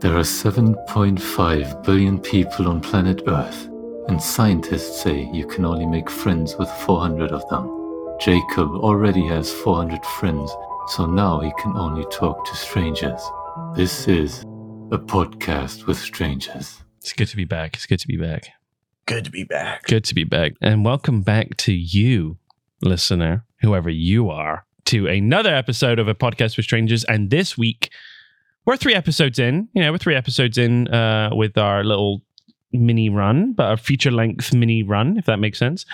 [0.00, 3.68] There are 7.5 billion people on planet Earth,
[4.06, 7.66] and scientists say you can only make friends with 400 of them.
[8.20, 10.52] Jacob already has 400 friends,
[10.86, 13.20] so now he can only talk to strangers.
[13.74, 14.42] This is
[14.92, 16.80] a podcast with strangers.
[16.98, 17.74] It's good to be back.
[17.74, 18.50] It's good to be back.
[19.06, 19.82] Good to be back.
[19.82, 20.52] Good to be back.
[20.60, 22.38] And welcome back to you,
[22.80, 27.02] listener, whoever you are, to another episode of a podcast with strangers.
[27.02, 27.90] And this week,
[28.68, 29.66] we're three episodes in.
[29.72, 32.20] You know, we're three episodes in uh, with our little
[32.70, 35.86] mini run, but a feature length mini run, if that makes sense.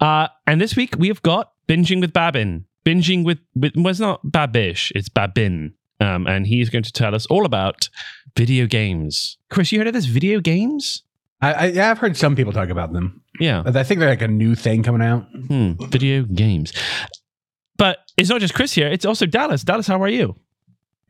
[0.00, 2.64] Uh, and this week we have got binging with Babin.
[2.86, 5.74] Binging with, with well, it's not Babish, it's Babin.
[6.00, 7.90] Um, and he's going to tell us all about
[8.34, 9.36] video games.
[9.50, 10.06] Chris, you heard of this?
[10.06, 11.02] Video games?
[11.42, 13.20] I, I yeah, I've heard some people talk about them.
[13.40, 13.62] Yeah.
[13.66, 15.26] I think they're like a new thing coming out.
[15.48, 16.72] Hmm, video games.
[17.76, 19.64] But it's not just Chris here, it's also Dallas.
[19.64, 20.34] Dallas, how are you?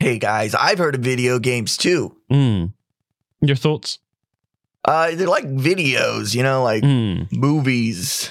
[0.02, 2.16] Hey guys, I've heard of video games too.
[2.28, 2.64] Hmm.
[3.40, 4.00] Your thoughts?
[4.84, 7.22] Uh, they're like videos, you know, like Hmm.
[7.30, 8.28] movies.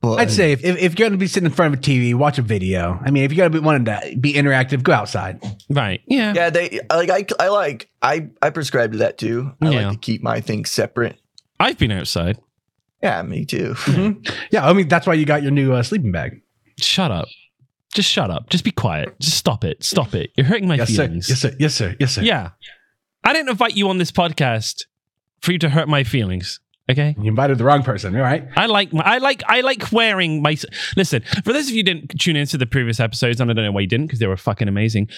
[0.00, 1.82] But I'd say if, if, if you're going to be sitting in front of a
[1.84, 2.98] TV, watch a video.
[3.04, 5.40] I mean, if you're going to be wanting to be interactive, go outside.
[5.70, 6.00] Right.
[6.08, 6.32] Yeah.
[6.34, 9.52] yeah, they like I I like I I prescribe to that too.
[9.62, 9.86] I Yeah.
[9.86, 11.20] like to keep my things separate.
[11.60, 12.36] I've been outside.
[13.00, 13.76] Yeah, me too.
[14.50, 16.42] Yeah, I mean that's why you got your new uh, sleeping bag.
[16.80, 17.28] Shut up.
[17.92, 18.48] Just shut up.
[18.48, 19.14] Just be quiet.
[19.20, 19.84] Just stop it.
[19.84, 20.30] Stop it.
[20.36, 21.06] You're hurting my yes, sir.
[21.06, 21.28] feelings.
[21.28, 21.56] Yes, sir.
[21.58, 21.96] Yes, sir.
[22.00, 22.22] Yes, sir.
[22.22, 22.50] Yeah.
[23.24, 24.84] I didn't invite you on this podcast
[25.40, 26.60] for you to hurt my feelings.
[26.90, 27.14] Okay.
[27.18, 28.16] You invited the wrong person.
[28.16, 28.48] All right.
[28.56, 30.56] I like my, I like I like wearing my
[30.96, 31.22] listen.
[31.44, 33.72] For those of you who didn't tune into the previous episodes, and I don't know
[33.72, 35.08] why you didn't because they were fucking amazing.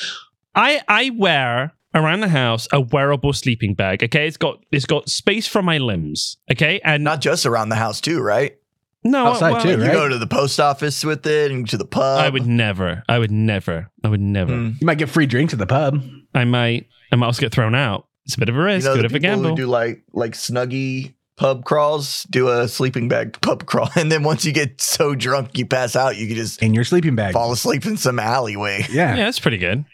[0.55, 4.05] I I wear around the house a wearable sleeping bag.
[4.05, 6.36] Okay, it's got it's got space for my limbs.
[6.53, 8.56] Okay, and Not just around the house too, right?
[9.05, 11.84] No outside well, too, You go to the post office with it and to the
[11.84, 12.20] pub.
[12.20, 13.02] I would never.
[13.08, 13.91] I would never.
[14.02, 14.52] I would never.
[14.52, 14.80] Mm.
[14.80, 16.02] You might get free drinks at the pub.
[16.34, 16.86] I might.
[17.12, 18.06] I might also get thrown out.
[18.25, 18.86] It's a bit of a You risk.
[18.86, 19.50] know bit the of a people gamble.
[19.50, 24.22] who do like like Snuggie pub crawls, do a sleeping bag pub crawl, and then
[24.22, 27.34] once you get so drunk you pass out, you can just In your sleeping bag.
[27.34, 28.87] fall asleep in some alleyway.
[28.91, 29.14] Yeah.
[29.16, 29.84] Yeah, that's pretty good.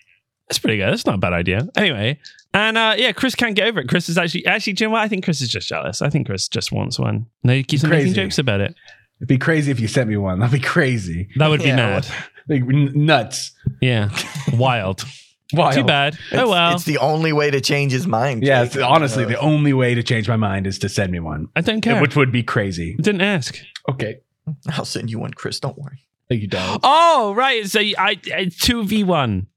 [0.48, 0.90] That's pretty good.
[0.92, 1.66] That's not a bad idea.
[1.76, 2.18] Anyway,
[2.54, 3.88] and uh, yeah, Chris can't get over it.
[3.88, 5.00] Chris is actually actually, do you know what?
[5.02, 6.00] I think Chris is just jealous.
[6.02, 7.26] I think Chris just wants one.
[7.42, 8.74] No, he keeps on making jokes about it.
[9.20, 10.38] It'd be crazy if you sent me one.
[10.40, 11.28] That'd be crazy.
[11.36, 12.06] That would be Yeah, mad.
[12.48, 13.52] Like n- nuts.
[13.80, 14.10] Yeah,
[14.52, 15.04] wild.
[15.52, 15.74] Wild.
[15.74, 16.14] Too bad.
[16.14, 16.76] It's, oh well.
[16.76, 18.44] it's the only way to change his mind.
[18.44, 18.76] Yeah, Jake.
[18.76, 21.48] it's honestly Uh, the only way to change my mind is to send me one,
[21.56, 22.00] I don't care.
[22.00, 22.94] which would be crazy.
[22.96, 23.58] I didn't ask.
[23.88, 24.20] Okay.
[24.68, 25.58] I'll send you one, Chris.
[25.58, 26.06] Don't worry.
[26.28, 26.82] Thank you, Donald.
[26.84, 27.66] Oh right.
[27.66, 28.14] So I
[28.60, 29.48] two v one.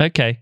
[0.00, 0.38] Okay.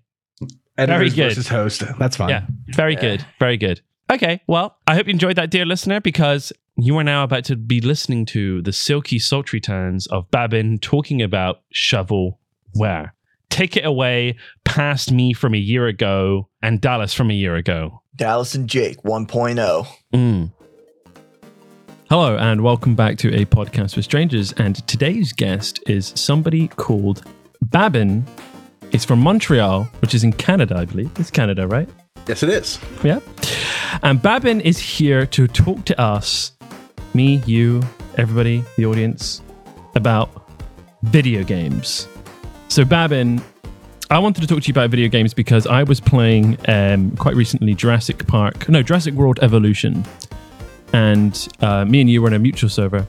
[0.76, 1.28] Editors good.
[1.30, 1.82] versus host.
[1.98, 2.28] That's fine.
[2.28, 2.42] Yeah.
[2.74, 3.00] Very Yeah.
[3.00, 3.26] good.
[3.40, 3.80] Very good.
[4.12, 4.42] Okay.
[4.46, 7.80] Well, I hope you enjoyed that, dear listener, because you are now about to be
[7.80, 13.10] listening to the silky, sultry tones of Babin talking about shovelware.
[13.50, 18.02] Take it away past me from a year ago and Dallas from a year ago.
[18.14, 19.08] Dallas and Jake oh.
[19.08, 19.86] 1.0.
[20.14, 20.52] Mm.
[22.08, 24.52] Hello, and welcome back to a podcast with strangers.
[24.52, 27.24] And today's guest is somebody called
[27.60, 28.24] Babin.
[28.92, 31.10] It's from Montreal, which is in Canada, I believe.
[31.18, 31.88] It's Canada, right?
[32.28, 32.78] Yes, it is.
[33.02, 33.18] Yeah.
[34.02, 36.52] And Babin is here to talk to us,
[37.14, 37.82] me, you,
[38.16, 39.42] everybody, the audience,
[39.94, 40.50] about
[41.02, 42.08] video games.
[42.68, 43.42] So, Babin,
[44.10, 47.36] I wanted to talk to you about video games because I was playing um, quite
[47.36, 50.04] recently Jurassic Park, no, Jurassic World Evolution.
[50.94, 53.06] And uh, me and you were on a mutual server,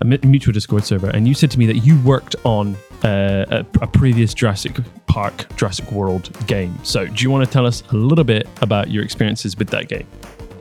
[0.00, 3.66] a mutual Discord server, and you said to me that you worked on uh, a,
[3.82, 4.76] a previous Jurassic
[5.06, 6.78] Park, Jurassic World game.
[6.84, 9.88] So, do you want to tell us a little bit about your experiences with that
[9.88, 10.06] game?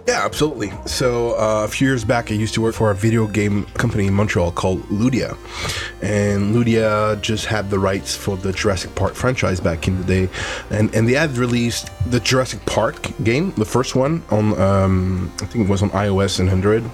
[0.08, 0.72] Yeah, absolutely.
[0.86, 4.08] So uh, a few years back, I used to work for a video game company
[4.08, 5.38] in Montreal called Ludia,
[6.02, 10.30] and Ludia just had the rights for the Jurassic Park franchise back in the day,
[10.70, 15.46] and and they had released the Jurassic Park game, the first one on um, I
[15.46, 16.90] think it was on iOS and Android.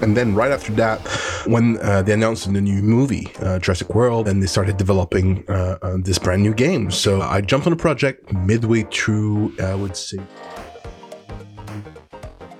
[0.00, 1.00] And then right after that,
[1.46, 5.78] when uh, they announced the new movie, uh, Jurassic World, and they started developing uh,
[5.82, 6.90] uh, this brand new game.
[6.90, 10.18] So I jumped on the project midway through, I would say,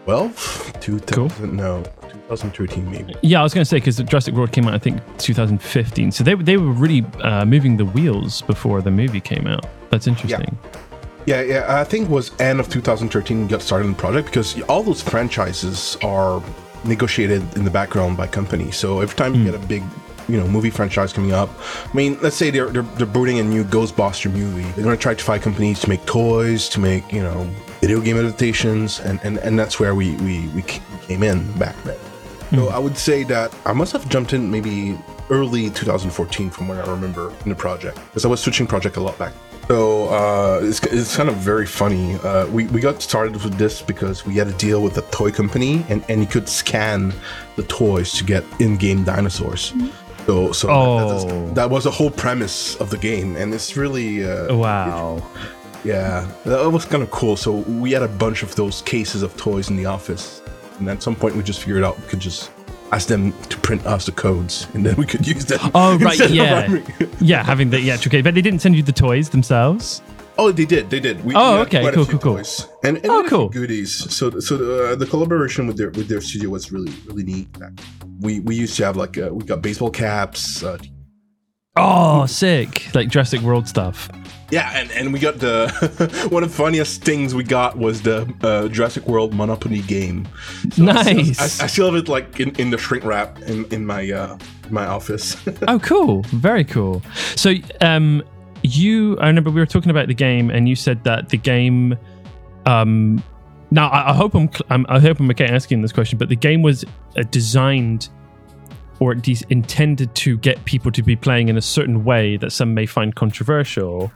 [0.09, 0.81] 12?
[0.81, 3.15] 2000, no, 2013 maybe.
[3.21, 6.13] Yeah, I was going to say because Jurassic World came out, I think 2015.
[6.13, 9.67] So they they were really uh, moving the wheels before the movie came out.
[9.91, 10.57] That's interesting.
[11.27, 14.59] Yeah, yeah, I think it was end of 2013 got started on the project because
[14.63, 16.43] all those franchises are
[16.87, 18.77] negotiated in the background by companies.
[18.77, 19.83] So every time you get a big,
[20.27, 21.51] you know, movie franchise coming up,
[21.85, 24.63] I mean, let's say they're they're, they're building a new Ghostbuster movie.
[24.73, 27.47] They're going to try to find companies to make toys, to make you know,
[27.81, 30.63] video game adaptations, and and, and that's where we we we
[31.07, 31.97] came in back then.
[32.55, 34.99] So I would say that I must have jumped in maybe
[35.31, 39.01] early 2014 from what I remember in the project because I was switching project a
[39.01, 39.35] lot back
[39.69, 42.15] So uh, it's, it's kind of very funny.
[42.15, 45.31] Uh, we, we got started with this because we had a deal with a toy
[45.31, 47.13] company, and, and you could scan
[47.57, 49.75] the toys to get in-game dinosaurs.
[50.25, 51.47] So so that- Oh.
[51.47, 55.21] that, that was the whole premise of the game, and it's really uh, Wow.
[55.85, 57.37] Yeah that was kind of cool.
[57.37, 57.53] So
[57.83, 60.43] we had a bunch of those cases of toys in the office,
[60.79, 62.51] and at some point we just figured out we could just
[62.91, 65.61] ask them to print us the codes, and then we could use them.
[65.75, 66.79] Oh right, yeah,
[67.21, 67.43] yeah.
[67.45, 70.03] Having the actual case, but they didn't send you the toys themselves.
[70.41, 70.89] Oh, they did.
[70.89, 71.25] They did.
[71.25, 72.35] We, Oh, we okay, cool, cool, cool.
[72.37, 72.69] toys.
[72.85, 73.49] And, and Oh, we had a few cool.
[73.49, 73.93] Goodies.
[74.15, 77.49] So, so uh, the collaboration with their with their studio was really really neat.
[78.21, 80.63] We we used to have like uh, we got baseball caps.
[80.63, 80.79] Uh,
[81.79, 82.93] Oh, sick!
[82.95, 84.09] Like Jurassic World stuff.
[84.51, 85.69] yeah, and, and we got the
[86.31, 90.27] one of the funniest things we got was the uh, Jurassic World Monopoly game.
[90.73, 91.61] So I still- Nice.
[91.61, 94.39] I, I still have it like in, in the shrink wrap in in my uh,
[94.71, 95.37] my office.
[95.69, 96.23] Oh, cool.
[96.29, 97.03] Very cool.
[97.37, 98.23] So, um,
[98.63, 101.97] you, I remember we were talking about the game, and you said that the game,
[102.67, 103.23] um,
[103.71, 106.37] now I, I hope I'm, I'm, I hope I'm okay asking this question, but the
[106.37, 106.85] game was
[107.17, 108.09] uh, designed
[109.01, 112.51] or at least intended to get people to be playing in a certain way that
[112.53, 114.13] some may find controversial.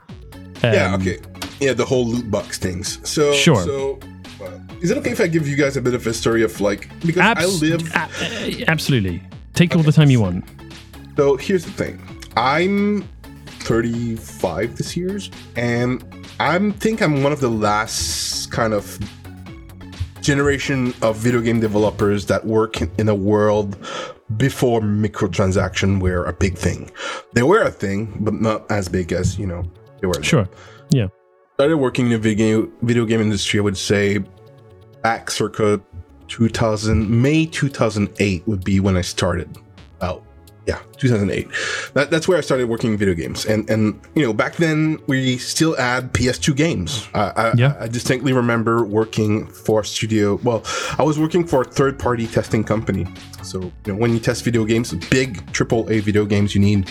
[0.63, 0.95] yeah.
[0.95, 1.19] Um, Okay.
[1.61, 2.99] Yeah, the whole loot box things.
[3.09, 3.63] So Sure.
[3.63, 3.99] So.
[4.43, 4.51] uh,
[4.81, 6.89] Is it okay if I give you guys a bit of a story of like
[7.07, 9.23] because I live a- absolutely.
[9.55, 10.45] Take all the time you want.
[11.17, 12.01] So here's the thing.
[12.37, 13.07] I'm
[13.61, 15.21] 35 this year,
[15.55, 16.03] and
[16.41, 18.99] I think I'm one of the last kind of
[20.21, 23.77] generation of video game developers that work in a world
[24.37, 26.91] before microtransaction were a big thing.
[27.33, 29.65] They were a thing, but not as big as you know
[30.01, 30.23] they were.
[30.23, 30.49] Sure.
[30.91, 31.09] Yeah.
[31.55, 34.19] started working in the video game, video game industry, I would say
[35.03, 35.81] back circa
[36.29, 39.59] 2000, May 2008 would be when I started.
[39.99, 40.25] About
[40.67, 41.49] yeah, 2008.
[41.95, 45.37] That, that's where I started working video games, and and you know back then we
[45.39, 47.09] still had PS2 games.
[47.15, 47.77] I, I, Yeah.
[47.81, 50.39] I distinctly remember working for a studio.
[50.45, 50.63] Well,
[50.99, 53.07] I was working for a third-party testing company.
[53.43, 56.89] So you know when you test video games, big AAA video games, you need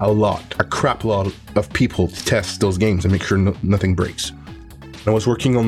[0.00, 3.54] a lot, a crap lot of people to test those games and make sure no,
[3.62, 4.32] nothing breaks.
[5.06, 5.66] I was working on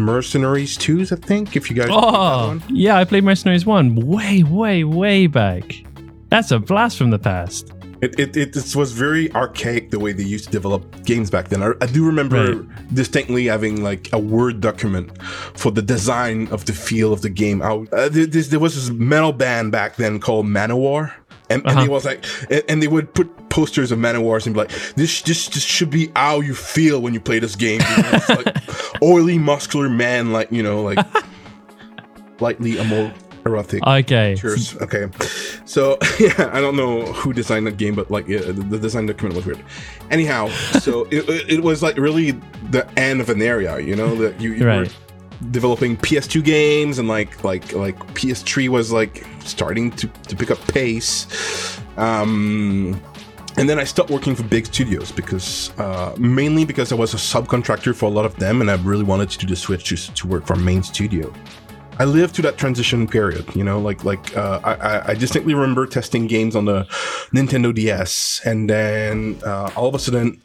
[0.00, 2.62] Mercenaries 2s, I think, if you guys Oh, that one.
[2.68, 5.84] yeah, I played Mercenaries 1 way, way, way back.
[6.32, 7.70] That's a blast from the past.
[8.00, 11.50] It, it, it, this was very archaic the way they used to develop games back
[11.50, 11.62] then.
[11.62, 16.72] I, I do remember distinctly having like a Word document for the design of the
[16.72, 17.60] feel of the game.
[17.60, 21.12] I, uh, there, this, there was this metal band back then called Manowar.
[21.50, 21.82] And, and Uh-huh.
[21.82, 25.20] they was like, and, and they would put posters of Manowars and be like, this,
[25.20, 27.82] this, this should be how you feel when you play this game.
[27.94, 28.56] You know, like
[29.02, 30.98] oily, muscular man, like you know, like
[32.40, 33.12] lightly more
[33.46, 33.86] erotic.
[33.86, 34.36] Okay.
[34.36, 34.76] Cheers.
[34.76, 35.08] Okay.
[35.64, 39.36] So yeah, I don't know who designed that game, but like yeah, the, design document
[39.36, 39.62] was weird.
[40.10, 40.48] Anyhow,
[40.80, 42.32] so it, it, was like really
[42.70, 44.86] the end of an area, you know, that you, you were
[45.50, 50.58] developing PS2 games and like like like PS3 was like starting to, to pick up
[50.68, 51.78] pace.
[51.96, 53.00] Um
[53.56, 57.18] and then I stopped working for big studios because uh, mainly because I was a
[57.18, 60.14] subcontractor for a lot of them, and I really wanted to do the switch to,
[60.14, 61.32] to work for a main studio.
[61.98, 65.86] I lived through that transition period, you know, like like uh, I, I- distinctly remember
[65.86, 66.84] testing games on the
[67.34, 70.40] Nintendo DS, and then uh, all of a sudden,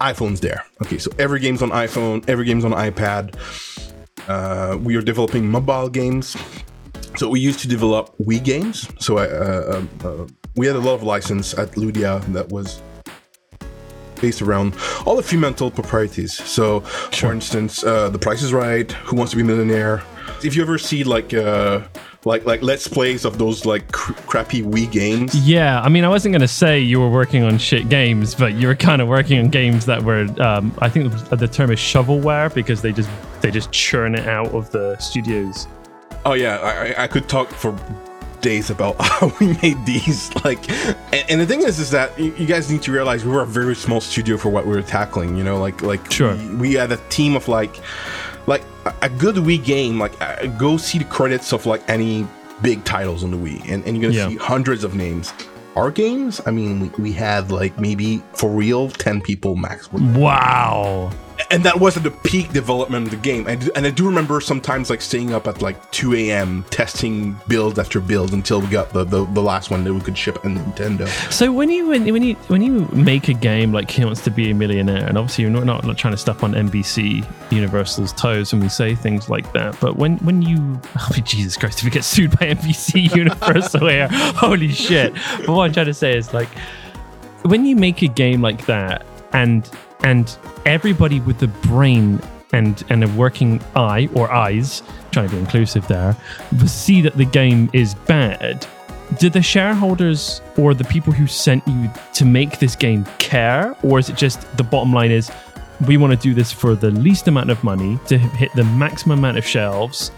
[0.00, 0.64] iPhone's there.
[0.82, 3.34] Okay, so every game's on iPhone, every game's on iPad.
[4.28, 6.36] Uh, we are developing mobile games.
[7.16, 8.88] So we used to develop Wii games.
[8.98, 12.82] So I, uh, uh, uh, we had a lot of license at Ludia that was
[14.20, 14.74] based around
[15.04, 16.32] all the fundamental proprieties.
[16.34, 20.02] So, for instance, uh, The Price is Right, Who Wants to Be a Millionaire.
[20.44, 21.80] If you ever see like uh,
[22.24, 26.08] like like let's plays of those like cr- crappy Wii games, Yeah, I mean, I
[26.08, 29.08] wasn't going to say you were working on shit games, but you were kind of
[29.08, 33.08] working on games that were, um, I think the term is shovelware because they just
[33.40, 35.66] they just churn it out of the studios.
[36.24, 37.72] Oh yeah, I- I could talk for
[38.50, 40.20] days about how we made these.
[40.44, 40.62] Like,
[41.16, 43.42] and, and the thing is, is that you, you guys need to realize we were
[43.42, 45.36] a very small studio for what we were tackling.
[45.38, 46.34] You know, like like Sure.
[46.36, 47.74] we, we had a team of like
[48.46, 48.62] like
[49.02, 49.98] a, good Wii game.
[49.98, 52.26] Like, uh, go see the credits of like any
[52.62, 54.28] big titles on the Wii, and, and you're gonna Yeah.
[54.28, 55.32] see hundreds of names.
[55.74, 59.92] Our games, I mean, we, we had like maybe for real ten people max.
[59.92, 61.10] Wow.
[61.50, 63.46] And that wasn't the peak development of the game.
[63.46, 66.64] And, and I do remember sometimes like staying up at like 2 a.m.
[66.70, 70.16] testing build after build until we got the, the, the last one that we could
[70.16, 71.08] ship on Nintendo.
[71.32, 74.30] So when you when, when you when you make a game like He Wants to
[74.30, 78.12] Be a Millionaire, and obviously you're not, not, not trying to step on NBC Universal's
[78.12, 81.84] toes when we say things like that, but when when you oh Jesus Christ, if
[81.84, 85.14] we get sued by NBC Universal here, holy shit!
[85.38, 86.48] But what I'm trying to say is like
[87.42, 92.20] when you make a game like that and and everybody with the brain
[92.52, 96.16] and and a working eye or eyes, trying to be inclusive there,
[96.66, 98.66] see that the game is bad.
[99.18, 103.98] Do the shareholders or the people who sent you to make this game care, or
[103.98, 105.30] is it just the bottom line is
[105.86, 109.18] we want to do this for the least amount of money to hit the maximum
[109.18, 110.10] amount of shelves?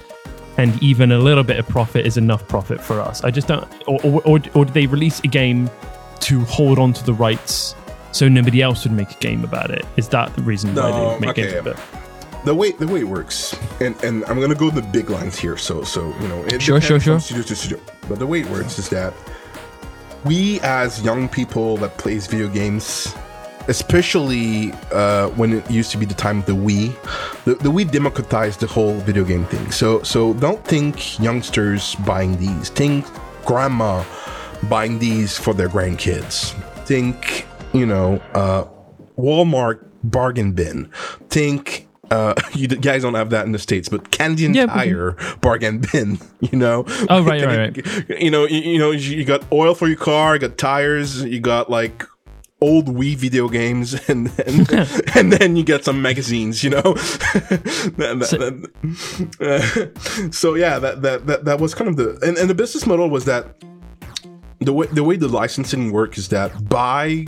[0.58, 3.22] and even a little bit of profit is enough profit for us.
[3.22, 3.64] I just don't.
[3.86, 5.70] Or, or, or, or do they release a game
[6.20, 7.76] to hold on to the rights
[8.18, 9.84] so nobody else would make a game about it?
[9.96, 11.42] Is that the reason why No, they make okay.
[11.42, 11.84] games about it?
[12.44, 15.56] the way the way it works, and and I'm gonna go the big lines here.
[15.56, 17.14] So so you know, it Sure, sure, sure.
[17.14, 19.12] from Studio to studio, but the way it works is that
[20.24, 23.14] we as young people that plays video games,
[23.68, 26.94] especially uh, when it used to be the time of the Wii,
[27.44, 29.70] the, the Wii democratized the whole video game thing.
[29.70, 32.70] So so don't think youngsters buying these.
[32.70, 33.04] Think
[33.44, 34.04] grandma
[34.68, 36.54] buying these for their grandkids.
[36.86, 37.46] Think
[37.78, 38.64] you know uh,
[39.16, 40.90] Walmart bargain bin.
[41.30, 41.86] Think.
[42.10, 44.66] Uh, you guys don't have that in the states, but Canadian Yeah.
[44.66, 46.18] Tire bargain bin.
[46.40, 46.84] You know.
[47.10, 48.20] Oh, right, right, right.
[48.22, 51.40] You know, you, you know, you got oil for your car, you got tires, you
[51.40, 52.06] got like
[52.60, 54.66] old Wii video games, and then
[55.14, 56.62] and then you get some magazines.
[56.64, 56.94] You know.
[56.94, 58.70] That- that-
[59.38, 59.92] that-
[60.24, 62.86] uh, so yeah, that, that that that was kind of the and, and the business
[62.86, 63.56] model was that
[64.60, 67.26] the way the way the licensing work is that by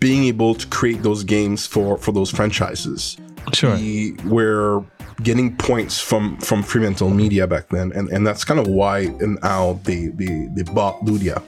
[0.00, 3.16] being able to create those games for for those franchises
[3.52, 3.76] Sure.
[3.76, 4.82] we were
[5.22, 9.38] getting points from from Fremantle Media back then, and and that's kind of why and
[9.42, 11.40] how they they they bought Ludia.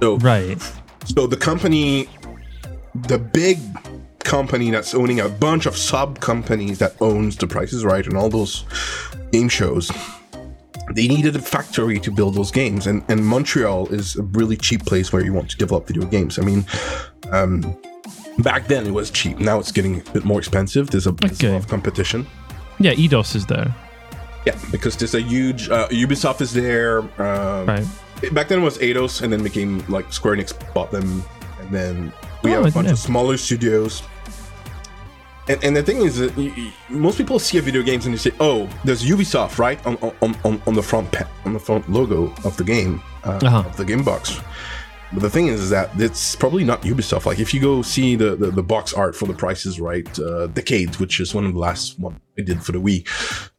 [0.00, 0.60] So Right.
[1.04, 2.08] so the company,
[2.94, 3.58] the big
[4.20, 8.16] company that's owning a bunch of sub companies that owns The Price is Right and
[8.16, 8.64] all those
[9.32, 9.90] game shows.
[10.92, 14.84] They needed a factory to build those games, and, and Montreal is a really cheap
[14.84, 16.38] place where you want to develop video games.
[16.38, 16.64] I mean,
[17.30, 17.76] um,
[18.38, 19.38] back then it was cheap.
[19.38, 20.90] Now it's getting a bit more expensive.
[20.90, 22.26] There's a, there's a lot of competition.
[22.78, 23.74] Yeah, Eidos is there.
[24.44, 26.98] Yeah, because there's a huge uh, Ubisoft is there.
[27.20, 27.86] Um, Right.
[28.32, 31.24] Back then it was Eidos, and then became like Square Enix bought them,
[31.60, 32.12] and then
[32.42, 34.02] we Oh, have a bunch of smaller studios.
[35.48, 38.14] And, and the thing is that y- y- most people see a video games and
[38.14, 41.58] they say, "Oh, there's Ubisoft, right, on on, on, on the front pa- on the
[41.58, 43.62] front logo of the game uh, Uh-huh.
[43.66, 44.40] of the game box."
[45.12, 47.26] But the thing is, is that it's probably not Ubisoft.
[47.26, 50.46] Like if you go see the the, the box art for the prices right, uh,
[50.48, 53.06] Decade, which is one of the last one I did for the Wii.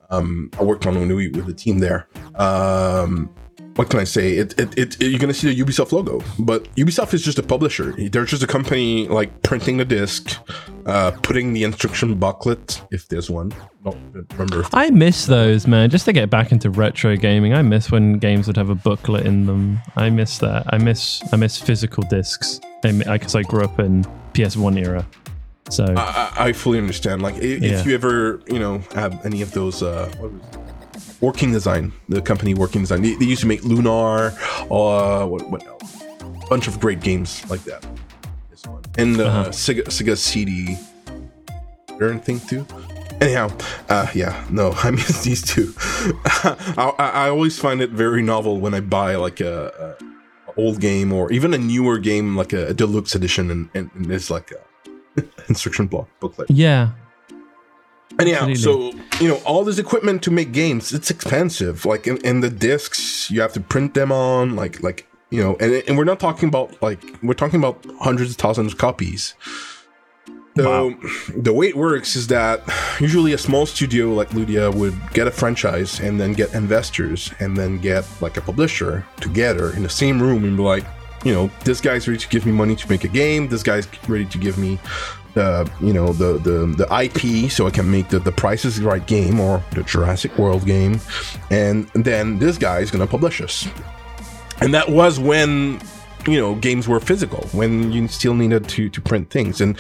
[0.10, 2.08] Um, I worked on the Wii with the team there.
[2.36, 3.30] Um,
[3.76, 4.38] what can I say?
[4.38, 7.94] It, it, it, you're gonna see the Ubisoft logo, but Ubisoft is just a publisher.
[7.98, 10.34] They're just a company like printing the disc,
[10.86, 13.52] uh, putting the instruction booklet if there's one.
[13.84, 13.96] No,
[14.32, 14.62] remember.
[14.62, 15.90] if- I miss those, man.
[15.90, 19.26] Just to get back into retro gaming, I miss when games would have a booklet
[19.26, 19.80] in them.
[19.96, 20.66] I miss that.
[20.74, 22.60] I miss I miss physical discs.
[22.84, 24.04] I because I grew up in
[24.34, 25.06] PS1 era.
[25.70, 27.24] So I, I I fully understand.
[27.24, 27.84] Like, if Yeah.
[27.84, 30.60] you ever, you know, have any of those, uh, what was it?
[31.22, 34.34] Working Design, the company Working Design, they, they used to make Lunar,
[34.72, 36.02] uh, what, what else?
[36.22, 37.86] A bunch of great games like that.
[38.50, 38.84] This one.
[38.98, 39.50] And uh, Uh-huh.
[39.50, 40.78] Sega, Sega CD,
[42.00, 42.66] Learn thing too.
[43.22, 43.50] Anyhow,
[43.88, 45.74] uh, yeah, no, I miss these two.
[45.78, 51.14] I, I always find it very novel when I buy like a, a old game
[51.14, 55.24] or even a newer game, like a, deluxe edition, and, and, and it's like a
[55.48, 56.50] instruction block booklet.
[56.52, 56.92] yeah,
[58.20, 59.00] Anyhow, Absolutely.
[59.00, 61.86] so you know all this equipment to make games, it's expensive.
[61.86, 65.56] Like in, in the discs, you have to print them on, like like you know,
[65.60, 69.36] and and we're not talking about like we're talking about hundreds of thousands of copies.
[70.58, 70.96] So
[71.36, 72.64] the way it works is that
[73.02, 77.58] usually a small studio like Ludia would get a franchise and then get investors and
[77.58, 80.86] then get like a publisher together in the same room and be like,
[81.26, 83.50] you know, this guy's ready to give me money to make a game.
[83.50, 84.80] This guy's ready to give me
[85.36, 88.82] the you know the the the IP so I can make the the Price is
[88.82, 91.00] Right game or the Jurassic World game,
[91.52, 93.68] and then this guy is gonna publish us.
[94.62, 95.80] And that was when
[96.26, 99.62] you know games were physical when you still needed to to print things.
[99.62, 99.78] And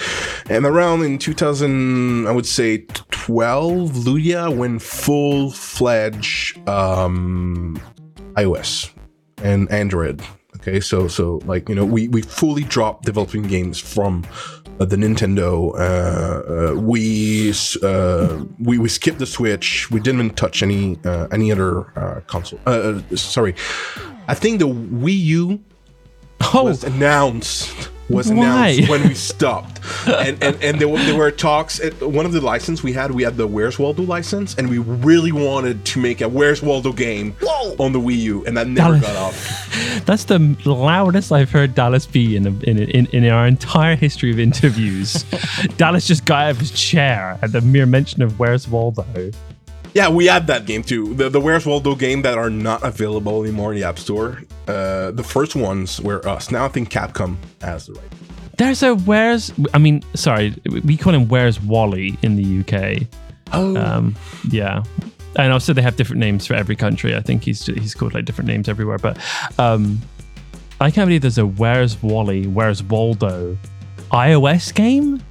[0.49, 7.81] and around in 2000 i would say 12 ludia went full fledged um
[8.35, 8.91] ios
[9.41, 10.21] and android
[10.65, 14.25] okay so so like you know we we fully dropped developing games from
[14.77, 19.89] uh, the Nintendo, uh, uh, we uh, we we skipped the Switch.
[19.89, 22.59] We didn't even touch any uh, any other uh, console.
[23.15, 23.55] Sorry,
[24.27, 25.63] I think the Wii U
[26.53, 28.67] Oh, was announced was Why?
[28.69, 31.79] announced when we stopped, and and and there were, there were talks.
[31.79, 34.77] At one of the license we had, we had the Where's Waldo license, and we
[34.77, 37.75] really wanted to make a Where's Waldo game Whoa!
[37.79, 40.01] on the Wii U, and that never Dallas- got off.
[40.05, 44.29] That's the loudest I've heard Dallas be in, a, in, in in our entire history
[44.31, 45.23] of interviews.
[45.77, 49.05] Dallas just got out of his chair at the mere mention of Where's Waldo.
[49.95, 51.13] Yeah, we had that game too.
[51.15, 54.41] The the Where's Waldo game that are not available anymore in the App Store.
[54.67, 56.51] Uh, the first ones were us.
[56.51, 58.11] Now I think Capcom has the right.
[58.57, 59.53] There's a Where's.
[59.73, 63.07] I mean, sorry, we call him Where's Wally in the UK.
[63.53, 64.15] Oh, Um,
[64.51, 64.83] yeah.
[65.37, 67.15] And also they have different names for every country.
[67.15, 68.97] I think he's he's called like different names everywhere.
[68.97, 69.17] But
[69.57, 70.01] um,
[70.81, 73.57] I can't believe there's a Where's Wally, Where's Waldo
[74.11, 75.21] iOS game.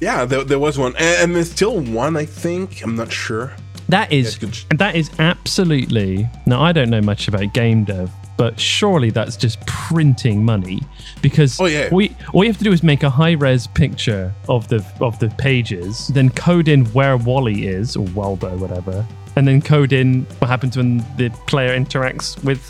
[0.00, 2.16] yeah, there, there was one, and, and there's still one.
[2.18, 3.52] I think I'm not sure.
[3.90, 4.38] That is
[4.78, 6.28] that is absolutely.
[6.46, 10.80] Now I don't know much about game dev, but surely that's just printing money
[11.22, 11.88] because Oh, yeah.
[11.92, 15.18] we all you have to do is make a high res picture of the of
[15.18, 19.04] the pages, then code in where Wally is or Waldo, whatever,
[19.36, 22.60] and then code in what happens when the player interacts with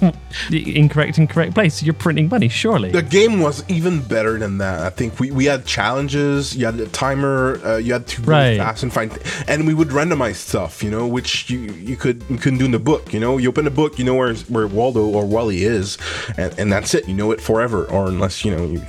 [0.50, 1.82] the incorrect and correct place.
[1.82, 2.90] You're printing money, surely.
[2.90, 4.80] The game was even better than that.
[4.80, 8.32] I think we, we had challenges, you had a timer, uh, you had to go
[8.32, 8.58] Right.
[8.58, 9.16] fast and find,
[9.48, 12.70] and we would randomize stuff, you know, which you you could you couldn't do in
[12.70, 13.12] the book.
[13.12, 15.98] You know, you open the book, you know where where Waldo or Wally is,
[16.36, 17.08] and, and that's it.
[17.08, 18.82] You know it forever, or unless you know you.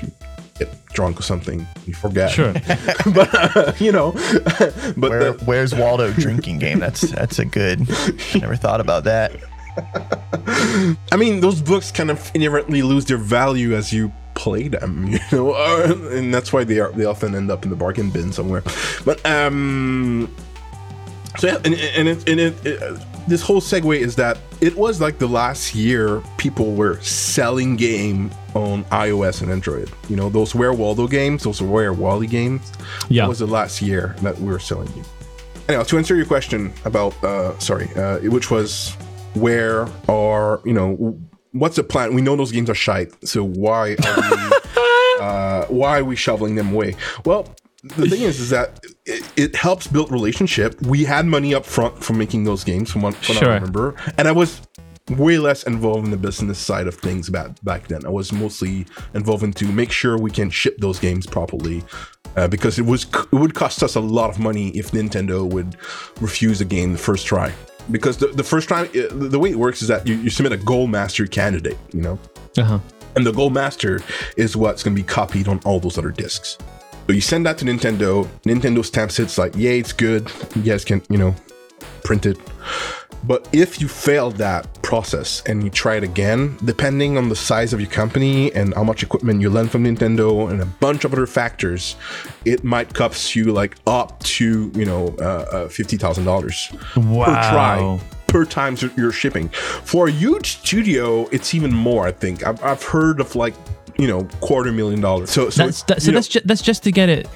[0.92, 2.32] You Get drunk or something, you forget.
[2.32, 2.54] Sure.
[3.14, 4.12] but uh, you know,
[4.98, 6.80] but Where, the, where's Waldo drinking game?
[6.80, 7.88] That's that's a good.
[8.36, 9.32] Never thought about that.
[11.12, 15.20] I mean, those books kind of inherently lose their value as you play them, you
[15.32, 18.32] know, uh, and that's why they are they often end up in the bargain bin
[18.32, 18.64] somewhere.
[19.06, 20.34] But um,
[21.38, 22.98] so yeah, and, and it and it, it uh,
[23.28, 28.32] this whole segue is that it was like the last year people were selling game
[28.54, 29.92] on iOS and Android.
[30.10, 32.72] You know, those Where Waldo games, those Where Wally games.
[33.10, 33.28] Yeah.
[33.28, 35.04] was the last year that we were selling you.
[35.68, 38.96] Anyhow, to answer your question about, uh, sorry, uh, which was
[39.34, 41.18] where are you know
[41.52, 42.14] what's the plan?
[42.14, 44.52] We know those games are shite, so why are we,
[45.22, 46.96] uh, why are we shoveling them away?
[47.26, 47.48] Well,
[47.84, 50.80] the thing is, is that it, it helps build relationship.
[50.84, 53.50] We had money up front for making those games, from what, from Sure.
[53.50, 54.62] I remember, and I was
[55.10, 58.06] way less involved in the business side of things back back then.
[58.06, 61.84] I was mostly involved in to make sure we can ship those games properly.
[62.38, 65.76] Uh, because it was it would cost us a lot of money if Nintendo would
[66.22, 67.52] refuse a game the first try.
[67.90, 70.54] Because the, the first try, uh, the way it works is that you, you submit
[70.54, 72.18] a Gold Master candidate, you know,
[72.58, 72.80] Uh-huh.
[73.18, 74.02] and the Gold Master
[74.38, 76.58] is what's going to be copied on all those other discs.
[77.08, 78.26] So you send that to Nintendo.
[78.44, 79.24] Nintendo stamps it.
[79.24, 80.32] It's like, yeah, it's good.
[80.56, 81.36] You guys can, you know,
[82.04, 82.38] print it.
[83.24, 87.72] But if you fail that process and you try it again, depending on the size
[87.74, 91.14] of your company and how much equipment you lend from Nintendo and a bunch of
[91.14, 91.98] other factors,
[92.46, 96.72] it might cost you like up to you know uh, uh, fifty thousand dollars
[97.26, 99.50] per try per time you're- you're shipping.
[99.50, 102.08] For a huge studio, it's even more.
[102.08, 103.54] I think I've, I've heard of like
[103.98, 105.30] you know quarter million dollars.
[105.32, 107.28] So so, That's that, so that's ju- that's just to get it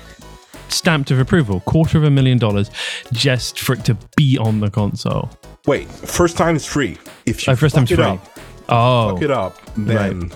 [0.69, 2.69] stamped of approval, quarter of a million dollars,
[3.11, 5.29] just for it to be on the console.
[5.67, 5.87] wait.
[5.89, 6.97] First time is free.
[7.25, 8.03] If you Oh, first time free.
[8.03, 8.39] up,
[8.69, 10.31] Oh, fuck it up, then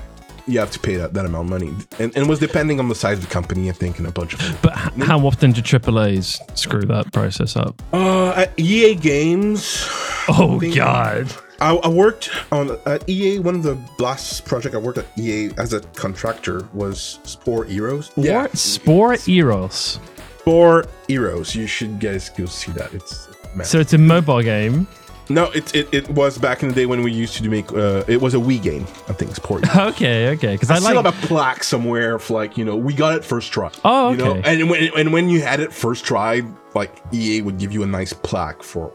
[0.47, 1.67] you have to pay that, that amount of money.
[1.99, 4.12] And, and it was depending on the size of the company, I think, and a
[4.12, 4.62] bunch of.
[4.62, 7.82] but h- how often do AAA's screw that process up?
[7.93, 9.86] Uh, EA Games,
[10.27, 11.32] Oh God!
[11.62, 13.39] I, I worked on at EA.
[13.39, 18.12] One of the last project I worked at EA as a contractor was Spore Heroes.
[18.15, 18.48] Yeah.
[18.54, 20.00] Spore Eros.
[20.39, 21.56] Spore Heroes.
[21.56, 22.93] You should guys go see that.
[22.93, 23.65] It's man.
[23.65, 24.88] So it's a mobile game.
[25.30, 27.72] no, it, it it was back in the day when we used to make.
[27.72, 29.36] Uh, it was a Wii game, I think.
[29.36, 29.60] Spore.
[29.60, 29.76] Heroes.
[29.93, 30.54] Okay, okay.
[30.54, 31.06] Because I, I still like.
[31.13, 33.69] have a plaque somewhere of like you know we got it first try.
[33.86, 34.60] Oh, You know, okay.
[34.60, 36.41] and when and when you had it first try,
[36.74, 38.91] like EA would give you a nice plaque for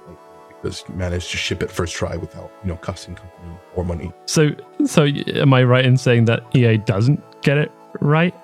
[0.65, 4.13] you managed to ship it first try without you know costing company or money.
[4.27, 4.51] So,
[4.85, 8.35] so am I right in saying that EA doesn't get it right?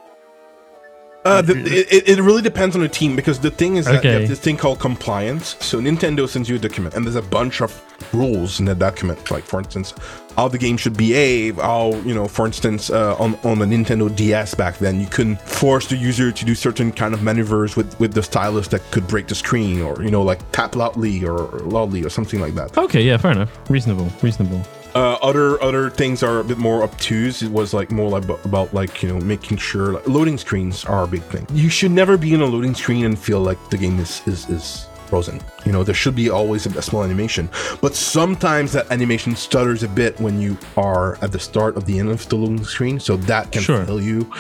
[1.25, 4.11] Uh, the, it, it really depends on the team because the thing is that you
[4.11, 5.55] have this thing called compliance.
[5.61, 7.71] So Nintendo sends you a document, and there's a bunch of
[8.15, 9.31] rules in that document.
[9.31, 9.93] Like for instance,
[10.37, 11.57] how the game should behave.
[11.57, 15.41] How you know, for instance, uh, on on the Nintendo DS back then, you couldn't
[15.43, 19.07] force the user to do certain kind of maneuvers with with the stylus that could
[19.07, 22.79] break the screen, or you know, like tap loudly or loudly or something like that.
[22.79, 23.51] Okay, yeah, fair enough.
[23.69, 24.63] Reasonable, reasonable.
[24.95, 27.43] Uh, other other things are a bit more obtuse.
[27.43, 31.05] It was like more like about, like you know making sure like, loading screens are
[31.05, 31.47] a big thing.
[31.53, 34.49] You should never be in a loading screen and feel like the game is is,
[34.49, 35.41] is frozen.
[35.65, 37.49] You know there should be always a, small animation,
[37.81, 41.99] but sometimes that animation stutters a bit when you are at the start of the
[41.99, 43.85] end of the loading screen, so that can Sure.
[43.85, 44.31] fail you.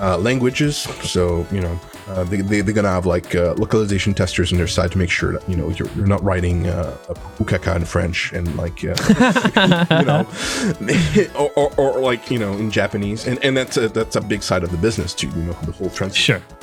[0.00, 0.76] Uh, languages.
[1.02, 4.66] So you know, uh, they, they they're gonna have like uh, localization testers on their
[4.66, 6.96] side to make sure that you know you're, you're not writing uh,
[7.38, 8.96] in French and like uh,
[10.00, 10.26] you know,
[11.38, 14.42] or, or, or like you know in Japanese, and and that's a, that's a big
[14.42, 15.28] side of the business too.
[15.28, 16.40] You know, the whole translation.
[16.40, 16.56] Sure.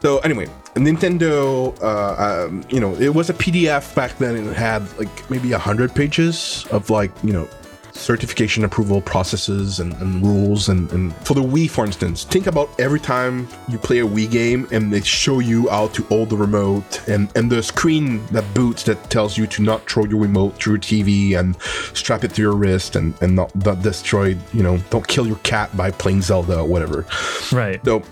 [0.00, 4.54] So anyway, Nintendo, uh, um, you know, it was a PDF back then, and it
[4.54, 7.48] had like maybe a hundred pages of like you know
[7.94, 10.68] certification approval processes and, and rules.
[10.68, 14.30] And, and for the Wii, for instance, think about every time you play a Wii
[14.30, 18.44] game and they show you how to hold the remote and and the screen that
[18.54, 21.60] boots that tells you to not throw your remote through TV and
[21.94, 25.38] strap it to your wrist and and not, not destroy, you know, don't kill your
[25.38, 27.06] cat by playing Zelda or whatever.
[27.52, 27.84] Right.
[27.84, 28.02] So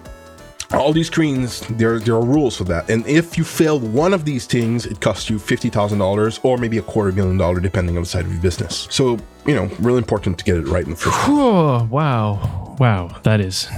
[0.74, 4.24] all these screens, there there are rules for that, and if you fail one of
[4.24, 7.96] these things, it costs you fifty thousand dollars or maybe a quarter million dollar, depending
[7.96, 8.86] on the side of your business.
[8.90, 11.16] So you know, really important to get it right in the first.
[11.16, 11.90] place.
[11.90, 12.76] Wow.
[12.78, 13.20] Wow.
[13.22, 13.68] That is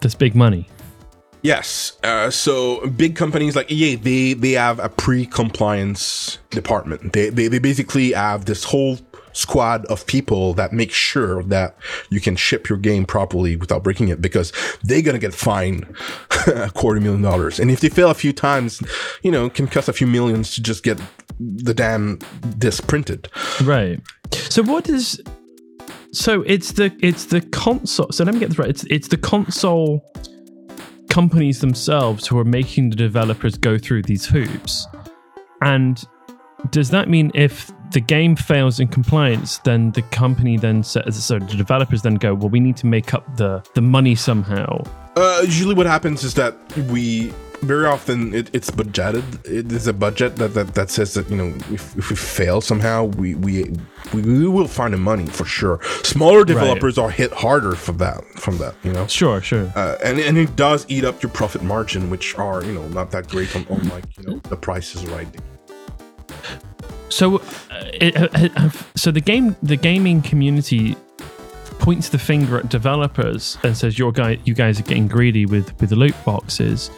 [0.00, 0.68] that's big money.
[1.42, 1.96] Yes.
[2.02, 7.12] Uh, so big companies like EA, they they have a pre-compliance department.
[7.12, 8.96] They, they they basically have this whole
[9.36, 11.76] squad of people that make sure that
[12.10, 15.86] you can ship your game properly without breaking it because they're gonna get fined
[16.46, 17.60] a quarter million dollars.
[17.60, 18.82] And if they fail a few times,
[19.22, 21.00] you know, can cost a few millions to just get
[21.38, 22.18] the damn
[22.58, 23.28] disc printed.
[23.62, 24.00] Right.
[24.32, 25.20] So what is
[26.12, 28.70] so it's the it's the console so let me get this right.
[28.70, 30.02] It's it's the console
[31.10, 34.86] companies themselves who are making the developers go through these hoops.
[35.62, 36.02] And
[36.70, 41.38] does that mean if the game fails in compliance, then the company then says so
[41.38, 44.82] the developers then go, well, we need to make up the the money somehow.
[45.16, 46.56] Uh, usually, what happens is that
[46.90, 49.24] we very often it, it's budgeted.
[49.46, 52.60] It is a budget that, that, that says that you know if, if we fail
[52.60, 53.72] somehow, we, we
[54.12, 55.80] we we will find the money for sure.
[56.02, 58.74] Smaller developers are hit harder for that from that.
[58.82, 59.06] You know.
[59.06, 59.72] Sure, sure.
[59.74, 63.10] Uh, and, and it does eat up your profit margin, which are you know not
[63.12, 65.28] that great on, on like you know the prices right.
[67.08, 67.40] So, uh,
[67.94, 70.96] it, uh, uh, so the game, the gaming community
[71.78, 75.78] points the finger at developers and says, "Your guy, you guys are getting greedy with
[75.80, 76.90] with loot boxes."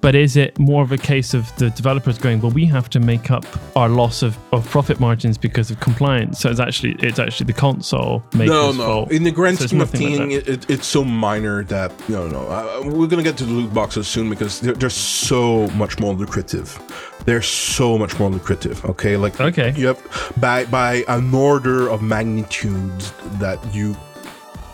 [0.00, 3.00] But is it more of a case of the developers going, "Well, we have to
[3.00, 3.44] make up
[3.76, 6.40] our loss of, of profit margins because of compliance"?
[6.40, 8.84] So it's actually it's actually the console makers' No, no.
[8.84, 9.12] fault.
[9.12, 11.92] In the grand So scheme of nothing like things, it, it, it's so minor that
[12.08, 12.40] no, no.
[12.48, 16.14] Uh, we're gonna get to the loot boxes soon because they're, they're so much more
[16.14, 16.78] lucrative.
[17.26, 18.82] They're so much more lucrative.
[18.86, 19.72] Okay, like Okay.
[19.82, 20.00] have
[20.38, 23.00] by by an order of magnitude
[23.38, 23.94] that you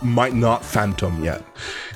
[0.02, 1.42] might not phantom yet.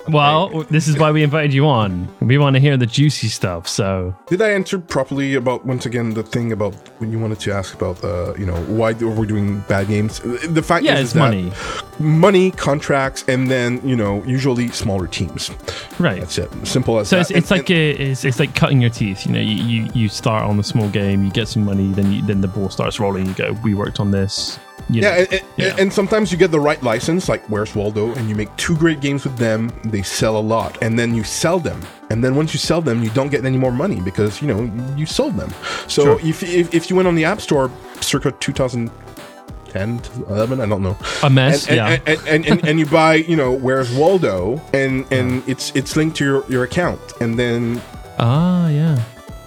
[0.08, 2.08] Well, this is why we invited you on.
[2.20, 3.68] We want to hear the juicy stuff.
[3.68, 7.52] So Did I answer properly about once again the thing about when you wanted to
[7.52, 10.20] ask about uh, you know why we're we doing bad games?
[10.20, 11.52] The fact yeah, is, it's is that money,
[11.98, 15.50] money contracts, and then you know usually smaller teams.
[15.98, 16.20] right?
[16.20, 16.50] That's it.
[16.66, 17.20] Simple as So that.
[17.22, 19.26] it's, it's And- like a, it's, it's like cutting your teeth.
[19.26, 22.10] You know, you, you you start on the small game, you get some money, then
[22.12, 23.26] you, then the ball starts rolling.
[23.26, 24.58] You go, we worked on this.
[24.88, 25.76] You yeah, and, and, Yeah.
[25.78, 29.00] and sometimes you get the right license, like Where's Waldo, and you make two great
[29.00, 29.70] games with them.
[29.84, 33.02] They sell a lot, and then you sell them, and then once you sell them,
[33.02, 35.50] you don't get any more money because you know you sold them.
[35.86, 36.20] So Sure.
[36.22, 40.96] if, if if you went on the App Store circa 2010, 11, I don't know,
[41.22, 41.66] a mess.
[41.68, 41.88] and, yeah.
[41.90, 45.94] and, and, and, and, and you buy, you know, Where's Waldo, and and it's it's
[45.96, 47.80] linked to your, your account, and then
[48.18, 48.98] ah, yeah,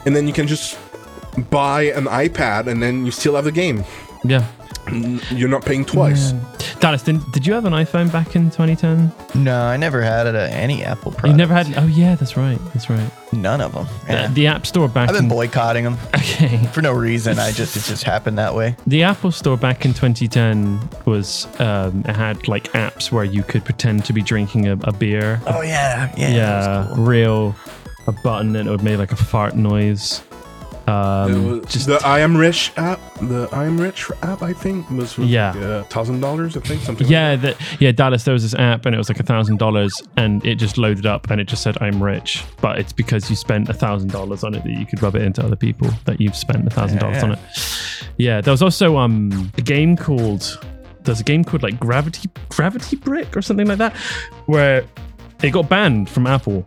[0.05, 0.77] and then you can just
[1.49, 3.83] buy an iPad, and then you still have the game.
[4.23, 4.45] yeah.
[5.31, 6.33] You're not paying twice.
[6.79, 9.41] Dallas, did, did you have an iPhone back in 2010?
[9.41, 11.29] No, I never had uh, any Apple products.
[11.29, 11.73] You never had.
[11.77, 12.59] Oh yeah, that's right.
[12.73, 13.09] That's right.
[13.31, 13.87] none of them.
[14.07, 15.09] The, the App Store back.
[15.09, 16.65] I've been in, boycotting them okay.
[16.67, 17.39] for no reason.
[17.39, 18.75] I just it just happened that way.
[18.85, 23.63] The Apple Store back in 2010 was um, it had like apps where you could
[23.63, 25.41] pretend to be drinking a, a beer.
[25.47, 26.29] Oh yeah, yeah.
[26.29, 27.05] yeah, that was cool.
[27.05, 27.55] real
[28.07, 30.21] a button and it would make like a fart noise.
[30.87, 35.17] Um, just the I am rich app, the I am rich app, I think was,
[35.17, 35.53] was Yeah.
[35.53, 37.07] like, thousand dollars, I think something.
[37.07, 38.23] yeah, that yeah, Dallas.
[38.23, 41.05] There was this app and it was like a thousand dollars, and it just loaded
[41.05, 44.43] up and it just said "I'm rich," but it's because you spent a thousand dollars
[44.43, 46.99] on it that you could rub it into other people that you've spent a thousand
[46.99, 47.39] dollars on it.
[48.17, 50.59] Yeah, there was also um a game called
[51.03, 53.93] there's a game called like Gravity Gravity Brick or something like that,
[54.45, 54.85] where
[55.41, 56.65] it got banned from Apple.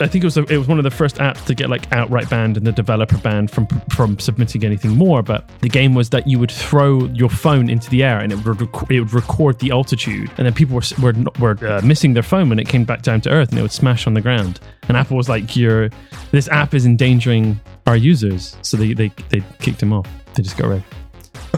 [0.00, 2.28] I think it was it was one of the first apps to get like outright
[2.30, 5.22] banned and the developer banned from from submitting anything more.
[5.22, 8.44] But the game was that you would throw your phone into the air and it
[8.44, 12.14] would rec- it would record the altitude, and then people were were were uh, missing
[12.14, 14.20] their phone when it came back down to earth, and it would smash on the
[14.20, 14.60] ground.
[14.88, 15.90] And Apple was like, "Your
[16.30, 20.08] this app is endangering our users," so they they they kicked him off.
[20.34, 20.84] They just got rid.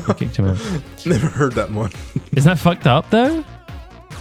[0.07, 0.59] They kicked him out.
[1.07, 1.93] Never heard that one.
[2.33, 3.45] Is that fucked up though?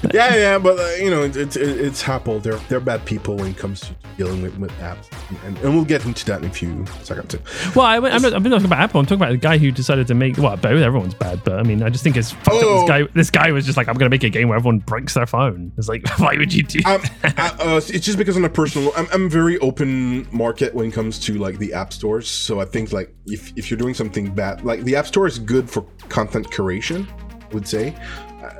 [0.13, 2.39] yeah, yeah, but uh, you know, it's it's it's Apple.
[2.39, 5.07] They're they're bad people when it comes to dealing with, with apps,
[5.45, 7.35] and, and we'll get into that in a few seconds.
[7.75, 8.99] Well, I, I'm, not, I'm not talking about Apple.
[8.99, 10.37] I'm talking about the guy who decided to make.
[10.37, 12.63] Well, both everyone's bad, but I mean, I just think it's fucked up.
[12.63, 12.79] Oh.
[12.79, 14.79] This guy, this guy was just like, I'm going to make a game where everyone
[14.79, 15.71] breaks their phone.
[15.77, 16.79] It's like, why would you do?
[16.85, 20.87] um, I, uh, it's just because on a personal, I'm, I'm very open market when
[20.87, 22.27] it comes to like the app stores.
[22.27, 25.37] So I think like if if you're doing something bad, like the app store is
[25.37, 27.07] good for content curation,
[27.51, 27.95] I would say.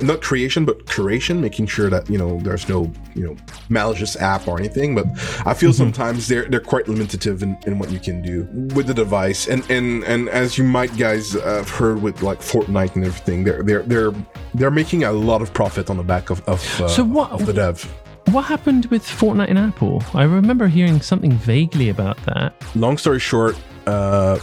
[0.01, 3.35] Not creation, but curation, making sure that you know there's no you know
[3.69, 4.95] malicious app or anything.
[4.95, 5.05] But
[5.45, 8.93] I feel sometimes they're they're quite limitative in, in what you can do with the
[8.93, 9.47] device.
[9.47, 13.63] And and and as you might guys have heard with like Fortnite and everything, they're
[13.63, 14.13] they're they're
[14.53, 17.45] they're making a lot of profit on the back of of, uh, So what- of
[17.45, 17.83] the dev.
[18.31, 20.03] what happened with Fortnite and Apple?
[20.13, 22.53] I remember hearing something vaguely about that.
[22.75, 23.55] long story short,
[23.87, 24.37] uh,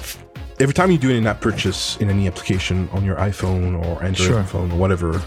[0.61, 4.17] every time you do an app purchase in any application on your iPhone or Android
[4.29, 4.43] Sure.
[4.45, 5.21] phone or whatever,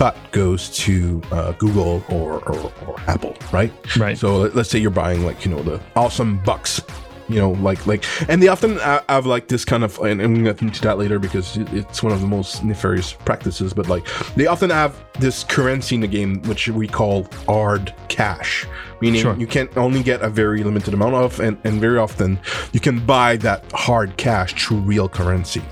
[0.00, 3.70] cut goes to uh, Google or, or, or Apple, right?
[3.98, 4.16] Right.
[4.16, 6.80] So let- let's say you're buying like you know the awesome bucks.
[7.28, 10.52] You know, like like, and they often have like this kind of, and, and we'll
[10.52, 13.72] get into that later because it's one of the most nefarious practices.
[13.72, 18.66] But like, they often have this currency in the game which we call hard cash,
[19.00, 19.36] meaning Sure.
[19.36, 22.36] you can only get a very limited amount of, and, and very often
[22.72, 25.62] you can buy that hard cash through real currency.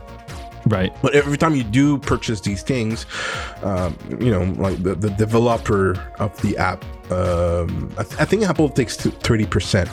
[0.68, 0.94] Right.
[1.02, 3.06] But every time you do purchase these things,
[3.62, 8.42] um, you know, like the, the developer of the app, um, I, th- I think
[8.42, 9.90] Apple takes thirty percent.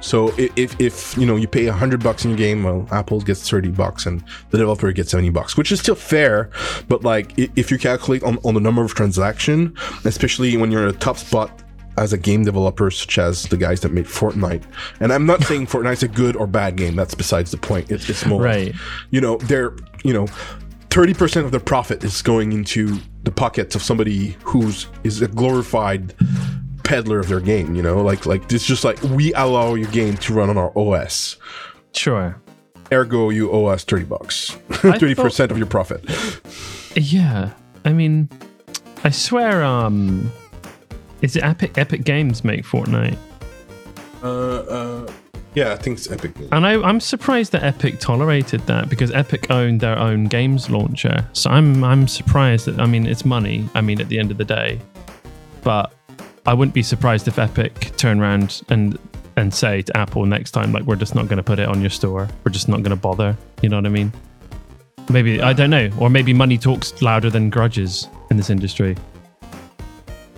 [0.00, 3.48] So if, if you know you pay hundred bucks in your game, well, Apple gets
[3.48, 6.50] thirty bucks, and the developer gets seventy bucks, which is still fair.
[6.88, 10.94] But like if you calculate on, on the number of transaction, especially when you're in
[10.94, 11.62] a top spot
[11.98, 14.62] as a game developer, such as the guys that made Fortnite,
[15.00, 16.96] and I'm not saying Fortnite's a good or bad game.
[16.96, 17.90] That's besides the point.
[17.90, 18.74] It's, it's more Right.
[19.10, 19.74] you know they're
[20.04, 20.26] you know
[20.88, 26.14] 30% of their profit is going into the pockets of somebody who's is a glorified
[26.84, 30.16] peddler of their game you know like like it's just like we allow your game
[30.16, 31.36] to run on our os
[31.94, 32.36] Sure.
[32.90, 36.04] ergo you owe us 30 bucks 30% of your profit
[36.96, 37.52] Yeah.
[37.84, 38.28] I mean,
[39.04, 40.30] I swear, um,
[41.22, 41.78] is it Epic?
[41.78, 43.16] Epic Games make Fortnite,
[44.22, 45.12] uh uh
[45.54, 49.50] yeah i think it's epic and I, I'm surprised that Epic tolerated that because Epic
[49.50, 51.26] owned their own games launcher.
[51.34, 53.68] So I'm I'm surprised that I mean it's money.
[53.74, 54.80] I mean at the end of the day,
[55.62, 55.92] but
[56.46, 58.98] I wouldn't be surprised if Epic turn around and
[59.36, 61.80] and say to Apple next time like we're just not going to put it on
[61.80, 62.28] your store.
[62.44, 63.36] We're just not going to bother.
[63.62, 64.12] You know what I mean?
[65.10, 68.96] Maybe I don't know, or maybe money talks louder than grudges in this industry.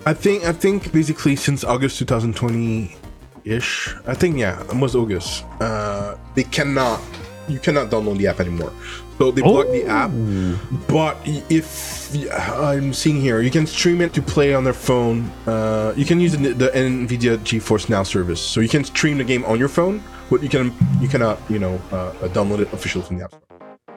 [0.05, 2.95] I think i think basically since august 2020
[3.43, 7.01] ish i think yeah almost august uh they cannot
[7.47, 8.71] you cannot download the app anymore
[9.17, 10.11] so they block the app
[10.87, 11.17] But
[11.49, 15.31] if I'm seeing here, you can stream it to play on their phone.
[15.47, 19.23] Uh, you can use the, the NVIDIA GeForce Now service, so you can stream the
[19.23, 23.05] game on your phone, but you can you cannot you know uh, download it officially
[23.05, 23.35] from the app.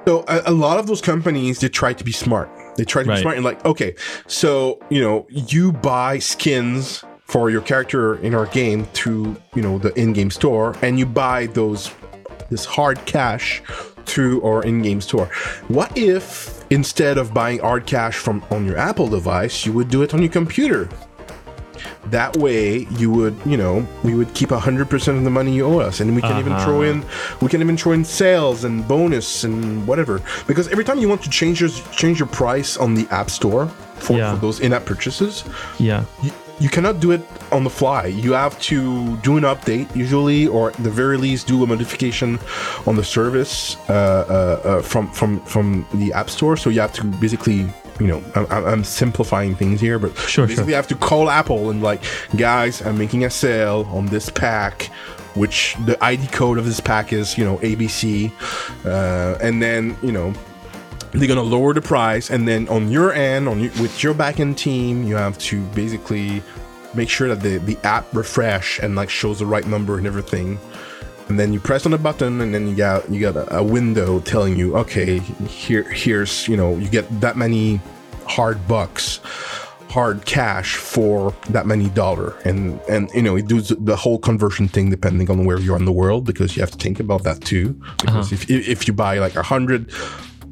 [0.06, 2.48] So a, a lot of those companies they try to be smart.
[2.78, 3.16] They try to Right.
[3.16, 3.94] be smart and like okay,
[4.28, 9.78] so you know you buy skins for your character in our game through you know
[9.78, 11.90] the in-game store, and you buy those
[12.50, 13.60] this hard cash
[14.06, 15.26] through our in-game store.
[15.66, 20.02] What if instead of buying hard cash from on your Apple device, you would do
[20.02, 20.88] it on your computer?
[22.06, 25.64] That way, you would, you know, we would keep hundred percent of the money you
[25.66, 27.04] owe us, and we can even throw in,
[27.40, 30.20] we can even throw in sales and bonus and whatever.
[30.46, 33.66] Because every time you want to change your change your price on the App Store
[33.96, 34.34] for, Yeah.
[34.34, 35.44] for those in-app purchases,
[35.78, 36.04] Yeah.
[36.22, 38.06] you, you cannot do it on the fly.
[38.06, 42.38] You have to do an update usually, or at the very least, do a modification
[42.86, 46.56] on the service uh, uh, uh, from from from the App Store.
[46.56, 47.66] So you have to basically,
[48.00, 50.68] you know, I'm, I'm- I'm simplifying things here, but Sure, basically sure.
[50.70, 52.02] you have to call Apple and like,
[52.36, 54.90] guys, I'm making a sale on this pack.
[55.34, 58.32] Which the ID code of this pack is, you know, ABC,
[58.84, 60.32] uh, and then you know
[61.12, 64.56] they're gonna lower the price and then on your end on you, with your backend
[64.56, 66.42] team you have to basically
[66.94, 70.58] make sure that the, the app refresh and like shows the right number and everything
[71.28, 73.62] and then you press on the button and then you got you got a, a
[73.62, 77.80] window telling you okay here here's you know you get that many
[78.26, 79.20] hard bucks
[79.90, 84.68] hard cash for that many dollar and and you know it does the whole conversion
[84.68, 87.40] thing depending on where you're in the world because you have to think about that
[87.42, 88.44] too because uh-huh.
[88.48, 89.90] if, if you buy like a hundred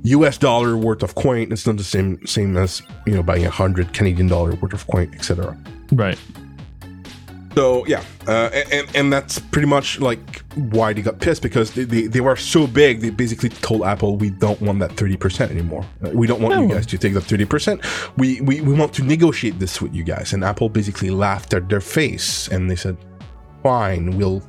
[0.07, 3.51] US dollar worth of coin, it's not the same same as you know buying a
[3.51, 5.57] hundred Canadian dollar worth of coin, etc.
[5.93, 6.19] Right.
[7.57, 11.85] So yeah, uh, and and that's pretty much like why they got pissed because they,
[11.85, 13.01] they, they were so big.
[13.01, 15.87] They basically told Apple, "We don't want that thirty percent anymore.
[16.05, 17.81] Uh, We don't want you guys to take that thirty percent.
[18.19, 21.71] We, we we want to negotiate this with you guys." And Apple basically laughed at
[21.71, 22.97] their face and they said,
[23.63, 24.43] "Fine, we'll."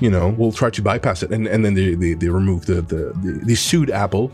[0.00, 2.80] You know, we'll try to bypass it, and and then they they, they removed the,
[2.80, 4.30] the the they sued Apple,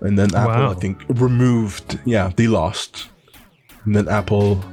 [0.00, 0.70] and then Apple Wow.
[0.70, 3.10] I think removed yeah they lost,
[3.84, 4.64] and then Apple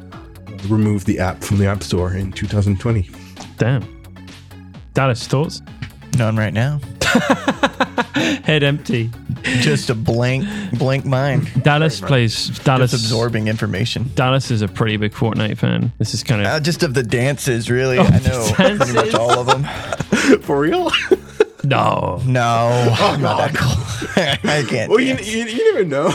[0.67, 3.09] removed the app from the App Store in 2020.
[3.57, 3.83] Damn.
[4.93, 5.61] Dallas, thoughts?
[6.17, 6.79] None right now.
[8.43, 9.09] Head empty.
[9.43, 10.45] Just a blank,
[10.77, 11.49] blank mind.
[11.63, 12.91] Dallas plays Dallas.
[12.91, 14.11] Just absorbing information.
[14.15, 15.91] Dallas is a pretty big Fortnite fan.
[15.97, 17.97] This is kind of Uh, just of the dances, really.
[17.97, 18.95] Oh, I the know pretty dances.
[18.95, 19.63] much all of them.
[20.41, 20.91] For real?
[21.63, 22.21] no.
[22.25, 24.49] No, I'm not that cool.
[24.51, 24.89] I can't.
[24.89, 25.33] well, you, dance.
[25.33, 26.09] you, you never know.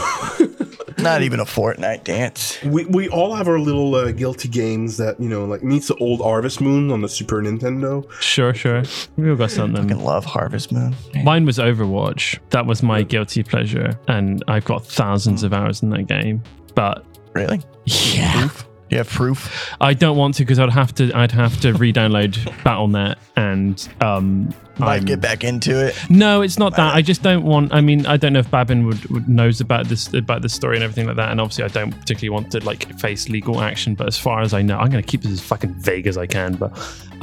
[1.05, 2.61] Not even a Fortnite dance.
[2.63, 5.95] we, we all have our little uh, guilty games that, you know, like meets the
[5.95, 8.09] old Harvest Moon on the Super Nintendo.
[8.19, 8.83] Sure, sure.
[9.15, 9.75] We all got something.
[9.77, 10.03] I something.
[10.05, 10.95] love Harvest Moon.
[11.23, 12.39] Mine was Overwatch.
[12.49, 16.43] That was my guilty pleasure, and I've got thousands of hours in that game.
[16.73, 17.61] But Really?
[17.85, 18.67] yeah, Proof?
[18.89, 19.73] You have proof?
[19.81, 21.11] I don't want to because I'd have to.
[21.13, 25.95] I'd have to re-download Battle.net, and um, Might I'm- get back into it.
[26.09, 26.93] No, it's not that.
[26.93, 27.73] I just don't want.
[27.73, 30.75] I mean, I don't know if Babin would, would knows about this about this story
[30.77, 31.31] and everything like that.
[31.31, 33.95] And obviously, I don't particularly want to like face legal action.
[33.95, 36.15] But as far as I know, I'm going to keep this as fucking vague as
[36.17, 36.53] I can.
[36.53, 36.71] But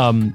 [0.00, 0.34] um,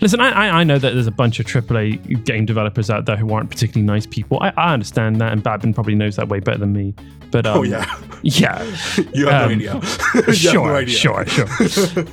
[0.00, 3.16] listen, I, I I know that there's a bunch of AAA game developers out there
[3.16, 4.38] who aren't particularly nice people.
[4.40, 6.94] I, I understand that, and Babin probably knows that way better than me.
[7.34, 7.84] But um, Oh, yeah.
[8.22, 8.62] yeah,
[9.12, 10.32] You have Um, no idea.
[10.34, 10.94] Sure, no idea.
[10.96, 12.04] sure, sure.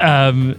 [0.00, 0.54] um,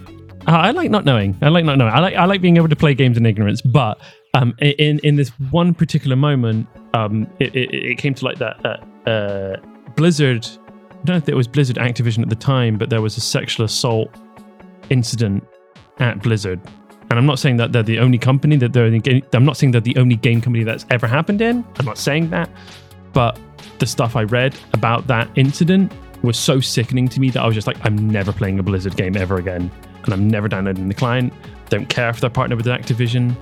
[0.46, 1.36] I I like not knowing.
[1.40, 1.92] I like not knowing.
[1.92, 3.60] I like I like being able to play games in ignorance.
[3.62, 4.00] But
[4.34, 8.56] um, in in this one particular moment, um, it, it, it came to like that
[8.66, 9.56] uh, uh,
[9.94, 10.44] Blizzard.
[10.46, 13.20] I don't know if it was Blizzard Activision at the time, but there was a
[13.20, 14.10] sexual assault
[14.90, 15.44] incident
[16.00, 16.60] at Blizzard.
[17.10, 18.90] And I'm not saying that they're the only company that they're.
[18.90, 21.64] The, I'm not saying they're the only game company that's ever happened in.
[21.78, 22.50] I'm not saying that,
[23.12, 23.38] but
[23.78, 25.92] the stuff I read about that incident
[26.22, 28.96] was so sickening to me that I was just like, I'm never playing a Blizzard
[28.96, 29.70] game ever again,
[30.04, 31.32] and I'm never downloading the client.
[31.68, 33.36] Don't care if they're partnered with Activision.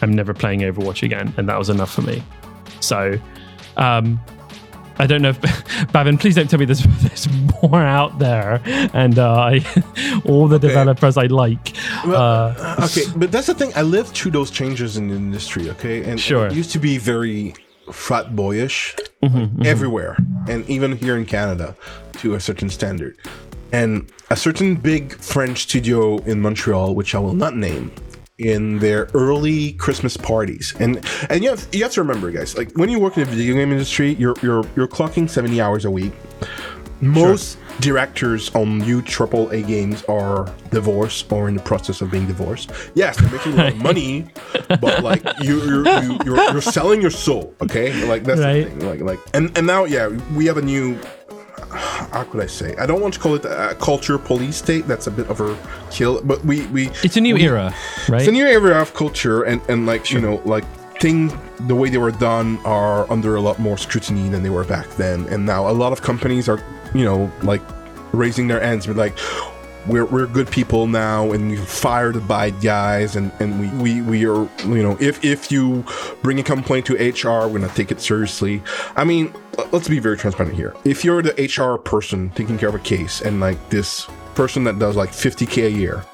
[0.00, 2.22] I'm never playing Overwatch again, and that was enough for me.
[2.80, 3.18] So,
[3.76, 4.20] um,
[4.98, 7.28] I don't know if Babin, please don't tell me there's there's
[7.62, 8.60] more out there,
[8.94, 11.72] and uh, I, all the developers I like.
[12.04, 13.72] Uh, okay, but that's the thing.
[13.74, 15.70] I lived through those changes in the industry.
[15.70, 16.46] Okay, and Sure.
[16.46, 17.54] it used to be very
[17.90, 20.16] frat boyish Mm-hmm, everywhere,
[20.48, 21.76] and even here in Canada,
[22.14, 23.16] to a certain standard.
[23.70, 27.92] And a certain big French studio in Montreal, which I will not name,
[28.38, 32.72] in their early Christmas parties, and and you have you have to remember, guys, like
[32.76, 35.90] when you work in the video game industry, you're you're you're clocking seventy hours a
[35.90, 36.12] week.
[37.02, 42.70] Most directors on new AAA games are divorced or in the process of being divorced.
[42.94, 44.26] Yes, they're making a lot of money,
[44.80, 47.54] but like you, you're, you, you're you're selling your soul.
[47.60, 48.64] Okay, like that's Right.
[48.64, 48.86] the thing.
[48.88, 50.96] Like like and and now yeah, we have a new.
[51.70, 52.74] How could I say?
[52.76, 54.86] I don't want to call it a culture police state.
[54.86, 55.56] That's a bit of a
[55.90, 56.20] kill.
[56.22, 57.74] But we we it's a new we- era,
[58.08, 58.20] right?
[58.20, 60.64] it's a new era of culture, and and like you know, like
[61.00, 61.32] things
[61.66, 64.86] the way they were done are under a lot more scrutiny than they were back
[64.96, 65.26] then.
[65.28, 66.62] And now a lot of companies are,
[66.94, 67.62] you know, like
[68.12, 69.16] raising their hands, but like.
[69.84, 74.00] We're, we're good people now, and we fire the bad guys, and, and we, we,
[74.00, 75.84] we are you know if if you
[76.22, 78.62] bring a complaint to HR, we're gonna take it seriously.
[78.94, 79.34] I mean,
[79.72, 80.72] let's be very transparent here.
[80.84, 84.78] If you're the HR person taking care of a case, and like this person that
[84.78, 86.04] does like 50k a year,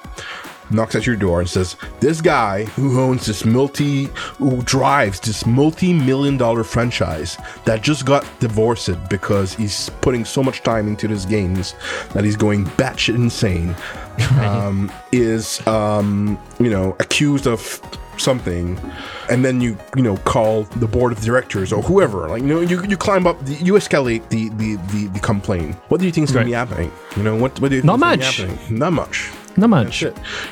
[0.70, 4.04] knocks at your door and says, "This guy who owns this multi,
[4.38, 10.62] who drives this multi-million dollar franchise that just got divorced because he's putting so much
[10.62, 11.74] time into his games
[12.12, 13.74] that he's going batshit insane,
[14.40, 17.80] um, is um, you know accused of."
[18.20, 18.76] something.
[19.30, 22.28] And then you you know call the board of directors or whoever.
[22.28, 25.76] Like you know you, you climb up the, you escalate the, the the the complaint.
[25.88, 26.90] What do you think is going to be happening?
[27.16, 28.70] You know what what do you think Not is gonna be much.
[28.70, 30.04] not much Not much.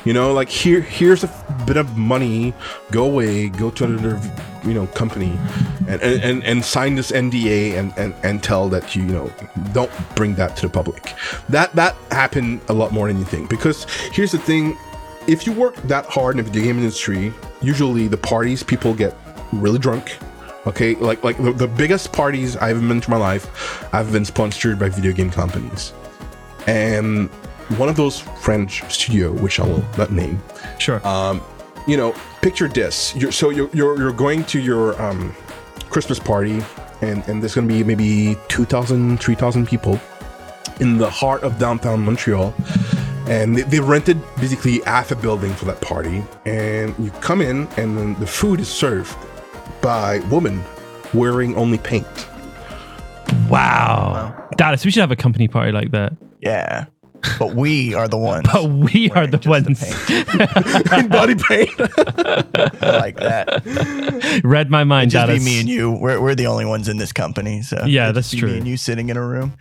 [0.03, 2.53] You know, like here, here's a bit of money.
[2.91, 3.47] Go away.
[3.47, 4.19] Go to another,
[4.65, 5.39] you know, company,
[5.87, 9.31] and and, and, and sign this NDA and, and and tell that you, you know
[9.71, 11.13] don't bring that to the public.
[11.47, 13.49] That that happened a lot more than you think.
[13.49, 14.77] Because here's the thing:
[15.25, 19.15] if you work that hard in the video game industry, usually the parties people get
[19.53, 20.17] really drunk.
[20.65, 24.77] Okay, like like the, the biggest parties I've been to my life, I've been sponsored
[24.77, 25.93] by video game companies
[26.67, 27.29] and
[27.77, 30.41] one of those French studio, which I will not name,
[30.79, 31.01] Sure.
[31.87, 33.15] you know, picture this.
[33.15, 35.33] You're, so you're, you're you're going to your um,
[35.89, 36.61] Christmas party,
[37.01, 39.99] and and there's gonna be maybe 2,000, 3,000 people
[40.79, 42.53] in the heart of downtown Montreal,
[43.27, 46.23] and they, they rented basically half a building for that party.
[46.45, 49.15] And you come in, and then the food is served
[49.81, 50.63] by women
[51.13, 52.27] wearing only paint.
[53.49, 54.33] Wow.
[54.57, 56.13] Dallas, we should have a company party like that.
[56.41, 56.85] Yeah.
[57.39, 58.47] But we are the ones.
[58.51, 60.91] But we are wearing the just ones.
[60.93, 61.69] in body paint.
[61.79, 64.41] I like that.
[64.43, 65.43] Read my mind, Just Dallas.
[65.43, 65.91] be me and you.
[65.91, 67.61] We're, we're the only ones in this company.
[67.61, 68.51] So Yeah, that's true.
[68.51, 69.53] Me and you sitting in a room.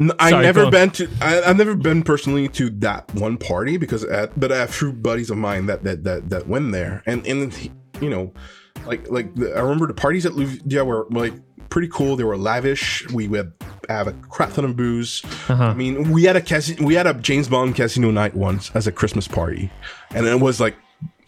[0.00, 1.08] N- I Sorry, go never been to.
[1.20, 4.92] I, I've never been personally to that one party because, at, but I have true
[4.92, 7.70] buddies of mine that that that that went there, and and
[8.00, 8.32] you know,
[8.86, 11.34] like like the, I remember the parties at Ludia were like
[11.70, 12.16] pretty cool.
[12.16, 13.08] They were lavish.
[13.10, 13.52] We would
[13.88, 15.22] have a crap ton of booze.
[15.48, 15.64] Uh-huh.
[15.64, 18.86] I mean, we had a casino, we had a James Bond casino night once as
[18.86, 19.70] a Christmas party,
[20.10, 20.76] and it was like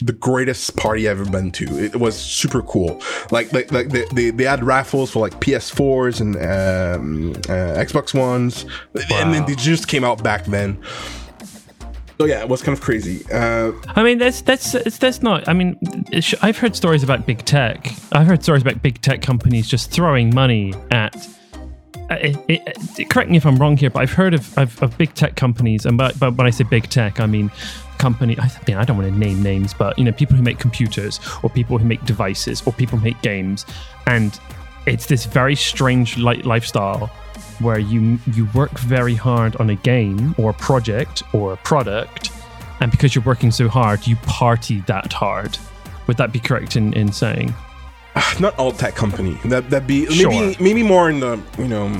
[0.02, 1.64] the greatest party I've ever been to.
[1.78, 3.02] It was super cool.
[3.30, 8.14] Like like like they, they, they had raffles for like PS4s and um, uh, Xbox
[8.14, 8.64] Ones,
[8.94, 10.82] and then they just came out back then.
[12.20, 13.24] So yeah, it was kind of crazy.
[13.32, 15.48] Uh, I mean, that's that's that's not.
[15.48, 15.78] I mean,
[16.42, 17.90] I've heard stories about big tech.
[18.12, 21.16] I've heard stories about big tech companies just throwing money at.
[22.10, 22.60] uh, It, it,
[22.98, 25.34] it- correct me if I'm wrong here, but I've heard of, of, of big tech
[25.36, 27.50] companies, and but, but when I say big tech, I mean
[27.96, 28.38] company.
[28.38, 31.20] I mean, I don't want to name names, but you know, people who make computers,
[31.42, 33.64] or people who make devices, or people who make games,
[34.06, 34.38] and
[34.86, 37.10] it's this very strange li- lifestyle
[37.60, 42.30] where you you work very hard on a game or a project or a product
[42.80, 45.56] and because you're working so hard you party that hard
[46.06, 47.54] would that be correct in, in saying
[48.40, 49.38] not all tech company.
[49.44, 50.30] That that be Sure.
[50.30, 51.96] maybe maybe more in the you know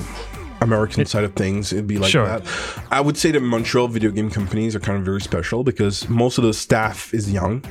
[0.60, 1.72] American side of things.
[1.72, 2.26] It'd be like Sure.
[2.26, 2.42] that.
[2.90, 6.36] I would say that Montreal video game companies are kind of very special because most
[6.38, 7.62] of the staff is young.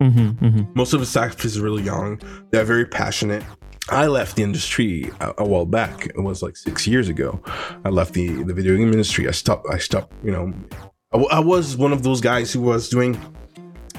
[0.00, 0.72] mm-hmm, mm-hmm.
[0.74, 2.20] Most of the staff is really young.
[2.50, 3.42] They're very passionate.
[3.88, 6.06] I left the industry a, a while back.
[6.06, 7.40] It was like six years ago.
[7.84, 9.28] I left the, the video game industry.
[9.28, 9.66] I stopped.
[9.70, 10.12] I stopped.
[10.22, 10.52] You know,
[11.12, 13.20] I, was one of those guys who was doing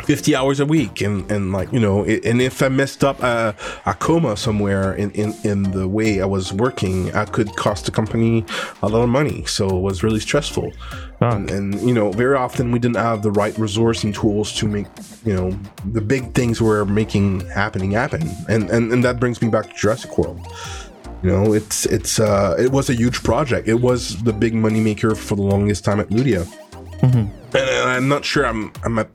[0.04, 3.22] 50 hours a week and and like you know it, and if i messed up
[3.22, 7.86] a, a coma somewhere in, in in the way i was working i could cost
[7.86, 8.44] the company
[8.82, 9.46] a lot of money.
[9.46, 10.74] So it was really stressful.
[11.22, 14.68] And, and you know very often we didn't have the right resource and tools to
[14.68, 14.88] make
[15.26, 15.58] you know
[15.94, 18.30] the big things we're making happening happen.
[18.50, 20.46] And and, and that brings me back to jurassic world.
[21.24, 23.70] You know it's it's uh it was a huge project.
[23.70, 26.46] It was the big moneymaker for the longest time at ludia.
[27.02, 29.08] And uh, I'm not sure I'm I'm at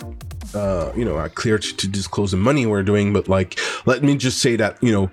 [0.55, 4.03] uh, you know uh, clear to, to disclose the money we're doing, but like let
[4.03, 5.11] me just say that you know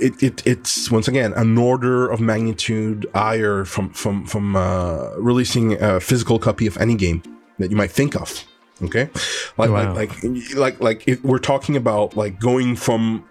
[0.00, 5.80] it, it it's once again an order of magnitude higher from from from uh, releasing
[5.82, 7.22] a physical copy of any game
[7.58, 8.44] that you might think of.
[8.82, 9.08] Okay,
[9.56, 9.94] like Wow.
[9.94, 13.24] like like like like if we're talking about like going from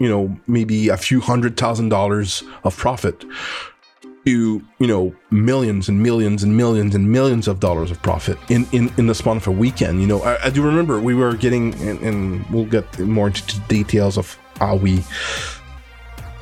[0.00, 3.24] you know maybe a few hundred thousand dollars of profit
[4.28, 8.66] to you know millions and millions and millions and millions of dollars of profit in
[8.72, 10.20] in, in the span of a weekend you know.
[10.22, 14.26] I, I do remember we were getting and, and we'll get more into details of
[14.58, 14.94] how we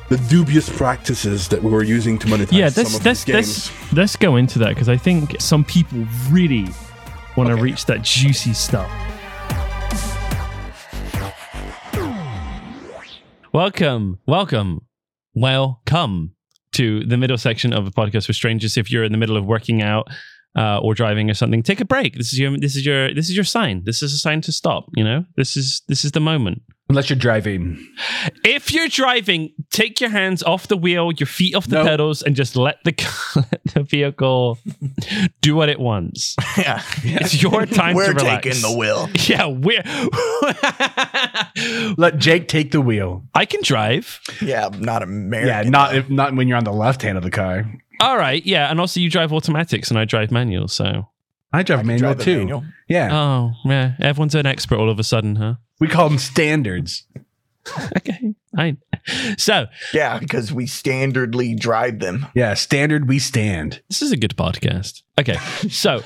[0.09, 3.33] the dubious practices that we were using to monetize yeah some let's of let's these
[3.35, 3.71] games.
[3.71, 6.67] let's let's go into that because i think some people really
[7.37, 7.61] want to Okay.
[7.61, 8.89] reach that juicy stuff.
[13.53, 14.81] Welcome welcome
[15.33, 16.36] welcome
[16.77, 18.77] to the middle section of a podcast for strangers.
[18.77, 20.07] If you're in the middle of working out
[20.57, 22.15] uh, or driving or something take a break.
[22.15, 23.83] This is your this is your this is your sign.
[23.83, 25.25] This is a sign to stop you know?
[25.35, 27.85] This is this is the moment Unless you're driving.
[28.45, 31.85] if you're driving, take your hands off the wheel, your feet off the Nope.
[31.87, 32.93] pedals, and just let the
[33.35, 34.57] let the vehicle
[35.41, 36.35] do what it wants.
[36.57, 36.81] Yeah.
[37.03, 38.43] It's your time We're to relax.
[38.43, 39.09] taking the wheel.
[39.27, 39.83] Yeah, we're.
[41.97, 43.23] Let Jake take the wheel.
[43.33, 44.19] I can drive.
[44.41, 45.47] Yeah, not American.
[45.65, 47.65] Yeah, not if, not when you're on the left hand of the car.
[47.99, 50.67] All right, yeah, and also you drive automatics, and I drive manual.
[50.67, 51.07] So,
[51.53, 52.37] I drive I can manual drive too.
[52.39, 52.63] manual.
[52.87, 55.55] Yeah, oh yeah, everyone's an expert all of a sudden, huh?
[55.79, 57.03] we call them standards.
[57.97, 58.77] Okay, fine.
[59.37, 62.25] So Yeah, because we standardly drive them.
[62.33, 63.09] Yeah, standard.
[63.09, 63.81] We stand.
[63.89, 65.01] This is a good podcast.
[65.19, 65.35] Okay,
[65.69, 66.01] so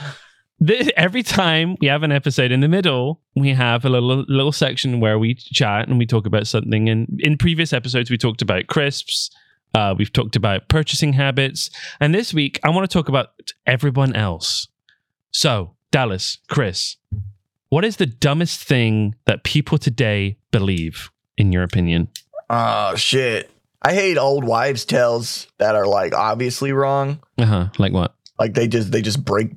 [0.66, 4.52] th- every time we have an episode in the middle, we have a little little
[4.52, 6.89] section where we chat and we talk about something.
[6.89, 9.30] And in previous episodes, we talked about crisps.
[9.76, 11.70] Uh, we've talked about purchasing habits,
[12.00, 13.30] and this week I want to talk about
[13.68, 14.68] everyone else.
[15.32, 16.98] So, Dallas, Chris,
[17.70, 22.10] what is the dumbest thing that people today believe, in your opinion?
[22.50, 23.50] Oh shit.
[23.82, 27.22] I hate old wives' tales that are like obviously wrong.
[27.38, 27.68] Uh huh.
[27.80, 28.14] Like what?
[28.38, 29.52] Like they just they just break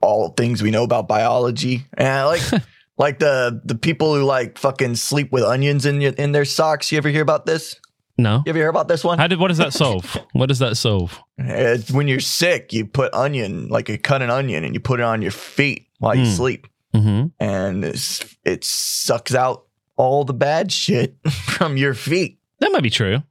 [0.00, 1.86] all things we know about biology.
[1.94, 2.42] And I like
[2.98, 6.90] like the the people who like fucking sleep with onions in your, in their socks.
[6.90, 7.76] You ever hear about this?
[8.18, 8.42] No.
[8.46, 9.18] You ever hear about this one?
[9.18, 9.38] How did?
[9.38, 10.18] What does that solve?
[10.32, 11.18] what does that solve?
[11.38, 15.00] It's when you're sick, you put onion, like you cut an onion and you put
[15.00, 15.86] it on your feet.
[15.98, 16.30] while you Hmm.
[16.30, 17.26] sleep, Mm-hmm.
[17.40, 19.64] and it's, it sucks out
[19.96, 22.38] all the bad shit from your feet.
[22.60, 23.22] That might be true.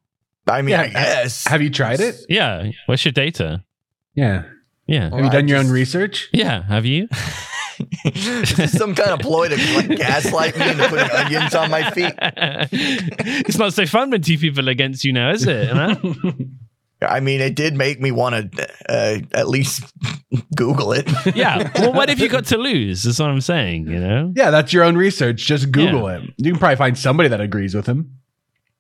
[0.48, 1.46] I mean, Yeah, I guess.
[1.48, 2.16] Have you tried it?
[2.28, 2.72] Yeah.
[2.88, 3.64] What's your data?
[4.16, 4.44] Yeah.
[4.88, 5.10] Yeah.
[5.10, 6.30] Well, Have you I done your own just- research?
[6.34, 6.64] Yeah.
[6.64, 7.08] Have you?
[8.06, 11.90] Is this some kind of ploy to like, gaslight me into putting onions on my
[11.92, 12.14] feet?
[12.22, 15.70] it's not so fun when two people are against you now, is it?
[15.70, 15.96] Huh?
[17.02, 19.92] I mean, it did make me want to uh, at least
[20.56, 21.10] Google it.
[21.36, 21.72] yeah.
[21.80, 23.04] Well, what have you got to lose?
[23.04, 24.32] That's what I'm saying, you know?
[24.36, 25.48] Yeah, that's your own research.
[25.48, 26.22] Just Google it.
[26.38, 28.20] You can probably find somebody that agrees with him.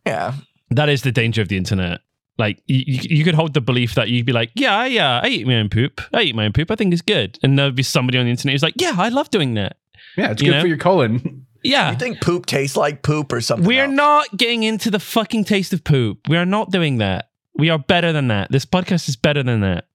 [0.05, 0.35] Yeah.
[0.69, 2.01] That is the danger of the internet.
[2.37, 5.21] Like, you, you you could hold the belief that you'd be like, yeah, yeah, uh,
[5.23, 6.01] I eat my own poop.
[6.13, 6.71] I eat my own poop.
[6.71, 7.37] I think it's good.
[7.43, 9.77] And there'd be somebody on the internet who's like, yeah, I love doing that.
[10.17, 10.61] Yeah, it's You good know?
[10.61, 11.45] for your colon.
[11.63, 11.91] Yeah.
[11.91, 13.67] You think poop tastes like poop or something?
[13.67, 13.93] We're else?
[13.93, 16.27] not getting into the fucking taste of poop.
[16.27, 17.29] We are not doing that.
[17.53, 18.51] We are better than that.
[18.51, 19.85] This podcast is better than that.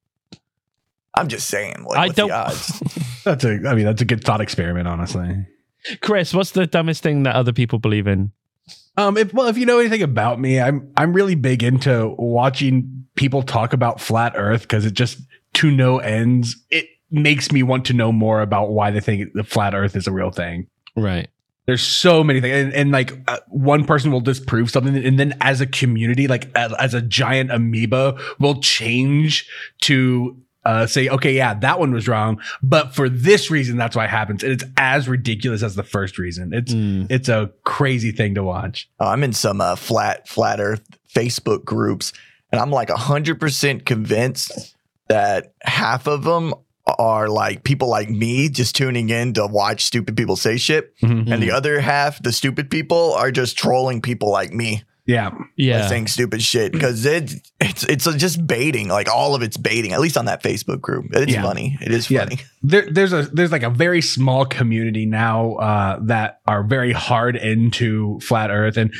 [1.16, 1.82] I'm just saying.
[1.82, 2.28] What, I don't-
[3.24, 5.44] That's a I mean, that's a good thought experiment, honestly.
[6.02, 8.30] Chris, what's the dumbest thing that other people believe in?
[8.96, 13.06] Um, if, well, if you know anything about me, I'm I'm really big into watching
[13.14, 15.18] people talk about flat Earth because it just
[15.54, 16.56] to no ends.
[16.70, 20.06] It makes me want to know more about why they think the flat Earth is
[20.06, 20.66] a real thing.
[20.96, 21.28] Right.
[21.66, 25.36] There's so many things, and, and like uh, one person will disprove something, and then
[25.40, 29.48] as a community, like as, as a giant amoeba, will change
[29.82, 34.04] to uh, say, okay, yeah, that one was wrong, but for this reason, that's why
[34.04, 34.42] it happens.
[34.42, 36.52] And it's as ridiculous as the first reason.
[36.52, 37.06] It's Mm.
[37.10, 38.88] it's a crazy thing to watch.
[39.00, 40.82] Oh, I'm in some uh, flat flat Earth
[41.14, 42.12] Facebook groups,
[42.52, 44.74] and I'm like hundred percent convinced
[45.08, 46.52] that half of them
[46.98, 51.30] are like people like me just tuning in to watch stupid people say shit, Mhm.
[51.32, 55.30] and the other half, the stupid people, are just trolling people like me Yeah.
[55.30, 55.86] by Yeah.
[55.86, 59.92] saying stupid shit because it, it's it's just baiting, like all of it's baiting.
[59.92, 61.42] At least on that Facebook group, it's Yeah.
[61.42, 61.78] funny.
[61.80, 62.24] It is Yeah.
[62.24, 62.38] funny.
[62.62, 67.36] there, there's a there's like a very small community now uh, that are very hard
[67.36, 68.92] into flat Earth, and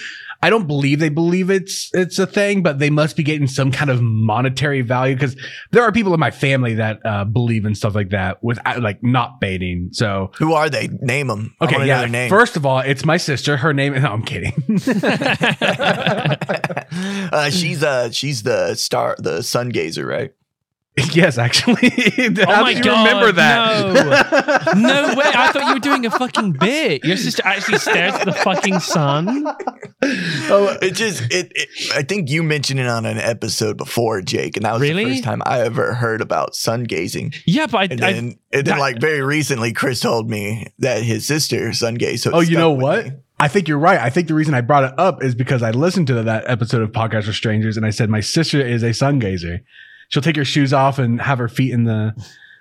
[0.42, 3.72] I don't believe they believe it's it's a thing, but they must be getting some
[3.72, 5.36] kind of monetary value because
[5.72, 8.78] there are people in my family that uh, believe in stuff like that with uh,
[8.80, 9.90] like not baiting.
[9.92, 10.88] So Who are they?
[10.88, 11.54] Name them.
[11.60, 12.28] okay, yeah.
[12.28, 13.56] First of all, it's my sister.
[13.56, 13.94] Her name.
[14.06, 14.52] No, I'm kidding.
[17.32, 20.32] uh, she's uh she's the star, the sun gazer, right?
[21.12, 21.90] yes, actually.
[22.44, 24.74] How Oh my did you God, remember that?
[24.76, 25.24] no way.
[25.26, 27.04] I thought you were doing a fucking bit.
[27.04, 29.44] Your sister actually stares at the fucking sun.
[30.02, 31.68] oh, It just it, it.
[31.94, 35.04] I think you mentioned it on an episode before, Jake, and that was Really?
[35.04, 37.34] the first time I ever heard about sun gazing.
[37.46, 40.66] Yeah, but I, And I then, and then that- like very recently, Chris told me
[40.78, 42.22] that his sister sun gazed.
[42.22, 43.04] So Oh, you know what?
[43.06, 43.12] me.
[43.38, 44.00] I think you're right.
[44.00, 46.80] I think the reason I brought it up is because I listened to that episode
[46.80, 49.60] of Podcast with Strangers and I said my sister is a sun gazer.
[50.08, 52.14] She'll take her shoes off and have her feet in the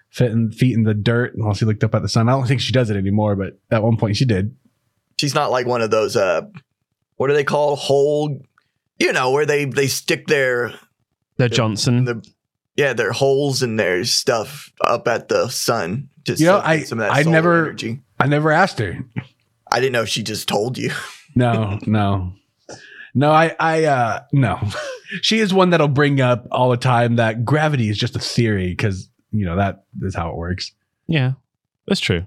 [0.10, 2.28] fit in, feet in the dirt while she looked up at the sun.
[2.30, 4.56] I don't think she does it anymore, but at one point she did.
[5.20, 6.16] She's not like one of those.
[6.16, 6.42] Uh,
[7.18, 7.80] what are they called?
[7.80, 8.42] Hole.
[9.00, 10.74] You know where they they stick their
[11.38, 12.06] the Johnson.
[12.06, 12.26] the
[12.78, 16.10] yeah their holes in their stuff up at the sun.
[16.24, 18.02] Just You know, I- some of that I solar never- energy.
[18.20, 18.98] I never asked her.
[19.72, 20.92] I didn't know if she just told you.
[21.36, 22.34] No, no.
[23.16, 24.60] No, I, I, uh, no.
[25.22, 28.70] she is one that'll bring up all the time that gravity is just a theory
[28.70, 30.74] because, you know, that is how it works.
[31.08, 31.34] Yeah,
[31.88, 32.26] that's true.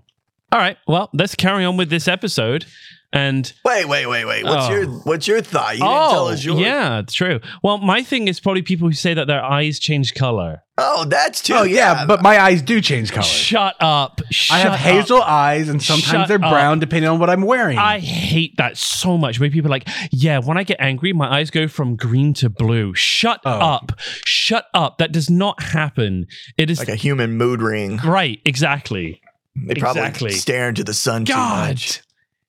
[0.51, 0.79] All right.
[0.87, 2.65] Well, let's carry on with this episode.
[3.11, 4.45] And Wait, wait, wait, wait.
[4.45, 4.71] What's Oh.
[4.71, 5.73] your what's your thought?
[5.79, 6.61] You didn't tell oh, us yours.
[6.61, 7.41] yeah, it's true.
[7.63, 10.63] Well, my thing is probably people who say that their eyes change color.
[10.77, 11.55] Oh, that's too.
[11.55, 13.25] Oh, yeah, but my eyes do change color.
[13.25, 14.21] Shut up.
[14.31, 14.79] Shut I have up.
[14.79, 16.53] hazel eyes and sometimes Shut they're up.
[16.53, 17.79] brown depending on what I'm wearing.
[17.79, 19.41] I hate that so much.
[19.41, 22.51] Where people are like, yeah, when I get angry, my eyes go from green to
[22.51, 22.95] blue.
[22.95, 23.51] Shut Oh.
[23.53, 23.93] up.
[24.27, 24.99] Shut up.
[24.99, 26.27] That does not happen.
[26.59, 27.97] It is like a human mood ring.
[28.05, 28.39] right.
[28.45, 29.23] Exactly.
[29.57, 30.31] They probably Exactly.
[30.33, 32.03] stare into the sun too much.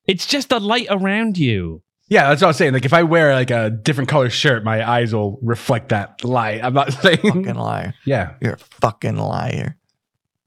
[0.09, 1.83] It's just the light around you.
[2.09, 2.73] yeah, that's what I'm saying.
[2.73, 6.61] Like if I wear like a different color shirt, my eyes will reflect that light.
[6.63, 7.17] I'm not saying.
[7.17, 7.93] Fucking liar.
[8.05, 8.33] yeah.
[8.41, 9.77] You're a fucking liar.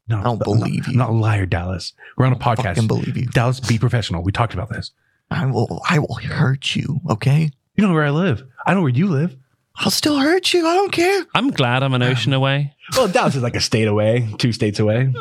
[0.08, 0.92] No, I don't I'm not- believe you.
[0.94, 1.92] I'm not a liar, Dallas.
[2.16, 2.62] We're on a podcast.
[2.64, 2.88] Fucking podcast.
[2.88, 3.26] believe you.
[3.26, 4.22] Dallas, be professional.
[4.24, 4.90] We talked about this.
[5.30, 5.80] I will.
[5.88, 7.00] I will hurt you.
[7.08, 7.50] Okay.
[7.76, 8.42] You know where I live.
[8.66, 9.36] I know where you live.
[9.76, 10.66] I'll still hurt you.
[10.66, 11.24] I don't care.
[11.34, 12.74] I'm glad I'm an ocean away.
[12.96, 15.14] Well, Dallas is like a state away, two states away.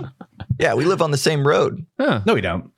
[0.60, 1.86] Yeah, we live on the same road.
[1.98, 2.22] Huh.
[2.26, 2.70] No, we don't.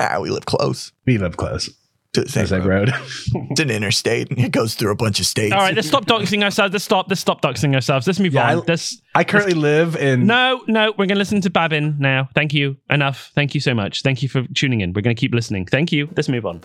[0.00, 1.68] Ah, we live close We live close.
[2.14, 2.88] to the same, The same road.
[2.90, 3.00] road.
[3.50, 4.28] It's an interstate.
[4.32, 5.52] It goes through a bunch of states.
[5.54, 6.72] All right, let's stop doxing ourselves.
[6.72, 7.06] Let's stop.
[7.08, 8.06] Let's stop doxing ourselves.
[8.06, 8.58] Let's move Yeah, on.
[8.58, 10.26] I- Let's I currently live in.
[10.26, 12.28] No, no, we're going to listen to Babin now.
[12.34, 12.76] Thank you.
[12.88, 13.30] Enough.
[13.34, 14.02] Thank you so much.
[14.02, 14.92] Thank you for tuning in.
[14.92, 15.66] We're going to keep listening.
[15.66, 16.08] Thank you.
[16.16, 16.60] Let's move on.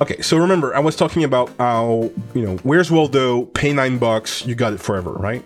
[0.00, 3.44] Okay, so remember, I was talking about how you know, where's Waldo?
[3.46, 5.44] Pay nine bucks, you got it forever, right?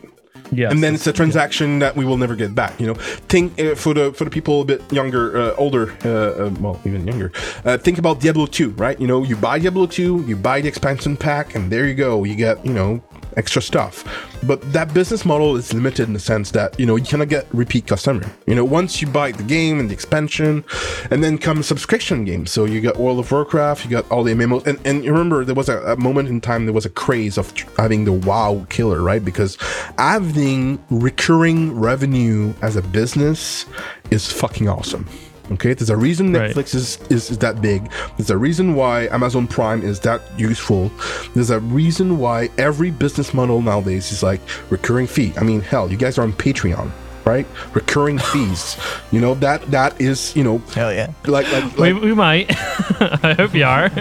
[0.52, 2.78] Yes, and then it's a transaction that we will never get back.
[2.80, 6.46] You know, think uh, for the for the people a bit younger, uh, older, uh,
[6.46, 7.32] uh, well, even younger.
[7.64, 9.00] Uh, think about Diablo 2, right?
[9.00, 12.24] You know, you buy Diablo 2, you buy the expansion pack, and there you go.
[12.24, 13.02] You get you know
[13.36, 14.04] extra stuff.
[14.44, 17.46] But that business model is limited in the sense that, you know, you cannot get
[17.52, 18.30] repeat customer.
[18.46, 20.64] You know, once you buy the game and the expansion,
[21.10, 22.50] and then comes subscription games.
[22.50, 24.66] So you got World of Warcraft, you got all the MMOs.
[24.66, 27.38] And, and you remember there was a, a moment in time, there was a craze
[27.38, 29.24] of having the WoW killer, right?
[29.24, 29.56] Because
[29.98, 33.66] having recurring revenue as a business
[34.10, 35.06] is fucking awesome.
[35.52, 36.50] Okay, there's a reason Right.
[36.54, 37.90] Netflix is, is is that big.
[38.16, 40.90] There's a reason why Amazon Prime is that useful.
[41.34, 44.40] There's a reason why every business model nowadays is like
[44.70, 45.32] recurring fee.
[45.38, 46.90] I mean, hell, you guys are on Patreon,
[47.24, 47.46] right?
[47.74, 48.76] Recurring fees.
[49.12, 51.12] You know that that is you know Hell yeah.
[51.26, 52.46] like like, we, we might.
[53.22, 53.84] I hope you are.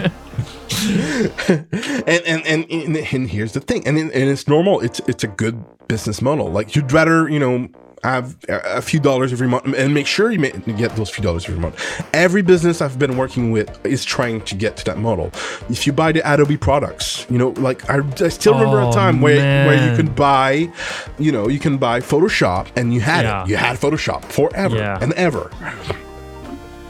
[1.48, 4.80] and, and and and and here's the thing, and and it's normal.
[4.80, 6.50] It's it's a good business model.
[6.50, 7.68] Like you'd rather you know
[8.10, 11.22] have a few dollars every month and make sure you, make, you get those few
[11.24, 11.74] dollars every month.
[12.14, 15.30] Every business I've been working with is trying to get to that model.
[15.68, 18.92] If you buy the Adobe products, you know, like I, I still remember Oh, a
[18.92, 20.70] time where where you can buy,
[21.18, 23.42] you know, you can buy Photoshop and you had Yeah.
[23.42, 23.48] it.
[23.50, 24.98] You had Photoshop forever Yeah.
[25.02, 25.50] and ever.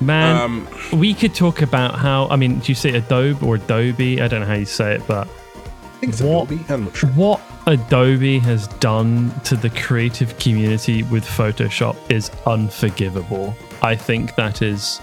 [0.00, 0.68] Man, Um,
[1.00, 2.28] we could talk about how.
[2.28, 4.20] I mean, do you say Adobe or Adobe?
[4.20, 6.50] I don't know how you say it, but I think it's What?
[6.50, 6.64] Adobe.
[6.68, 7.08] I'm not sure.
[7.10, 13.54] what Adobe has done to the creative community with Photoshop is unforgivable.
[13.82, 15.00] I think that is.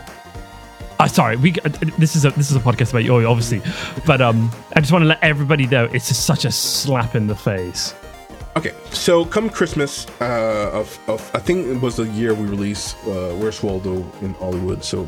[0.99, 1.51] Uh, sorry, we.
[1.65, 3.61] uh, This is a this is a podcast about you, obviously,
[4.05, 7.27] but um, I just want to let everybody know it's just such a slap in
[7.27, 7.93] the face.
[8.55, 12.95] Okay, so come Christmas uh, of, of I think it was the year we released
[13.07, 14.83] uh, Where's Waldo in Hollywood.
[14.83, 15.07] So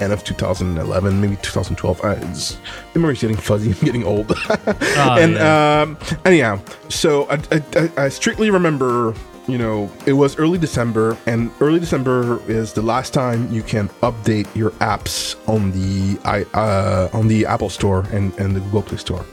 [0.00, 2.04] end of 2011, maybe 2012.
[2.04, 2.58] I, it's,
[2.94, 3.70] memory's getting fuzzy.
[3.78, 4.32] I'm getting old.
[4.96, 9.14] and um, anyhow, so I, I, I- I strictly remember.
[9.48, 13.88] You know, it was early December, and early December is the last time you can
[14.02, 18.82] update your apps on the i uh, on the Apple Store and, and the Google
[18.82, 19.24] Play Store.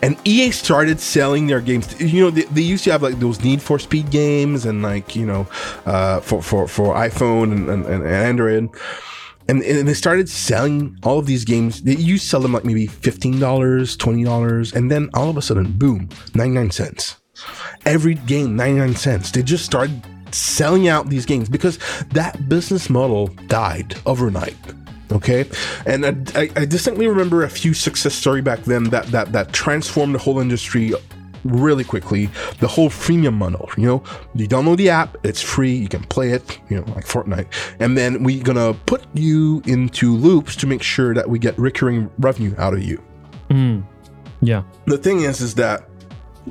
[0.00, 2.00] And EA started selling their games.
[2.00, 5.14] You know, they, they used to have like those Need for Speed games and like
[5.14, 5.46] you know,
[5.84, 8.70] uh, for for for iPhone and, and, and Android.
[9.48, 11.80] And, and they started selling all of these games.
[11.80, 15.72] To sell them like maybe fifteen dollars, twenty dollars, and then all of a sudden,
[15.72, 17.16] boom, ninety nine cents.
[17.86, 19.30] Every game, ninety nine cents.
[19.30, 21.78] They just started selling out these games because
[22.08, 24.56] that business model died overnight.
[25.10, 25.48] Okay,
[25.86, 29.54] and I, I, I distinctly remember a few success story back then that that that
[29.54, 30.92] transformed the whole industry
[31.48, 32.28] really quickly.
[32.60, 34.02] The whole freemium model, you know,
[34.34, 37.46] you download the app, it's free, you can play it, you know, like Fortnite,
[37.80, 42.10] and then we're gonna put you into loops to make sure that we get recurring
[42.18, 43.02] revenue out of you.
[44.40, 45.88] Yeah, The thing is, is that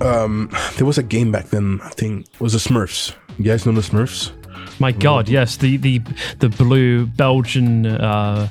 [0.02, 1.80] um, there was a game back then.
[1.84, 3.14] I think was the Smurfs.
[3.38, 4.32] You guys know the Smurfs?
[4.80, 6.00] my God, yes, the the
[6.40, 8.50] the blue Belgian uh,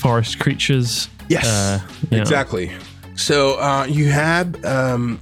[0.00, 1.08] forest creatures.
[1.28, 2.20] Yes, Uh, yeah.
[2.20, 2.70] exactly.
[3.16, 4.64] So uh, you had.
[4.64, 5.20] Um,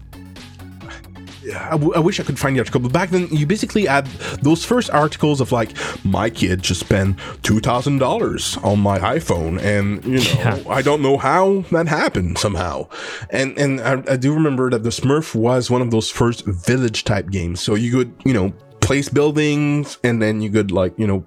[1.54, 4.06] I, w- I wish I could find the article, but back then you basically had
[4.42, 5.70] those first articles of like
[6.04, 10.62] my kid just spent two thousand dollars on my iPhone, and you know.
[10.70, 12.88] I don't know how that happened somehow,
[13.30, 17.04] and and I, I do remember that the Smurf was one of those first village
[17.04, 21.06] type games, so you could you know place buildings, and then you could like you
[21.06, 21.24] know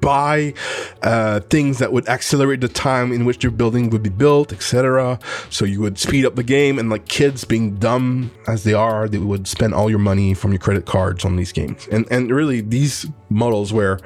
[0.00, 0.54] buy
[1.02, 5.18] uh, things that would accelerate the time in which your building would be built, etc.
[5.50, 9.08] So you would speed up the game, and like kids being dumb as they are,
[9.08, 11.88] they would spend all your money from your credit cards on these games.
[11.90, 14.00] And and really, these models were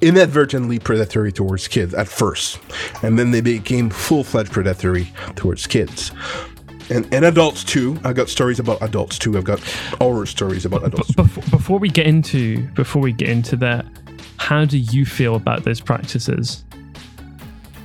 [0.00, 2.58] inadvertently predatory towards kids at first,
[3.02, 6.12] and then they became full fledged predatory towards kids.
[6.88, 7.98] And, and adults too.
[8.04, 9.36] I got stories about adults too.
[9.36, 9.58] I've got
[9.98, 11.10] horror stories about adults.
[11.12, 13.86] Before, before we get into before we get into that,
[14.38, 16.64] how do you feel about those practices?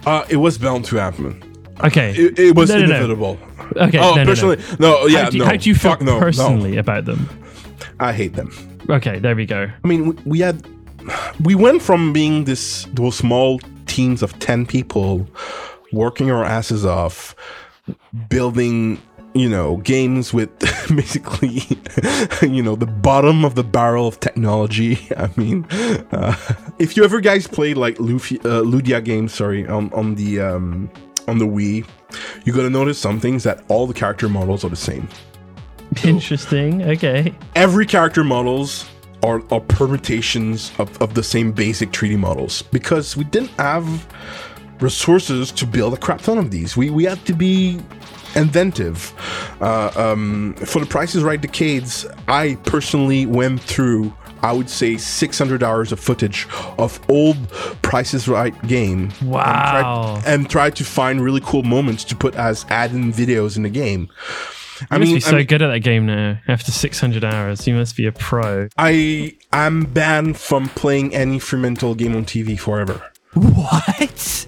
[0.06, 1.42] Uh, it was bound to happen.
[1.84, 2.96] Okay, It, it was No, no, no.
[2.96, 3.40] inevitable.
[3.78, 3.98] okay.
[3.98, 4.26] Oh, no, no, no.
[4.26, 5.50] personally, no, yeah, how do, you, no.
[5.50, 7.28] how do you feel Fuck personally about them?
[8.00, 8.52] I hate them.
[8.90, 9.70] Okay, there we go.
[9.84, 10.66] I mean, we, we had,
[11.44, 15.28] we went from being this those small teams of ten people,
[15.92, 17.36] working our asses off,
[18.30, 19.00] building,
[19.34, 20.58] you know, games with
[20.96, 21.64] basically,
[22.42, 25.08] you know, the bottom of the barrel of technology.
[25.18, 25.66] I mean,
[26.12, 26.36] uh,
[26.80, 30.90] if you ever guys played like Luffy, uh, Ludia games, sorry, on on the um,
[31.28, 31.88] on the Wii,
[32.44, 35.08] you're gonna notice some things that all the character models are the same.
[36.04, 36.84] Interesting.
[36.84, 37.36] Okay.
[37.56, 38.86] every character models
[39.24, 43.86] are, are permutations of, of the same basic 3D models because we didn't have
[44.80, 46.76] resources to build a crap ton of these.
[46.76, 47.80] We we had to be
[48.36, 49.14] inventive.
[49.62, 54.14] Uh, um, for the prices right decades, I personally went through.
[54.44, 56.48] I would say 600 hours of footage
[56.80, 57.38] of old
[57.84, 59.12] Prices Right game.
[59.22, 60.20] And Wow.
[60.24, 63.70] tried, and tried to find really cool moments to put as add-in videos in the
[63.70, 64.10] game.
[64.90, 66.40] I You must mean, be I so mean- good at that game now.
[66.48, 68.68] After 600 hours, you must be a pro.
[68.80, 73.00] I am banned from playing any Fremantle game on TV forever.
[73.36, 74.48] What?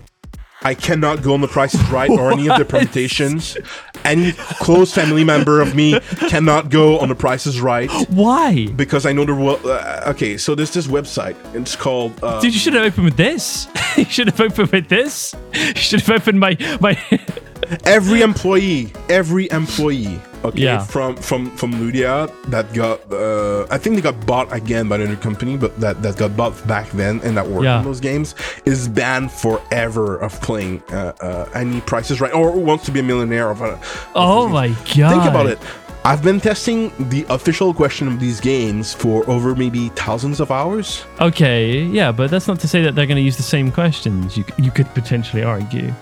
[0.65, 3.57] I cannot go on the Price is Right or any of the permutations.
[4.05, 5.99] Any close family member of me
[6.29, 8.67] cannot go on the Price is Right Why?
[8.67, 10.37] because I know the wo- uh, okay.
[10.37, 11.35] So there's this website.
[11.55, 12.13] It's called.
[12.23, 13.67] Uh, Dude, you should have opened with this.
[13.97, 15.33] you should have opened with this.
[15.53, 16.97] You should have opened my my.
[17.85, 20.79] every employee, every employee, okay, Yeah.
[20.79, 25.15] from from from Ludia that got, uh, I think they got bought again by another
[25.15, 27.77] company, but that that got bought back then and that worked Yeah.
[27.77, 28.35] on those games
[28.65, 33.03] is banned forever of playing uh, uh, any prices right or wants to be a
[33.03, 33.79] millionaire of a.
[34.15, 35.11] Oh my god!
[35.13, 35.59] Think about it.
[36.05, 41.05] I've been testing the official question of these games for over maybe thousands of hours.
[41.21, 44.35] Okay, yeah, but that's not to say that they're going to use the same questions.
[44.35, 45.93] You you could potentially argue.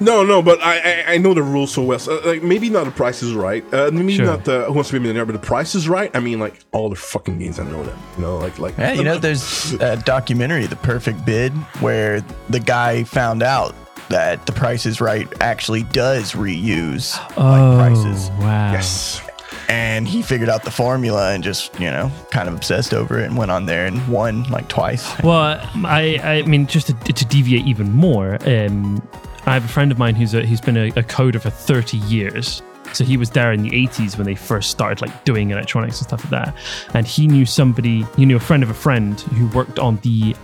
[0.00, 1.98] No, no, but I I, I know the rules so well.
[1.98, 3.64] So, like maybe not the Price is Right.
[3.74, 4.26] Uh, maybe Sure.
[4.26, 6.10] not the Who Wants to Be a Millionaire, but the Price is Right.
[6.14, 7.98] I mean, like all the fucking games I know them.
[8.16, 12.60] You know, like like Yeah, you know, there's a documentary, The Perfect Bid, where the
[12.60, 13.74] guy found out
[14.08, 18.30] that The Price is Right actually does reuse like prices.
[18.34, 18.72] Oh, wow.
[18.72, 19.20] yes.
[19.68, 23.26] And he figured out the formula and just, you know, kind of obsessed over it
[23.26, 25.04] and went on there and won like twice.
[25.22, 29.02] Well, I I mean, just to, to deviate even more, um,
[29.48, 31.96] I have a friend of mine who's a, who's been a, a coder for thirty
[31.98, 32.62] years.
[32.92, 36.08] So he was there in the 80s when they first started like doing electronics and
[36.08, 36.56] stuff like that.
[36.94, 40.34] And he knew somebody, he knew a friend of a friend who worked on the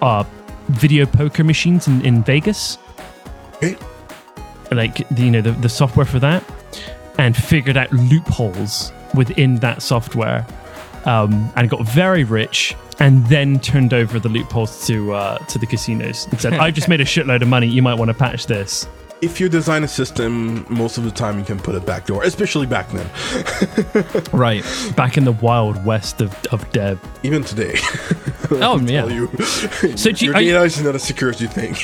[0.00, 0.22] uh,
[0.68, 2.78] video poker machines in, in Vegas.
[3.56, 3.76] Okay.
[4.70, 6.44] like the, you know the, the software for that
[7.18, 10.46] and figured out loopholes within that software
[11.04, 15.66] um, and got very rich and then turned over the loopholes to uh, to the
[15.66, 16.26] casinos.
[16.30, 17.66] And said i've just made a shitload of money.
[17.66, 18.86] You might want to patch this.
[19.22, 22.66] If you design a system, most of the time you can put a backdoor, especially
[22.66, 23.06] back then.
[24.32, 24.64] right.
[24.96, 27.74] Back in the wild west of, of dev Even today.
[28.50, 29.04] oh yeah.
[29.06, 29.28] you,
[29.96, 31.76] So do you- your are you- is not as you think.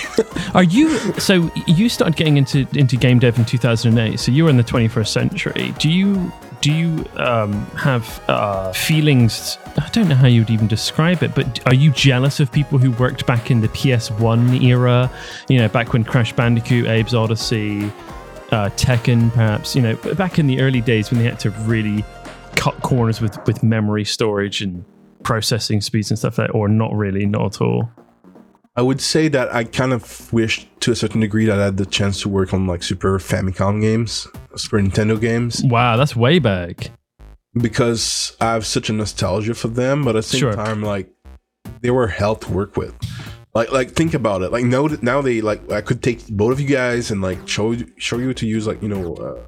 [0.54, 4.50] Are you so you started getting into into game dev in 2008 so you were
[4.50, 5.74] in the 21st century.
[5.78, 10.66] Do you do you um, have uh, feelings I don't know how you would even
[10.66, 15.10] describe it but are you jealous of people who worked back in the PS1 era?
[15.48, 17.84] You know back when Crash Bandicoot Abe's Odyssey
[18.52, 22.04] uh, Tekken perhaps you know back in the early days when they had to really
[22.54, 24.84] cut corners with with memory storage and
[25.22, 27.90] processing speeds and stuff like that or not really not at all
[28.76, 31.76] I would say that I kind of wish to a certain degree that I had
[31.78, 36.38] the chance to work on like Super Famicom games, Super Nintendo games, wow that's way
[36.38, 36.90] back
[37.54, 40.04] because I have such a nostalgia for them.
[40.04, 40.54] But at the same Sure.
[40.54, 41.08] time, like
[41.80, 42.94] they were hell to work with.
[43.54, 44.52] Like, like think about it.
[44.52, 47.72] Like now, now they like I could take both of you guys and like show
[47.72, 49.40] you show you to use like you know, uh,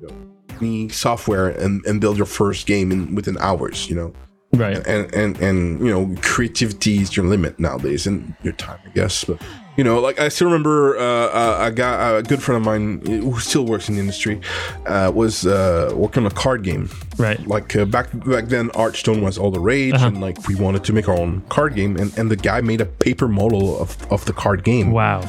[0.00, 0.14] you know
[0.60, 3.88] any software and and build your first game in within hours.
[3.88, 4.12] You know.
[4.52, 4.78] Right.
[4.86, 9.24] And and and you know creativity is your limit nowadays and your time i guess.
[9.24, 9.42] But
[9.76, 13.00] you know like i still remember uh, uh, a guy a good friend of mine
[13.06, 14.40] who still works in the industry
[14.86, 16.88] uh, was uh, working on a card game.
[17.18, 17.46] Right.
[17.46, 20.06] Like uh, back back then Hearthstone was all the rage Uh-huh.
[20.06, 21.96] and like we wanted to make our own card game.
[21.96, 24.92] And, and the guy made a paper model of, of the card game.
[24.92, 25.20] Wow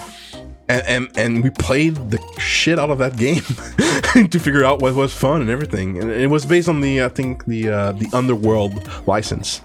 [0.70, 3.42] and, and and we played the shit out of that game
[4.30, 7.10] to figure out what was fun and everything and it was based on the i
[7.10, 9.62] think the uh, the underworld license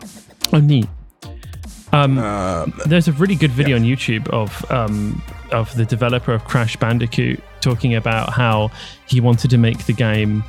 [0.52, 0.86] Oh, neat.
[1.92, 6.44] Um, um, there's a really good video on YouTube of um, of the developer of
[6.44, 8.70] Crash Bandicoot talking about how
[9.08, 10.44] he wanted to make the game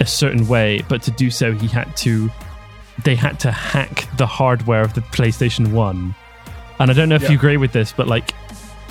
[0.00, 2.30] a certain way, but to do so, he had to
[3.04, 6.14] they had to hack the hardware of the PlayStation One.
[6.80, 7.30] And I don't know if Yeah.
[7.32, 8.32] you agree with this, but like,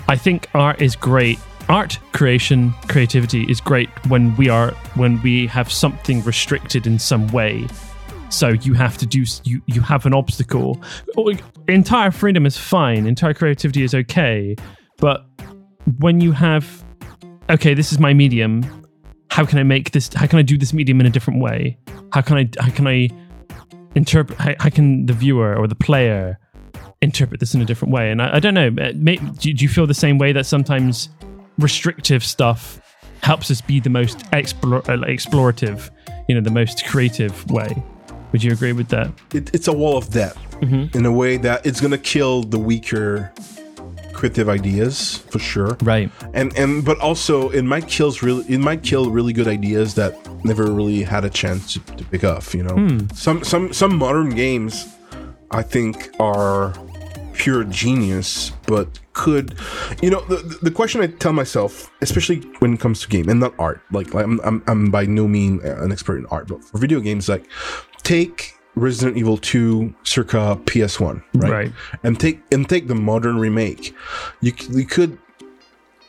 [0.08, 1.40] I think art is great.
[1.68, 7.28] Art creation, creativity is great when we are when we have something restricted in some
[7.30, 7.68] way.
[8.30, 10.82] So you have to do you you have an obstacle.
[11.18, 11.34] Oh,
[11.68, 13.08] entire freedom is fine.
[13.08, 14.56] Entire creativity is okay.
[14.98, 15.26] But
[16.00, 16.86] when you have
[17.50, 18.64] okay this is my medium.
[19.32, 21.78] How can i make this how can i do this medium in a different way?
[22.14, 23.10] How can i how can i
[23.96, 26.38] interpret how, how can the viewer or the player
[27.06, 29.64] interpret this in a different way and i, I don't know uh, may, do, do
[29.66, 31.10] you feel the same way that sometimes
[31.58, 32.82] restrictive stuff
[33.22, 35.90] helps us be the most explore, uh, explorative
[36.28, 37.72] you know the most creative way
[38.32, 40.96] would you agree with that it, it's a wall of death Mhm.
[40.96, 43.32] in a way that it's gonna kill the weaker
[44.14, 45.76] creative ideas for sure.
[45.84, 46.10] Right.
[46.34, 50.12] and and but also it might kills really it might kill really good ideas that
[50.46, 52.78] never really had a chance to, to pick up you know
[53.14, 54.86] some some some modern games
[55.52, 56.74] i think are
[57.38, 59.56] pure genius but could
[60.02, 63.40] you know the, the question i tell myself especially when it comes to game and
[63.40, 66.64] not art like, like I'm, I'm i'm by no means an expert in art but
[66.64, 67.46] for video games like
[68.04, 71.74] take resident evil 2 circa ps1 right, Right.
[72.04, 73.94] and take and take the modern remake
[74.42, 75.18] you, you could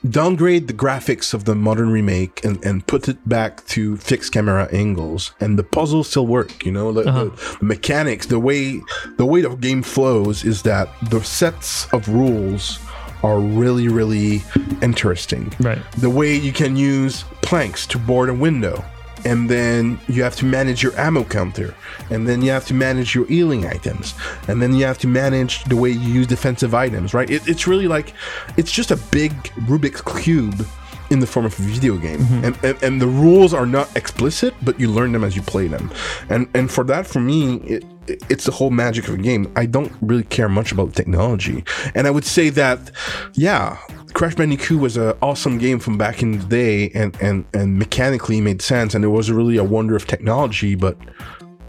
[0.08, 4.68] downgrade the graphics of the modern remake and, and put it back to fixed camera
[4.72, 6.92] angles and the puzzles still work you know?
[6.92, 7.24] The, uh-huh.
[7.24, 8.80] the, the mechanics the way
[9.16, 12.78] the way the game flows is that the sets of rules
[13.22, 14.42] are really really
[14.82, 15.52] interesting.
[15.60, 15.80] Right.
[15.98, 18.84] the way you can use planks to board a window
[19.24, 21.74] and then you have to manage your ammo counter.
[22.10, 24.14] And then you have to manage your healing items.
[24.48, 27.30] And then you have to manage the way you use defensive items right?
[27.30, 28.12] It, it's really like
[28.56, 29.32] it's just a big
[29.66, 30.66] rubik's cube
[31.10, 32.18] in the form of a video game.
[32.20, 32.44] Mm-hmm.
[32.44, 35.66] And, and and the rules are not explicit but you learn them as you play
[35.68, 35.90] them.
[36.28, 39.52] And and for that for me it, it- it's the whole magic of a game.
[39.56, 41.64] I don't really care much about technology.
[41.96, 42.90] And i would say that
[43.34, 43.78] yeah
[44.12, 48.40] Crash Bandicoot was an awesome game from back in the day, and, and, and mechanically
[48.40, 50.74] made sense, and it was really a wonder of technology.
[50.74, 50.96] But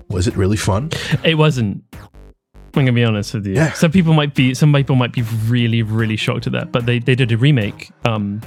[0.10, 0.92] was it really fun?
[1.24, 1.84] It wasn't.
[1.94, 3.56] I'm gonna be honest with you.
[3.56, 3.74] Yeah.
[3.74, 6.72] Some people might be some people might be really, really shocked at that.
[6.72, 8.42] But they, they did a remake um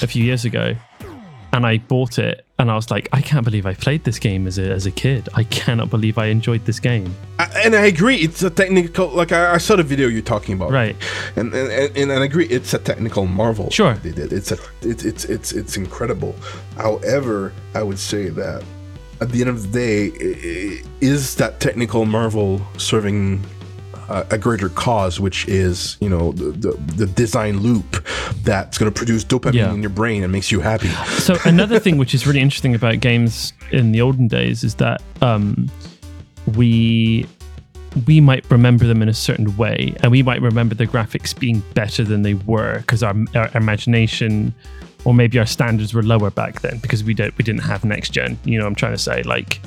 [0.00, 0.74] a few years ago
[1.54, 4.46] and I bought it and I was like, I can't believe I played this game
[4.46, 5.28] as a as a kid.
[5.34, 7.14] I cannot believe I enjoyed this game.
[7.38, 9.08] I, and I agree, it's a technical.
[9.08, 10.96] Like I, I saw the video you're talking about, Right.
[11.36, 13.70] And and, and and I agree, it's a technical marvel.
[13.70, 13.94] Sure.
[13.94, 14.32] they did.
[14.32, 16.34] It's a it's it's it's it's incredible.
[16.76, 18.64] However, I would say that
[19.20, 23.44] at the end of the day, is that technical marvel serving
[24.14, 28.06] a, a greater cause, which is you know the the, the design loop
[28.42, 29.72] that's going to produce dopamine Yeah.
[29.74, 30.88] in your brain and makes you happy.
[31.20, 35.02] So another thing which is really interesting about games in the olden days is that
[35.22, 35.70] um,
[36.56, 37.26] we
[38.06, 41.62] we might remember them in a certain way, and we might remember the graphics being
[41.74, 44.52] better than they were because our, our imagination
[45.04, 48.10] or maybe our standards were lower back then because we don't we didn't have next
[48.10, 48.38] gen.
[48.44, 49.60] You know, what I'm trying to say like.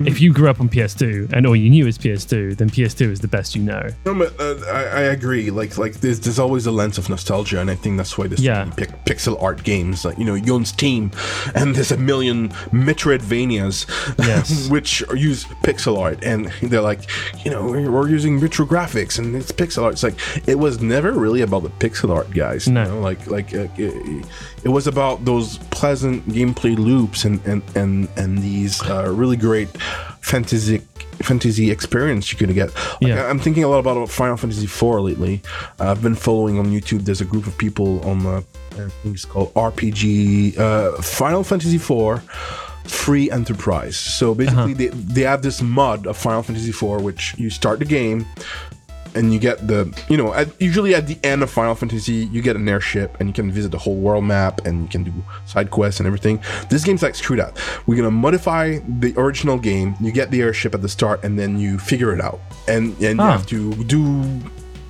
[0.10, 3.20] If you grew up on PS2 and all you knew is PS2, then PS2 is
[3.20, 3.86] the best you know.
[4.06, 5.50] No, but uh, I, I agree.
[5.50, 8.42] Like, like there's, there's always a lens of nostalgia, and I think that's why there's
[8.42, 8.64] Yeah.
[8.76, 10.04] pic- pixel art games.
[10.04, 11.10] Like, you know, Yone's Team,
[11.54, 13.86] and there's a million Metroidvanias,
[14.18, 14.68] Yes.
[14.70, 17.02] which use pixel art, and they're like,
[17.44, 19.92] you know, we're, we're using retro graphics, and it's pixel art.
[19.94, 22.66] It's like it was never really about the pixel art, guys.
[22.66, 22.84] you No.
[22.84, 23.00] know?
[23.00, 24.24] like, like uh, it,
[24.64, 29.68] it was about those pleasant gameplay loops and and and and these uh, really great
[30.20, 30.82] fantasy
[31.22, 32.74] fantasy experience you could get.
[32.74, 33.28] Like, Yeah.
[33.28, 35.42] I'm thinking a lot about Final Fantasy IV lately.
[35.78, 37.04] Uh, I've been following on YouTube.
[37.04, 41.76] There's a group of people on the I think it's called RPG uh, Final Fantasy
[41.76, 42.22] IV
[42.84, 43.96] Free Enterprise.
[43.98, 47.84] So basically, they, they have this mod of Final Fantasy IV, which you start the
[47.84, 48.24] game.
[49.14, 52.42] And you get the, you know, at, usually at the end of Final Fantasy, you
[52.42, 55.12] get an airship and you can visit the whole world map and you can do
[55.46, 56.40] side quests and everything.
[56.68, 57.58] This game's like, screw that.
[57.86, 59.96] We're gonna modify the original game.
[60.00, 62.40] You get the airship at the start and then you figure it out.
[62.68, 64.40] And, and you have to do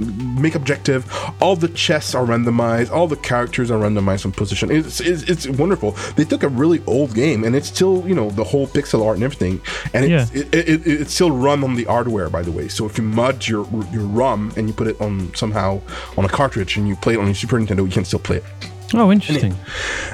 [0.00, 1.04] make objective.
[1.40, 2.90] All the chests are randomized.
[2.90, 4.70] All the characters are randomized on position.
[4.70, 5.92] It's, it's it's wonderful.
[6.16, 9.16] They took a really old game and it's still you know the whole pixel art
[9.16, 9.60] and everything.
[9.94, 10.40] And it's, Yeah.
[10.42, 12.68] it, it, it, it's still run on the hardware by the way.
[12.68, 15.80] So if you mod your your rom and you put it on somehow
[16.16, 18.36] on a cartridge and you play it on your super nintendo you can still play
[18.38, 18.44] it
[18.94, 19.54] Oh, interesting.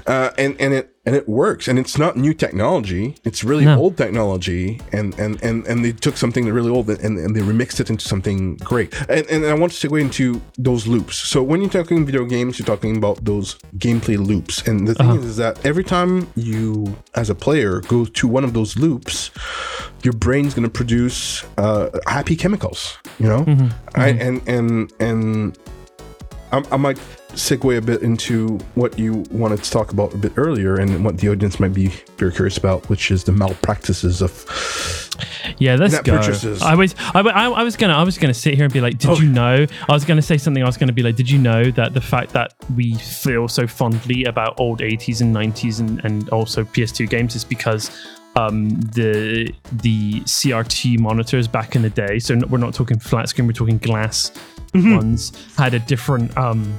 [0.07, 1.69] uh, and and it and it works.
[1.69, 3.15] And it's not new technology.
[3.25, 3.79] It's really No.
[3.79, 4.81] old technology.
[4.93, 8.07] And and and and they took something really old and, and they remixed it into
[8.07, 8.93] something great.
[9.09, 11.17] And, and i want to segue into those loops.
[11.17, 14.67] So when you're talking video games you're talking about those gameplay loops.
[14.67, 18.45] And the thing is, is that every time you as a player go to one
[18.45, 19.31] of those loops
[20.03, 23.45] your brain's going to produce uh, happy chemicals you know?
[23.95, 25.59] I, and and and
[26.53, 26.99] I, I might
[27.37, 31.19] segue a bit into what you wanted to talk about a bit earlier and what
[31.19, 34.33] the audience might be very curious about, which is the malpractices of.
[35.59, 36.17] Yeah, let's Net go.
[36.17, 36.63] purchases.
[36.63, 38.99] I was, I, I, I was gonna, I was gonna sit here and be like,
[38.99, 39.67] did you know?
[39.89, 40.63] I was gonna say something.
[40.63, 43.67] I was gonna be like, did you know that the fact that we feel so
[43.67, 47.91] fondly about old 80s and 90s and, and also PS2 games is because
[48.37, 52.19] um, the the CRT monitors back in the day.
[52.19, 53.47] So we're not talking flat screen.
[53.47, 54.33] We're talking glass
[54.75, 55.33] ones.
[55.57, 56.37] Had a different.
[56.37, 56.79] Um,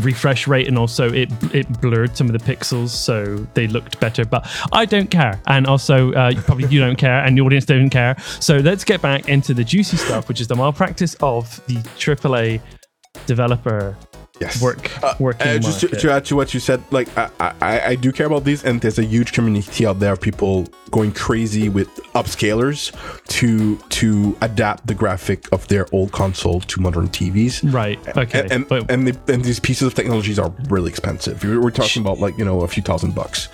[0.00, 4.24] refresh rate and also it it blurred some of the pixels so they looked better
[4.24, 5.40] but i don't care.
[5.46, 8.16] And also uh, probably you don't care and the audience don't care.
[8.40, 12.60] So let's get back into the juicy stuff which is the malpractice of the aaa
[13.26, 13.96] developer
[14.40, 14.62] Yes.
[14.62, 17.30] work Uh, working uh, just to, to add to what you said, like I,
[17.60, 20.66] I, I do care about these, and there's a huge community out there of people
[20.90, 22.90] going crazy with upscalers
[23.28, 27.72] to to adapt the graphic of their old console to modern TVs.
[27.72, 27.98] right.
[28.16, 28.40] Okay.
[28.40, 31.44] And and, but and, they, and these pieces of technologies are really expensive.
[31.44, 33.48] We're we're talking about like you know a few thousand bucks.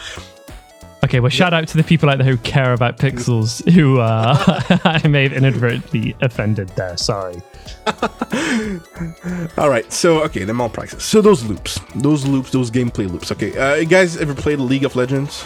[1.04, 4.36] Okay, well, shout out to the people out there who care about pixels who uh,
[4.84, 6.96] I may have inadvertently offended there.
[6.96, 7.40] Sorry.
[9.58, 11.04] All right, so okay, the malpractice.
[11.04, 13.30] So those loops, those loops, those gameplay loops.
[13.32, 15.44] Okay, uh, you guys ever played League of Legends?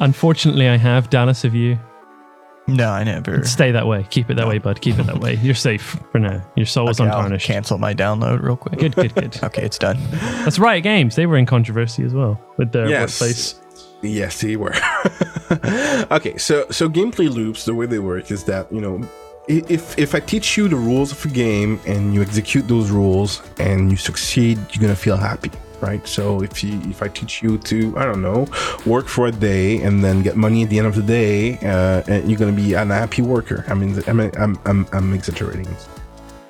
[0.00, 1.10] Unfortunately, I have.
[1.10, 1.78] Dallas, have you?
[2.68, 3.42] No, I never.
[3.44, 4.06] Stay that way.
[4.10, 4.80] Keep it that way, bud.
[4.80, 5.34] Keep it that way.
[5.42, 6.42] You're safe for now.
[6.56, 7.46] Your soul is Okay, I'll untarnished.
[7.46, 8.78] cancel my download real quick.
[8.78, 9.38] Good, good, good.
[9.42, 9.98] Okay, it's done.
[10.44, 11.16] That's Riot Games.
[11.16, 13.20] They were in controversy as well with their Yes.
[13.20, 13.60] workplace.
[14.02, 14.74] Yes, they were.
[16.12, 19.98] okay, so so gameplay loops, the way they work is that you know, i- if
[19.98, 23.90] if I teach you the rules of a game and you execute those rules and
[23.90, 26.06] you succeed, you're gonna feel happy, right?
[26.06, 28.46] So if you if I teach you to I don't know
[28.86, 32.02] work for a day and then get money at the end of the day, uh,
[32.06, 33.64] and you're gonna be an happy worker.
[33.68, 35.76] I mean, I'm I'm I'm, I'm exaggerating,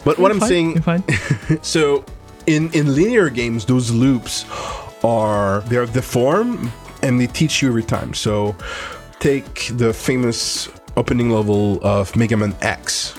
[0.05, 0.85] but what You're I'm fine, saying
[1.63, 2.05] so
[2.47, 4.45] in in linear games those loops
[5.05, 6.71] are they're the form
[7.03, 8.55] and they teach you every time so
[9.21, 13.15] take the famous opening level of mega man x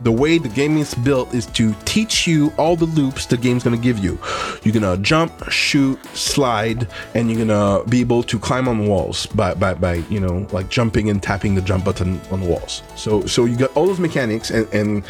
[0.00, 3.64] the way the game is built is to teach you all the loops the game's
[3.64, 4.18] gonna give you.
[4.62, 9.54] You're gonna jump, shoot, slide, and you're gonna be able to climb on walls by,
[9.54, 12.82] by, by you know like jumping and tapping the jump button on walls.
[12.94, 15.04] So so you got all those mechanics and, and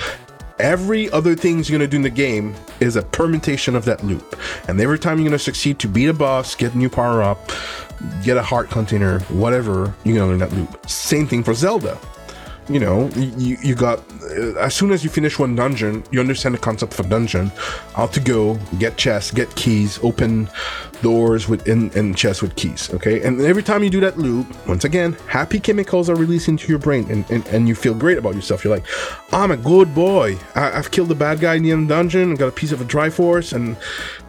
[0.58, 4.40] every other things you're gonna do in the game is a permutation of that loop.
[4.68, 7.52] And every time you're gonna succeed to beat a boss, get new power up,
[8.22, 10.88] get a heart container, whatever, you're gonna learn that loop.
[10.88, 11.98] Same thing for Zelda.
[12.68, 16.54] You know you you got uh, as soon as you finish one dungeon you understand
[16.54, 17.50] the concept of a dungeon.
[17.94, 20.50] How to go get chests get keys open
[21.00, 23.22] doors with in, in chests with keys okay?
[23.22, 26.78] And every time you do that loop once again happy chemicals are released into your
[26.78, 28.64] brain and, and, and you feel great about yourself.
[28.64, 28.84] You're like
[29.32, 30.36] i'm a good boy.
[30.54, 32.84] I, i've killed the bad guy in the end dungeon got a piece of a
[32.84, 33.78] Triforce, and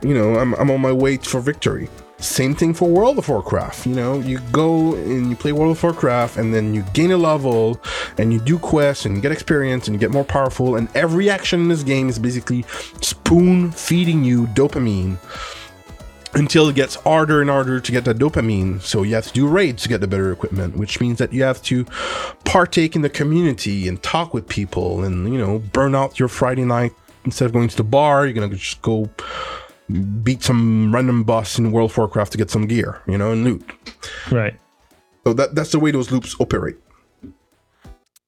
[0.01, 1.89] you know I'm, I'm on my way for victory
[2.20, 3.86] same thing for World of Warcraft.
[3.86, 7.17] You know, you go and you play World of Warcraft, and then you gain a
[7.17, 7.80] level,
[8.17, 10.76] and you do quests, and you get experience, and you get more powerful.
[10.76, 12.63] And every action in this game is basically
[13.01, 15.17] spoon feeding you dopamine
[16.34, 18.82] until it gets harder and harder to get that dopamine.
[18.82, 21.43] So you have to do raids to get the better equipment, which means that you
[21.43, 21.86] have to
[22.45, 26.65] partake in the community and talk with people, and you know, burn out your Friday
[26.65, 26.93] night.
[27.26, 29.09] Instead of going to the bar, you're gonna just go
[30.24, 33.44] beat some random boss in World of Warcraft to get some gear, you know, and
[33.44, 33.64] loot.
[34.32, 34.60] Right.
[35.26, 36.78] So that that's the way those loops operate.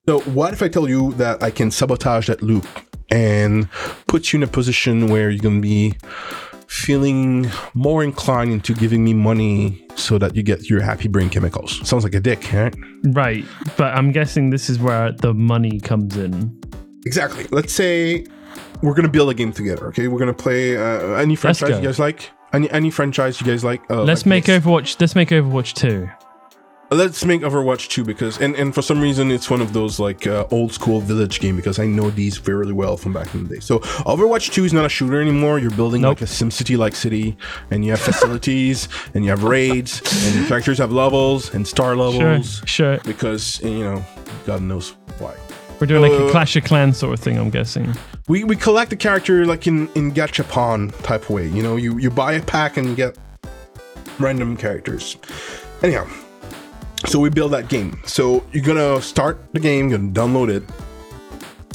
[0.08, 2.68] So what if I tell you that I can sabotage that loop
[3.10, 3.70] and
[4.08, 5.96] put you in a position where you're gonna be
[6.68, 11.86] feeling more inclined into giving me money so that you get your happy brain chemicals.
[11.88, 12.74] Sounds like a dick, right?
[13.08, 13.46] Right.
[13.78, 16.58] But I'm guessing this is where the money comes in.
[17.06, 17.46] Exactly.
[17.52, 18.26] Let's say
[18.82, 19.88] we're gonna build a game together.
[19.88, 22.32] Okay, we're gonna play uh, any franchise you guys like.
[22.54, 23.82] Any any franchise you guys like?
[23.90, 24.64] Uh, Let's like make this.
[24.64, 25.00] Overwatch.
[25.00, 26.10] Let's make Overwatch 2.
[26.94, 30.28] Let's make Overwatch 2 because, and, and for some reason, it's one of those like
[30.28, 33.56] uh, old school village game because I know these fairly well from back in the
[33.56, 33.60] day.
[33.62, 35.58] So Overwatch 2 is not a shooter anymore.
[35.58, 36.20] You're building Nope.
[36.20, 37.38] like a SimCity like city,
[37.70, 41.96] and you have facilities, and you have raids, and your characters have levels and star
[41.96, 42.98] levels Sure.
[42.98, 42.98] sure.
[43.06, 44.04] because you know
[44.46, 44.94] God knows.
[45.82, 47.96] We're doing like a Uh, Clash of Clans sort of thing, I'm guessing.
[48.28, 51.48] We, we collect the character like in in Gachapon type way.
[51.48, 53.18] You know, you you buy a pack and you get
[54.20, 55.18] random characters.
[55.82, 56.06] Anyhow,
[57.08, 58.00] so we build that game.
[58.06, 60.64] So you're gonna start the game, you're gonna download it,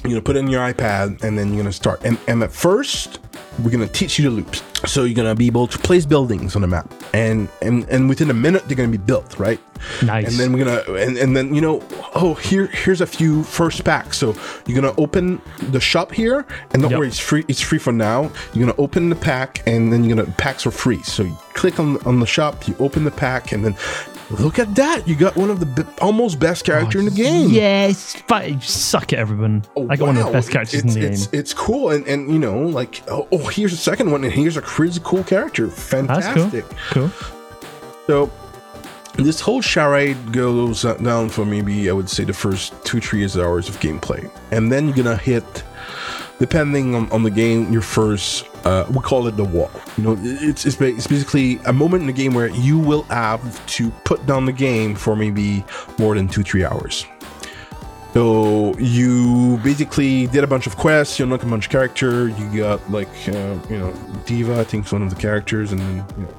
[0.02, 2.00] you're gonna put it in your iPad, and then you're gonna start.
[2.04, 3.18] And, and at first,
[3.62, 4.62] we're gonna teach you the loops.
[4.86, 8.30] So you're gonna be able to place buildings on the map, and and and within
[8.30, 9.58] a minute they're gonna be built, right?
[10.02, 10.28] Nice.
[10.28, 11.82] And then we're gonna and, and then you know
[12.14, 14.18] oh here here's a few first packs.
[14.18, 14.36] So
[14.66, 15.40] you're gonna open
[15.70, 16.98] the shop here, and don't Yep.
[16.98, 17.44] worry, it's free.
[17.48, 18.30] It's free for now.
[18.52, 21.02] You're gonna open the pack, and then you're gonna packs are free.
[21.02, 23.74] So you click on on the shop, you open the pack, and then
[24.30, 25.06] look at that.
[25.06, 27.50] You got one of the be- almost best character in the game.
[27.50, 28.14] Yes.
[28.14, 29.64] Fi- Suck it, everyone.
[29.76, 30.32] Oh, I got one of the wow.
[30.32, 31.12] best characters in it's, the game.
[31.12, 34.32] it's, It's cool, and, and you know, like oh, oh, here's a second one, and
[34.32, 35.68] here's a crazy cool character.
[35.68, 36.64] Fantastic.
[36.90, 37.08] cool.
[37.08, 37.10] Cool.
[38.06, 38.30] So
[39.14, 43.68] this whole charade goes down for maybe I would say the first two three hours
[43.68, 45.64] of gameplay, and then you're gonna hit,
[46.38, 49.70] depending on, on the game, your first uh, we call it the wall.
[49.96, 53.64] You know, it's, it's it's basically a moment in the game where you will have
[53.66, 55.64] to put down the game for maybe
[55.98, 57.06] more than two three hours.
[58.12, 62.58] So you basically did a bunch of quests, you unlock a bunch of character, you
[62.58, 63.92] got like uh, you know
[64.24, 66.34] D.Va, I think is one of the characters, and then you know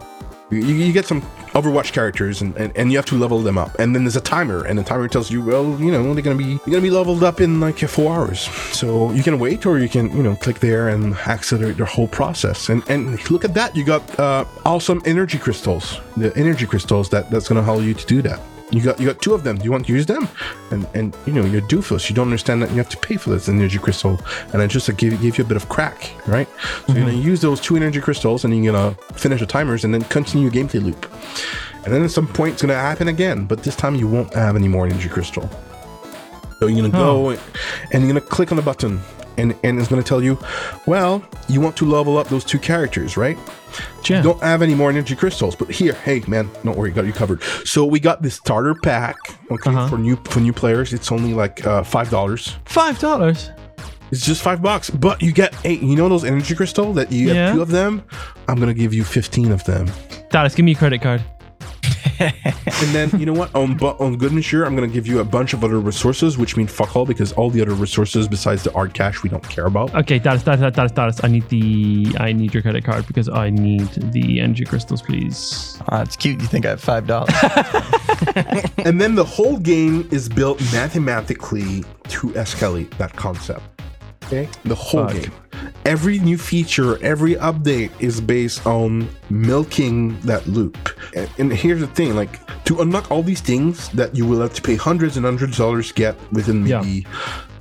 [0.49, 1.21] you, you get some
[1.53, 3.77] Overwatch characters, and, and, and you have to level them up.
[3.79, 6.35] And then there's a timer, and the timer tells you, well, you know, they're gonna
[6.35, 8.41] be you're gonna be leveled up in like four hours.
[8.71, 12.07] So you can wait, or you can you know click there and accelerate the whole
[12.07, 12.69] process.
[12.69, 17.29] And and look at that, you got uh, awesome energy crystals, the energy crystals that
[17.31, 18.39] that's gonna allow you to do that.
[18.69, 19.57] You got you got two of them.
[19.57, 20.27] Do you want to use them?
[20.71, 22.09] And and you know you're doofus.
[22.09, 24.19] You don't understand that you have to pay for this energy crystal,
[24.51, 26.49] and it just like give, give you a bit of crack, right?
[26.85, 27.21] So you're gonna mm-hmm.
[27.21, 30.51] use those two energy crystals, and you're gonna finish the timers, and then continue your
[30.51, 31.09] gameplay loop.
[31.85, 34.57] And then at some point it's gonna happen again, but this time you won't have
[34.57, 35.49] any more energy crystal.
[36.59, 37.31] So you're gonna oh.
[37.35, 37.41] go
[37.91, 38.99] and you're gonna click on the button,
[39.37, 40.37] and and it's gonna tell you,
[40.85, 43.37] well, you want to level up those two characters, right?
[44.09, 44.21] Yeah.
[44.21, 47.43] don't have any more energy crystals but here hey man don't worry got you covered
[47.65, 49.17] so we got this starter pack
[49.51, 49.87] okay Uh-huh.
[49.89, 53.51] for new for new players it's only like uh five dollars Five dollars.
[54.09, 57.27] it's just five bucks but you get eight you know those energy crystal that you
[57.27, 57.33] Yeah.
[57.47, 58.01] have two of them
[58.47, 59.91] i'm gonna give you 15 of them
[60.31, 61.21] Dallas, give me your credit card.
[62.19, 65.19] and then you know what on bu- on good and sure i'm gonna give you
[65.19, 68.63] a bunch of other resources which mean fuck all because all the other resources besides
[68.63, 71.23] the art cash we don't care about Okay, Dallas, Dallas, Dallas, Dallas.
[71.23, 75.79] I need the I need your credit card because I need the energy crystals, please.
[75.89, 76.39] Ah, it's cute.
[76.39, 77.33] You think I have five dollars?
[78.85, 83.63] and then the whole game is built mathematically to escalate that concept.
[84.25, 85.13] Okay, the whole Fuck.
[85.21, 85.31] game.
[85.87, 90.77] Every new feature, every update is based on milking that loop.
[91.15, 94.53] And, and here's the thing: like to unlock all these things that you will have
[94.55, 96.81] to pay hundreds and hundreds of dollars to get within Yeah.
[96.81, 97.07] maybe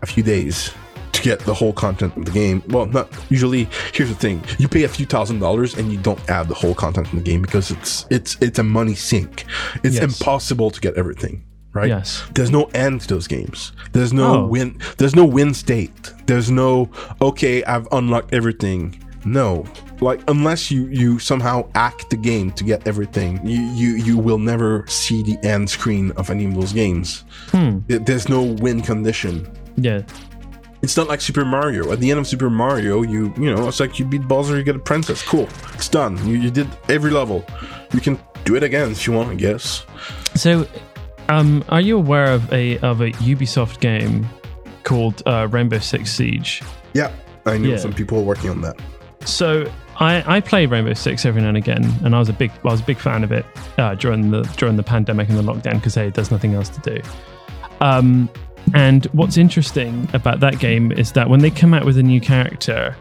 [0.02, 0.72] a few days
[1.12, 2.62] to get the whole content of the game.
[2.68, 3.68] Well, not usually.
[3.92, 6.74] Here's the thing: you pay a few thousand dollars and you don't add the whole
[6.74, 9.44] content in the game because it's it's it's a money sink.
[9.84, 10.02] It's Yes.
[10.02, 11.44] impossible to get everything.
[11.76, 11.88] Right?
[11.88, 12.22] Yes.
[12.34, 13.72] There's no end to those games.
[13.92, 14.46] There's no Oh.
[14.46, 14.78] win.
[14.98, 16.12] There's no win state.
[16.26, 16.88] There's no
[17.20, 17.62] okay.
[17.64, 19.02] I've unlocked everything.
[19.24, 19.64] No,
[20.00, 24.38] like unless you you somehow act the game to get everything, you you you will
[24.38, 27.24] never see the end screen of any of those games.
[27.50, 27.80] Hmm.
[27.88, 29.48] There's no win condition.
[29.76, 30.02] Yeah.
[30.82, 31.90] It's not like Super Mario.
[31.90, 34.62] At the end of Super Mario, you you know it's like you beat Bowser, you
[34.62, 35.22] get a princess.
[35.22, 36.14] Cool, it's done.
[36.28, 37.44] You, you did every level.
[37.92, 39.84] You can do it again if you want, I guess.
[40.36, 40.64] So,
[41.28, 44.26] um, are you aware of a of a Ubisoft game
[44.84, 46.62] called uh, Rainbow Six Siege?
[46.94, 47.10] Yeah,
[47.44, 47.76] I know Yeah.
[47.76, 48.76] some people working on that.
[49.24, 52.50] So I, I play Rainbow Six every now and again, and I was a big
[52.64, 53.44] I was a big fan of it
[53.78, 56.80] uh, during the during the pandemic and the lockdown because hey, there's nothing else to
[56.94, 57.02] do.
[57.80, 58.28] Um,
[58.74, 62.20] and what's interesting about that game is that when they come out with a new
[62.20, 62.96] character,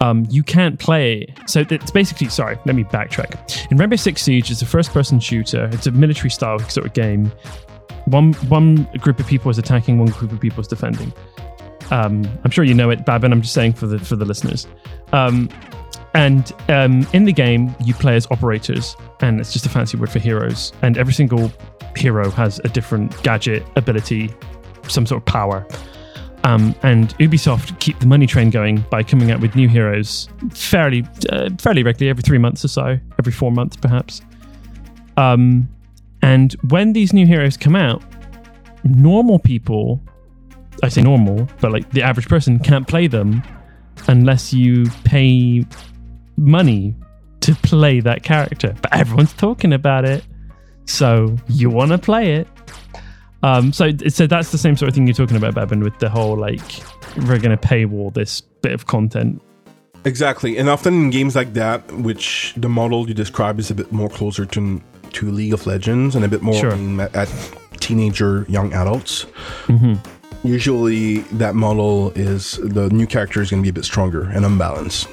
[0.00, 1.26] um, you can't play.
[1.46, 2.58] So it's basically sorry.
[2.66, 3.70] Let me backtrack.
[3.70, 5.70] In Rainbow Six Siege, it's a first-person shooter.
[5.72, 7.32] It's a military-style sort of game.
[8.06, 11.12] One one group of people is attacking, one group of people is defending.
[11.90, 13.32] Um, I'm sure you know it, Babin.
[13.32, 14.66] I'm just saying for the for the listeners.
[15.12, 15.48] Um,
[16.14, 20.10] and um, in the game, you play as operators, and it's just a fancy word
[20.10, 20.72] for heroes.
[20.82, 21.52] And every single
[21.94, 24.34] hero has a different gadget, ability,
[24.88, 25.66] some sort of power.
[26.44, 31.04] Um, and Ubisoft keep the money train going by coming out with new heroes fairly,
[31.30, 34.22] uh, fairly regularly, every three months or so, every four months perhaps.
[35.16, 35.68] Um,
[36.26, 38.02] and when these new heroes come out,
[38.82, 40.02] normal people,
[40.82, 43.44] I say normal, but like the average person can't play them
[44.08, 45.64] unless you pay
[46.36, 46.96] money
[47.42, 48.74] to play that character.
[48.82, 50.24] But everyone's talking about it,
[50.86, 52.48] so you want to play it.
[53.44, 56.08] Um, so so that's the same sort of thing you're talking about, Babin, with the
[56.08, 56.82] whole like
[57.18, 59.40] we're going to paywall this bit of content.
[60.04, 63.92] Exactly, and often in games like that, which the model you describe is a bit
[63.92, 64.82] more closer to
[65.18, 66.72] to League of Legends and a bit more Sure.
[67.02, 67.28] at, at
[67.80, 69.22] teenager young adults.
[69.66, 69.94] hmm
[70.44, 74.44] Usually, that model is the new character is going to be a bit stronger and
[74.44, 75.08] unbalanced,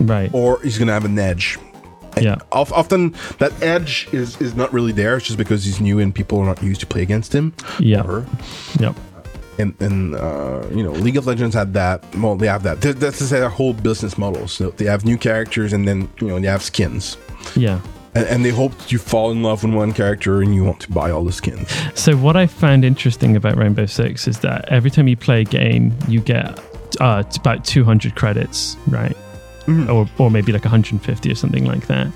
[0.00, 0.28] Right.
[0.34, 1.56] or he's going to have an edge.
[2.16, 2.36] And Yeah.
[2.52, 5.16] often that edge is is not really there.
[5.16, 7.52] It's just because he's new and people are not used to play against him.
[7.78, 8.24] Yeah.
[8.80, 8.94] Yep.
[9.58, 12.04] and and uh, you know League of Legends had that.
[12.22, 12.80] Well, they have that.
[12.82, 14.46] That- That's to say their whole business model.
[14.48, 17.16] So they have new characters, and then you know they have skins,
[17.54, 17.78] Yeah.
[18.16, 20.80] And, and they hope that you fall in love with one character and you want
[20.80, 21.68] to buy all the skins.
[21.94, 25.44] So what I found interesting about Rainbow Six is that every time you play a
[25.44, 26.58] game, you get
[27.00, 29.16] uh, about 200 credits, right?
[29.66, 29.88] Mhm.
[29.92, 32.06] Or or maybe like 150 or something like that.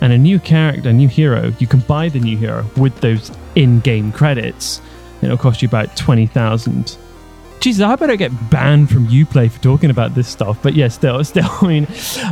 [0.00, 3.30] And a new character, a new hero, you can buy the new hero with those
[3.54, 4.80] in-game credits.
[5.20, 6.96] And it'll cost you about 20,000.
[7.66, 10.62] Jesus, I better get banned from Uplay for talking about this stuff.
[10.62, 11.88] But yeah, still, still, I mean,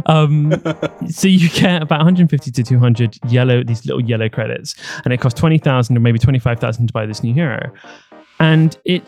[0.06, 0.52] um,
[1.10, 5.40] so you get about 150 to 200 yellow, these little yellow credits, and it costs
[5.40, 7.72] 20,000 or maybe 25,000 to buy this new hero.
[8.38, 9.02] And it,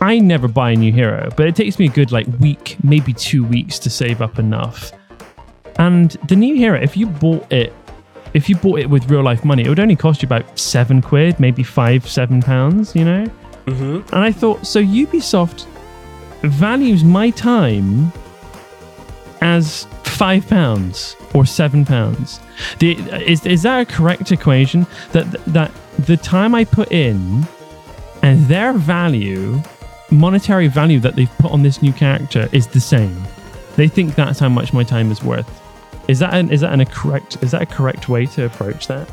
[0.00, 3.12] I never buy a new hero, but it takes me a good like week, maybe
[3.12, 4.92] two weeks to save up enough.
[5.80, 7.74] And the new hero, if you bought it,
[8.34, 11.02] if you bought it with real life money, it would only cost you about seven
[11.02, 13.26] quid, maybe five, seven pounds, you know?
[13.66, 14.14] Mm-hmm.
[14.14, 15.66] And I thought, so Ubisoft
[16.42, 18.12] values my time
[19.40, 22.40] as five pounds or seven pounds.
[22.78, 24.86] The, is, is that a correct equation?
[25.12, 27.46] That that the time I put in
[28.22, 29.60] and their value,
[30.10, 33.16] monetary value that they've put on this new character is the same.
[33.76, 35.48] They think that's how much my time is worth.
[36.08, 38.86] Is that an, is that an, a correct is that a correct way to approach
[38.86, 39.08] that?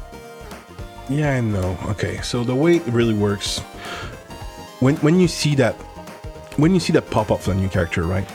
[1.09, 1.77] Yeah, I know.
[1.87, 3.61] Okay, so the way it really works,
[4.83, 5.75] when when you see that,
[6.57, 8.27] when you see that pop up for a new character, right?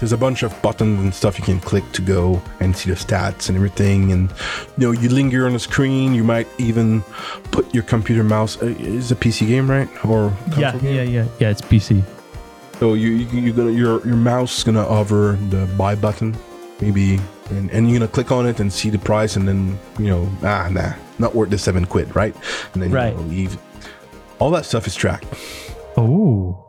[0.00, 2.96] There's a bunch of buttons and stuff you can click to go and see the
[2.96, 4.28] stats and everything, and
[4.76, 6.14] you know you linger on the screen.
[6.14, 7.02] You might even
[7.52, 8.60] put your computer mouse.
[8.60, 9.88] Uh, is a PC game, right?
[10.04, 10.94] Or Yeah, game?
[10.94, 11.50] yeah, yeah, yeah.
[11.50, 12.02] It's PC.
[12.80, 16.36] So you you you gonna your your mouse is gonna hover the buy button,
[16.80, 20.08] maybe, and, and you're gonna click on it and see the price, and then you
[20.10, 22.34] know ah nah not worth the seven quid, right?
[22.74, 23.14] And then Right.
[23.14, 23.56] you know, leave.
[24.40, 25.24] All that stuff is tracked.
[25.96, 26.60] Oh,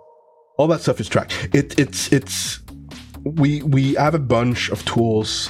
[0.58, 1.50] All that stuff is tracked.
[1.54, 2.60] It it's it's
[3.24, 5.50] we we have a bunch of tools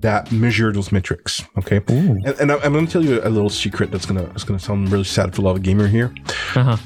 [0.00, 1.42] that measure those metrics.
[1.58, 2.18] Okay, Ooh.
[2.24, 4.90] and, and I- I'm gonna tell you a little secret that's gonna it's gonna sound
[4.92, 6.12] really sad for a lot of gamer here.
[6.54, 6.76] uh-huh.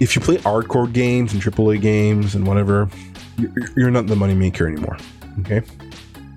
[0.00, 2.88] if you play hardcore games and AAA games and whatever,
[3.38, 4.96] you're, you're not the money maker anymore.
[5.40, 5.62] Okay,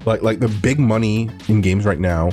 [0.05, 2.31] like like the big money in games right now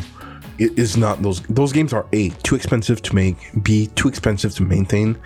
[0.58, 4.54] it is not those those games are a too expensive to make, b too expensive
[4.56, 5.16] to maintain,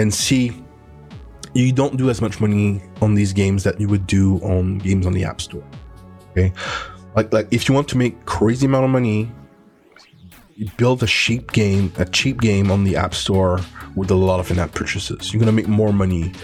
[0.00, 0.52] and see
[1.54, 5.06] you don't do as much money on these games that you would do on games
[5.06, 5.64] on the app store.
[6.30, 6.52] Okay,
[7.16, 9.30] like like if you want to make crazy amount of money
[10.60, 13.60] you build a cheap game, a cheap game on the App Store
[13.96, 15.32] with a lot of in-app purchases.
[15.32, 16.34] You're gonna make more money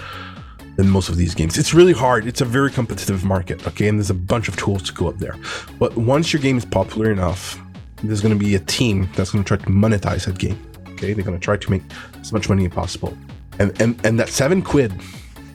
[0.77, 1.59] than most of these games.
[1.59, 2.27] It's really hard.
[2.27, 3.89] It's a very competitive market, okay?
[3.89, 5.37] And there's a bunch of tools to go up there.
[5.79, 7.61] But once your game is popular enough,
[8.03, 10.59] there's gonna be a team that's gonna try to monetize that game.
[10.93, 11.83] Okay, they're gonna try to make
[12.19, 13.15] as much money as possible.
[13.59, 14.93] And and and that seven quid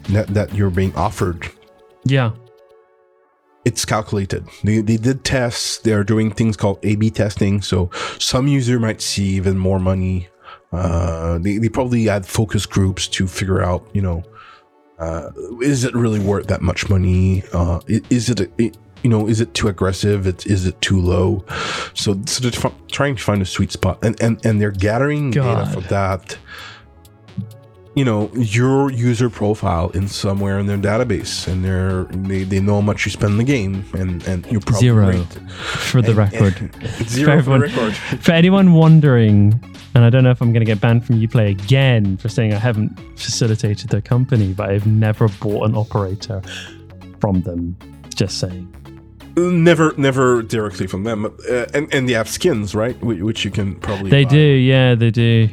[0.10, 1.49] that, that you're being offered
[2.06, 2.32] Yeah.
[3.64, 4.44] it's calculated.
[4.64, 5.78] They, they did tests.
[5.78, 7.61] They're doing things called A/B testing.
[7.61, 10.28] So some user might see even more money.
[10.72, 14.23] Uh, they, they probably had focus groups to figure out, you know,
[14.99, 15.30] uh,
[15.61, 17.44] is it really worth that much money?
[17.53, 17.80] Uh,
[18.10, 20.26] is it, it you know, is it too aggressive?
[20.28, 21.44] It, is it too low?
[21.94, 25.69] So, so they're trying to find a sweet spot, and and and they're gathering data
[25.73, 26.38] for that.
[27.93, 32.76] You know your user profile in somewhere in their database, and they're they, they know
[32.76, 35.11] how much you spend in the game, and and you probably Zero.
[35.89, 36.61] For the and- record.
[36.81, 37.95] and- zero for everyone- the record.
[38.23, 39.61] For anyone wondering,
[39.93, 42.53] and I don't know if I'm going to get banned from Uplay again for saying
[42.53, 46.41] I haven't facilitated their company, but I've never bought an operator
[47.19, 47.76] from them.
[48.15, 48.73] Just saying.
[49.35, 52.97] Never, never directly from them, uh, and and they have skins, right?
[53.03, 54.30] Which, which you can probably They buy.
[54.30, 55.49] do, yeah, they do.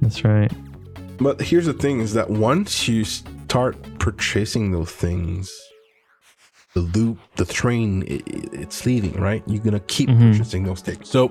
[0.00, 0.50] That's right.
[1.22, 5.52] But here's the thing: is that once you start purchasing those things,
[6.74, 8.22] the loop, the train, i i-
[8.62, 9.42] it's leaving, right?
[9.46, 10.32] You're gonna keep Mhm.
[10.32, 11.08] purchasing those things.
[11.08, 11.30] So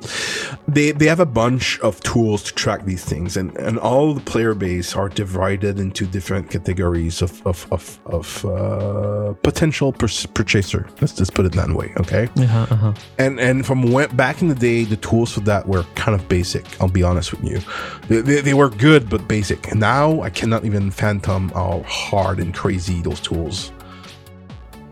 [0.67, 4.21] they they have a bunch of tools to track these things, and and all the
[4.21, 10.85] player base are divided into different categories of of of, of uh, potential pur- purchaser.
[11.01, 12.29] Let's just put it that way, okay?
[12.37, 12.93] Uh-huh, uh-huh.
[13.17, 16.27] and and from when, back in the day the tools for that were kind of
[16.27, 17.59] basic i'll be honest with you
[18.07, 22.39] they, they, they were good but basic and now i cannot even phantom how hard
[22.39, 23.71] and crazy those tools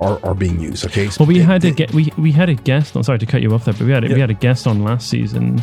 [0.02, 2.96] are, are being used okay Well, we had a get we we had a guest.
[2.96, 4.66] I'm sorry to cut you off there, but we had a, we had a guest
[4.68, 5.62] on last season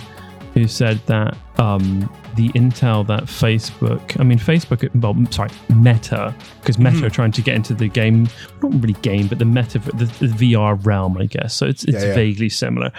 [0.55, 6.79] who said that um, the intel that Facebook, I mean Facebook, well, sorry, Meta, because
[6.79, 7.05] Meta Mm-hmm.
[7.07, 8.27] are trying to get into the game,
[8.63, 11.55] not really game, but the Meta, the, the VR realm, I guess.
[11.55, 12.15] So it's it's Yeah, yeah.
[12.15, 12.91] vaguely similar.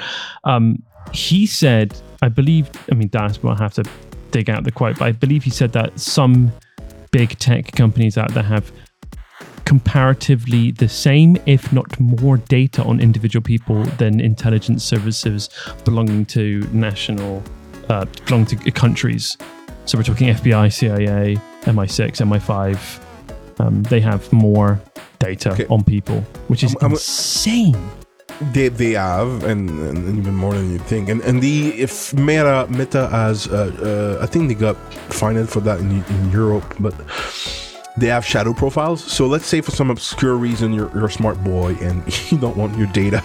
[0.43, 0.83] Um,
[1.13, 3.83] he said, I believe, I mean, Dallas will have to
[4.31, 6.51] dig out the quote, but I believe he said that some
[7.11, 8.71] big tech companies out there have
[9.67, 15.49] comparatively the same, if not more, data on individual people than intelligence services
[15.83, 17.43] belonging to national,
[17.89, 19.37] uh, belonging to countries.
[19.85, 21.35] So we're talking FBI, CIA,
[21.65, 23.03] MI6, MI5.
[23.59, 24.79] Um, they have more
[25.19, 25.65] data Okay.
[25.69, 27.75] on people, which is I'm- I'm- insane.
[28.53, 32.67] they, they have and, and even more than you think and and the if meta
[32.69, 33.55] meta has uh,
[33.89, 34.77] uh, i think they got
[35.21, 36.93] fined for that in, in europe but
[37.97, 39.03] they have shadow profiles.
[39.03, 42.55] So let's say for some obscure reason you're, you're a smart boy and you don't
[42.55, 43.23] want your data,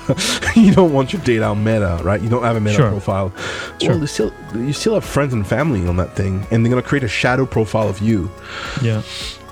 [0.57, 2.21] you don't want your data on Meta, right?
[2.21, 2.89] You don't have a Meta Sure.
[2.91, 3.33] profile.
[3.81, 3.99] Sure.
[3.99, 7.05] Well, still you still have friends and family on that thing, and they're gonna create
[7.05, 8.31] a shadow profile of you
[8.81, 9.03] Yeah.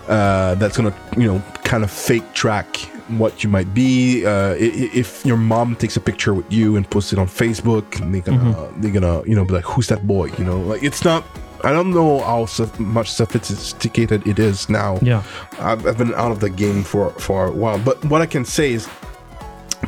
[0.09, 2.77] uh, that's gonna you know kind of fake track
[3.19, 4.25] what you might be.
[4.25, 8.21] Uh, if your mom takes a picture with you and posts it on Facebook, they're
[8.23, 8.81] gonna Mm-hmm.
[8.81, 10.31] they're gonna you know be like, who's that boy?
[10.39, 11.25] You know, like it's not.
[11.65, 14.99] I don't know how sof- much sophisticated it is now.
[15.03, 15.23] Yeah.
[15.59, 18.45] I've, I've been out of the game for for a while, but what I can
[18.45, 18.89] say is.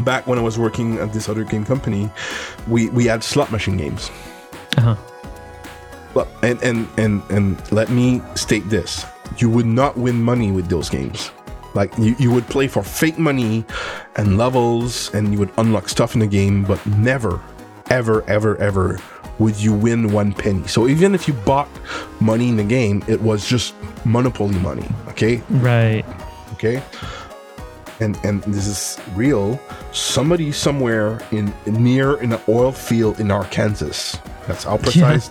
[0.00, 2.08] Back when I was working at this other game company,
[2.66, 4.10] we, we had slot machine games.
[4.78, 4.96] Uh-huh.
[6.14, 9.04] Well, and, and and and let me state this:
[9.36, 11.30] you would not win money with those games.
[11.74, 13.66] Like you, you would play for fake money
[14.16, 17.38] and levels, and you would unlock stuff in the game, but never,
[17.90, 18.98] ever, ever, ever
[19.42, 20.66] would you win one penny.
[20.68, 21.68] So even if you bought
[22.20, 23.74] money in the game, it was just
[24.04, 24.88] monopoly money.
[25.08, 26.04] Okay, Right.
[26.54, 26.82] okay
[28.00, 29.60] and and this is real
[29.92, 34.16] somebody somewhere in near in an oil field in arkansas
[34.46, 35.30] that's how precise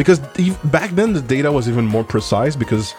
[0.00, 0.18] because
[0.76, 2.94] back then the data was even more precise because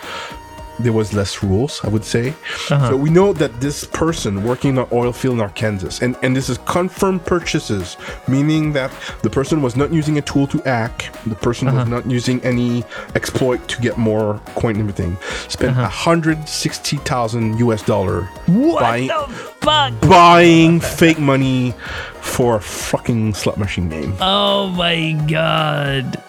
[0.80, 2.30] there was less rules i would say
[2.70, 2.90] Uh-huh.
[2.90, 6.36] so we know that this person working in an oil field in arkansas and and
[6.36, 7.98] this is confirmed purchases
[8.28, 8.92] meaning that
[9.24, 10.96] the person was not using a tool to hack
[11.26, 11.80] the person Uh-huh.
[11.80, 12.84] was not using any
[13.16, 15.18] exploit to get more coin and everything
[15.50, 15.90] spent Uh-huh.
[15.90, 19.28] 160000 us dollar What buying, the
[19.62, 19.94] fuck?
[20.02, 21.74] buying fake money
[22.22, 26.22] for a fucking slot machine game Oh my god.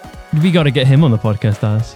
[0.43, 1.95] We got to get him on the podcast, Alice.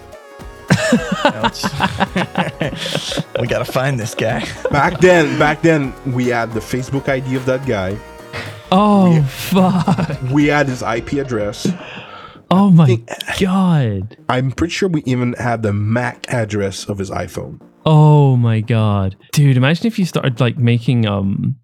[3.40, 4.40] we gotta find this guy.
[4.70, 7.96] back then back then we had the facebook id of that guy
[8.72, 10.18] Oh fuck.
[10.32, 11.66] we had his ip address
[12.50, 13.00] Oh my
[13.40, 14.16] god.
[14.28, 19.14] i'm pretty sure we even had the mac address of his iphone Oh my god.
[19.32, 21.56] Dude, imagine if you started like making um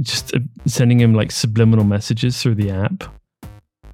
[0.00, 3.04] just uh, sending him like subliminal messages through the app.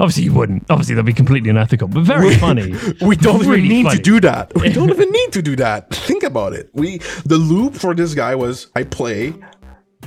[0.01, 0.64] Obviously you wouldn't.
[0.70, 2.74] Obviously that'd be completely unethical, but very funny.
[3.02, 3.97] we don't Really even need funny.
[3.98, 7.36] to do that we don't even need to do that think about it we the
[7.36, 9.32] loop for this guy was i play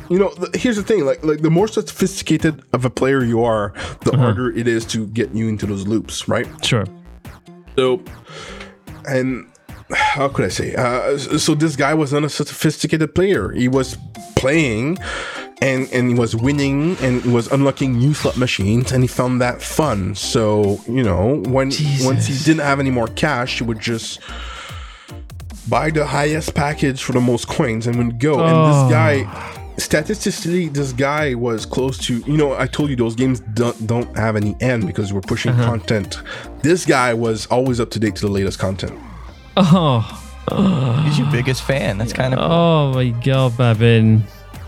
[0.10, 3.44] you know the, here's the thing like like the more sophisticated of a player you
[3.44, 3.72] are
[4.02, 4.22] the Uh-huh.
[4.24, 6.86] harder it is to get you into those loops right Sure.
[7.78, 8.02] So,
[9.08, 9.48] and
[9.92, 10.76] how could I say?
[10.76, 13.52] Uh, so this guy was not a sophisticated player.
[13.52, 13.98] He was
[14.36, 14.98] playing,
[15.64, 19.42] and and he was winning, and he was unlocking new slot machines, and he found
[19.42, 20.16] that fun.
[20.16, 21.72] So you know, when
[22.10, 24.20] once he didn't have any more cash, he would just
[25.70, 28.34] buy the highest package for the most coins and would go.
[28.44, 28.68] And Oh.
[28.84, 29.60] this guy.
[29.76, 32.54] Statistically, this guy was close to you know.
[32.56, 35.66] I told you those games don't don't have any end because we're pushing Uh-huh.
[35.66, 36.22] content.
[36.62, 38.94] This guy was always up to date to the latest content.
[39.58, 40.02] Oh.
[41.06, 41.98] He's your biggest fan.
[41.98, 44.24] That's kind of Oh my god, Babin.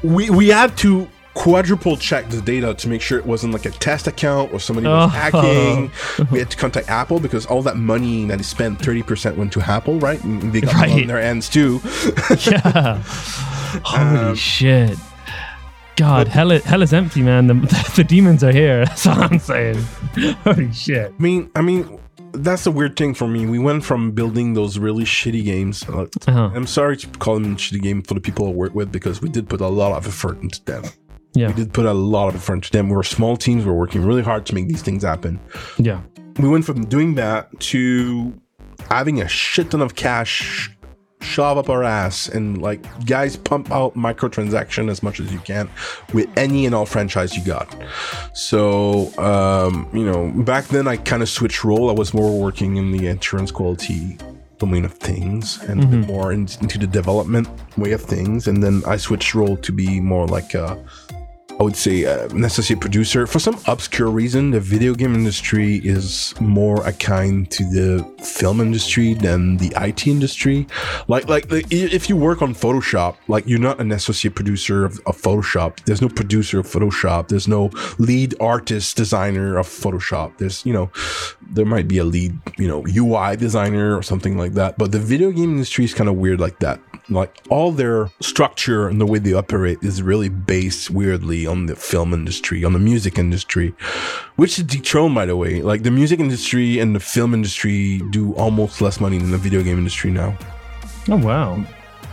[0.06, 3.72] We we had to quadruple check the data to make sure it wasn't like a
[3.72, 5.07] test account or somebody was Oh.
[5.07, 5.91] hacking.
[6.32, 9.52] We had to contact Apple because all that money that he spent, thirty percent went
[9.53, 10.23] to Apple, right?
[10.23, 10.91] And they got Right.
[10.91, 11.82] on their ends too.
[12.40, 13.02] Yeah.
[13.84, 14.98] Holy Um, shit.
[15.98, 17.48] God, hell, is, hell is empty, man.
[17.48, 17.53] The,
[17.95, 18.86] the demons are here.
[18.86, 19.82] That's all I'm saying.
[20.44, 21.14] Holy shit.
[21.18, 21.99] I mean, I mean,
[22.34, 23.46] that's the weird thing for me.
[23.46, 25.84] We went from building those really shitty games.
[25.90, 26.52] uh, Uh-huh.
[26.54, 29.30] I'm sorry to call them shitty game for the people I work with because we
[29.30, 30.84] did put a lot of effort into them.
[31.34, 31.48] Yeah.
[31.48, 32.90] We did put a lot of effort into them.
[32.90, 33.66] We were small teams.
[33.66, 35.40] We were working really hard to make these things happen.
[35.78, 36.02] Yeah.
[36.40, 38.34] we went from doing that to
[38.90, 40.70] having a shit ton of cash
[41.26, 45.69] shove up our ass and like guys pump out microtransaction as much as you can
[46.14, 47.76] with any and all franchise you got.
[48.34, 51.89] So um you know back then i kind of switched role.
[51.89, 54.18] I was more working in the insurance quality
[54.57, 57.47] domain of things and bit more in, into the development
[57.77, 58.47] way of things.
[58.47, 60.77] And then i switched role to be more like a
[61.57, 63.26] I would say uh, an associate producer.
[63.26, 69.14] For some obscure reason, the video game industry is more akin to the film industry
[69.14, 70.68] than the IT industry.
[71.07, 75.15] Like, like, if you work on Photoshop, like you're not an associate producer of, of
[75.15, 75.80] Photoshop.
[75.86, 77.30] There's no producer of Photoshop.
[77.30, 77.69] There's no
[77.99, 80.38] lead artist designer of Photoshop.
[80.38, 80.91] There's, you know,
[81.52, 84.77] there might be a lead, you know, UI designer or something like that.
[84.77, 88.88] But the video game industry is kind of weird like that like all their structure
[88.88, 92.80] and the way they operate is really based weirdly on the film industry, on the
[92.80, 93.73] music industry,
[94.38, 95.61] which is dethroned by the way.
[95.61, 99.61] Like the music industry and the film industry do almost less money than the video
[99.61, 100.38] game industry now.
[101.10, 101.64] Oh, wow.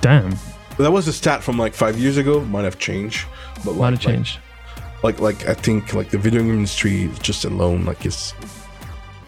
[0.02, 0.36] Damn.
[0.78, 2.40] That was a stat from like five years ago.
[2.40, 3.26] Might have changed,
[3.64, 4.38] but Might like, have changed.
[5.02, 8.34] Like, like, like I think like the video game industry just alone like is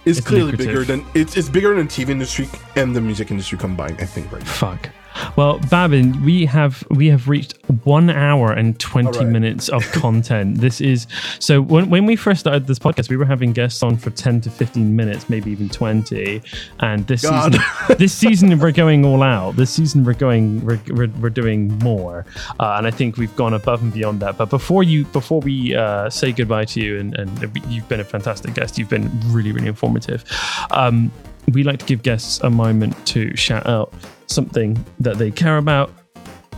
[0.05, 0.67] is It's clearly lucrative.
[0.67, 3.97] bigger than it's it's bigger than TV industry and the music industry combined.
[4.01, 4.51] I think right now.
[4.53, 4.89] Fuck.
[5.37, 7.55] Well, Babin, we have we have reached
[7.85, 9.29] one hour and twenty right.
[9.29, 10.59] minutes of content.
[10.59, 11.07] this is
[11.39, 14.41] so when when we first started this podcast, we were having guests on for ten
[14.43, 16.43] to fifteen minutes, maybe even twenty.
[16.81, 17.55] And this God.
[17.55, 19.57] season, this season we're going all out.
[19.57, 22.27] This season we're going we're we're, we're doing more,
[22.61, 24.37] uh, and I think we've gone above and beyond that.
[24.37, 28.05] But before you before we uh, say goodbye to you, and, and you've been a
[28.05, 28.79] fantastic guest.
[28.79, 30.25] You've been really really informative.
[30.71, 31.11] Um,
[31.53, 33.93] we like to give guests a moment to shout out
[34.27, 35.93] something that they care about,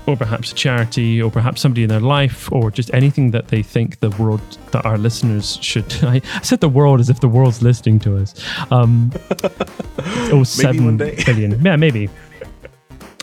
[0.07, 3.63] or perhaps a charity, or perhaps somebody in their life, or just anything that they
[3.63, 4.41] think the world
[4.71, 5.93] that our listeners should.
[6.05, 8.35] I said the world as if the world's listening to us.
[8.71, 9.13] Um,
[10.33, 10.97] oh, seven
[11.27, 11.61] billion.
[11.65, 12.09] Yeah, maybe.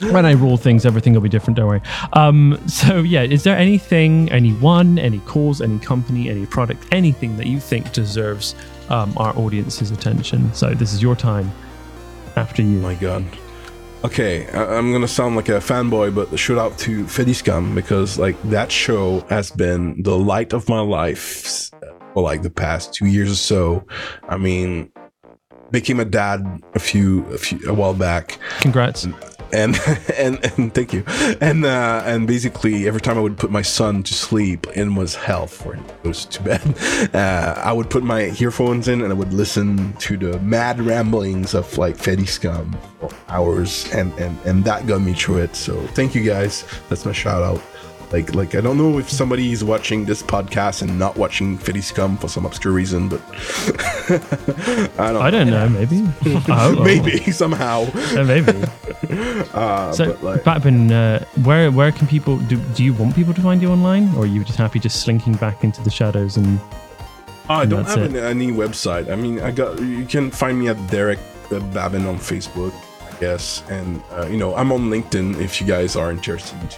[0.01, 1.55] When I rule things, everything will be different.
[1.55, 1.81] Don't worry.
[2.11, 7.47] Um, so yeah, is there anything, anyone, any cause, any company, any product, anything that
[7.47, 8.53] you think deserves
[8.89, 10.53] um, our audience's attention?
[10.53, 11.51] So this is your time.
[12.35, 12.79] After you.
[12.79, 13.25] my god.
[14.03, 18.17] Okay, I- I'm gonna sound like a fanboy, but shout out to Feddie Scum because
[18.19, 21.69] like that show has been the light of my life
[22.13, 23.85] for like the past two years or so.
[24.27, 24.91] I mean,
[25.71, 29.07] became a dad a few a few a while back, Congrats.
[29.53, 29.79] And
[30.17, 31.03] and, and thank you.
[31.39, 35.15] And uh and basically every time i would put my son to sleep and was
[35.15, 35.85] hell for him.
[36.03, 36.61] It was too bad.
[37.13, 41.53] Uh i would put my earphones in and i would listen to the mad ramblings
[41.53, 43.89] of like Feddie Scum for hours.
[43.93, 45.55] And and and that got me through it.
[45.55, 46.65] So thank you guys.
[46.89, 47.61] That's my shout out
[48.13, 51.81] like like i don't know if somebody is watching this podcast and not watching Feddie
[51.81, 53.21] Scum for some obscure reason but
[54.99, 55.67] i don't I don't know.
[55.69, 56.07] Maybe.
[56.49, 58.53] Oh, maybe somehow maybe.
[59.53, 62.57] uh So, but like Batman, uh, where where can people do?
[62.75, 65.35] Do you want people to find you online, or are you just happy just slinking
[65.35, 66.59] back into the shadows and?
[67.49, 68.15] Oh, I don't have it.
[68.15, 69.11] any, website.
[69.11, 71.19] I mean, I got you can find me at Derek
[71.51, 72.73] uh, Babin on Facebook,
[73.09, 76.77] I guess, and uh, you know I'm on LinkedIn if you guys are interested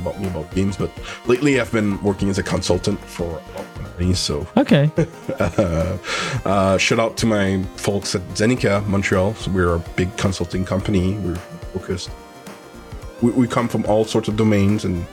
[0.00, 0.76] about me about games.
[0.76, 0.90] But
[1.26, 3.62] lately, I've been working as a consultant for a
[3.92, 4.18] companies.
[4.18, 4.90] So Okay.
[5.38, 5.98] uh,
[6.44, 9.34] uh, shout out to my folks at Zenica Montreal.
[9.34, 11.14] So we're a big consulting company.
[11.18, 12.10] We're focused.
[13.20, 15.06] We, we come from all sorts of domains and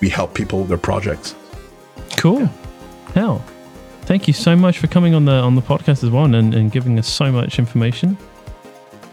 [0.00, 1.34] we help people with their projects.
[2.16, 2.48] Cool.
[3.14, 3.42] Hell,
[4.02, 6.70] thank you so much for coming on the on the podcast as well and, and
[6.70, 8.18] giving us so much information.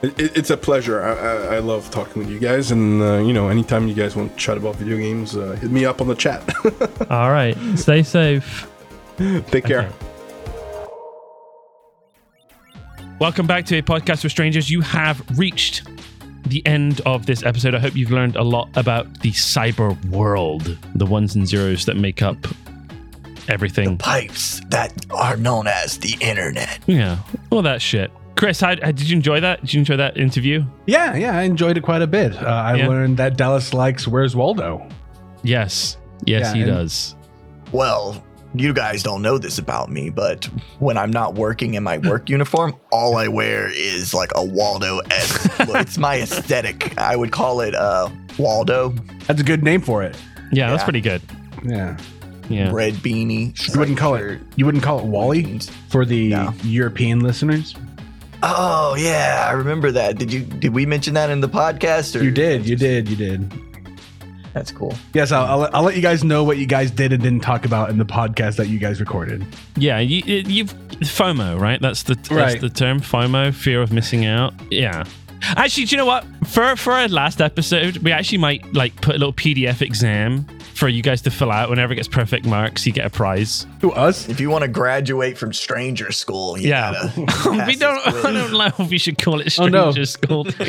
[0.04, 1.02] It, it- it's a pleasure.
[1.02, 4.16] I, I, I love talking with you guys, and uh, you know, anytime you guys
[4.16, 6.44] want to chat about video games, uh, hit me up on the chat.
[7.10, 7.56] All right.
[7.78, 8.68] Stay safe.
[9.18, 9.84] Take care.
[9.88, 9.92] Okay.
[13.20, 14.70] Welcome back to a podcast with strangers.
[14.70, 15.88] You have reached
[16.48, 17.74] the end of this episode.
[17.74, 21.96] I hope you've learned a lot about the cyber world, the ones and zeros that
[21.96, 22.36] make up
[23.48, 23.98] everything.
[23.98, 26.80] Pipes that are known as the internet.
[26.88, 27.20] Yeah,
[27.52, 28.12] all that shit.
[28.36, 29.62] Chris, how, how- did you enjoy that?
[29.62, 30.64] Did you enjoy that interview?
[30.88, 32.36] Yeah, yeah, I enjoyed it quite a bit.
[32.36, 32.88] Uh, I Yeah.
[32.88, 34.88] learned that Dallas likes Where's Waldo.
[35.44, 37.16] Yes, yes, Yeah, he and- does.
[37.72, 38.24] Well,
[38.56, 40.46] you guys don't know this about me, but
[40.80, 45.00] when I'm not working in my work uniform, all I wear is like a Waldo
[45.12, 45.52] esque.
[45.60, 46.94] it's my aesthetic.
[47.00, 48.94] I would call it uh, Waldo
[49.28, 50.16] That's a good name for it.
[50.52, 51.22] Yeah, that's pretty good.
[51.66, 51.98] Yeah.
[52.50, 52.70] Yeah.
[52.74, 53.58] red beanie.
[53.74, 56.54] You wouldn't call it you wouldn't call it Wally for the No.
[56.64, 57.74] European listeners?
[58.46, 60.18] Oh yeah, I remember that.
[60.18, 62.20] Did you did we mention that in the podcast?
[62.20, 63.52] Or You did, you did, you did.
[64.54, 64.94] That's cool.
[65.14, 67.40] Yes, I'll, I'll, let- I'll let you guys know what you guys did and didn't
[67.40, 69.44] talk about in the podcast that you guys recorded.
[69.78, 71.82] Yeah, you, you've FOMO, right?
[71.82, 72.62] That's the that's Right.
[72.62, 74.54] the term FOMO, fear of missing out.
[74.70, 75.06] Yeah.
[75.56, 76.26] Actually, do you know what?
[76.48, 80.46] For for our last episode, we actually might like put a little PDF exam
[80.76, 81.70] for you guys to fill out.
[81.70, 83.66] Whenever it gets perfect marks, you get a prize.
[83.82, 84.28] To us?
[84.30, 86.94] If you want to graduate from stranger school, you Yeah.
[87.16, 88.06] gotta we don't.
[88.08, 89.92] I don't know if we should call it Oh, no.
[89.92, 90.46] stranger school.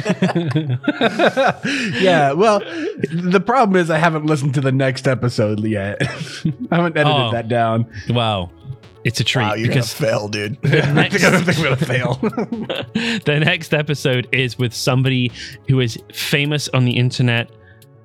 [2.01, 5.99] yeah, well, the problem is I haven't listened to the next episode yet.
[6.71, 7.31] I haven't edited Oh.
[7.33, 7.87] that down.
[8.11, 8.51] wow,
[9.05, 10.59] it's a treat Wow, you're because gonna fail, dude.
[10.65, 12.15] I think going to fail.
[13.25, 15.31] the next episode is with somebody
[15.69, 17.51] who is famous on the internet,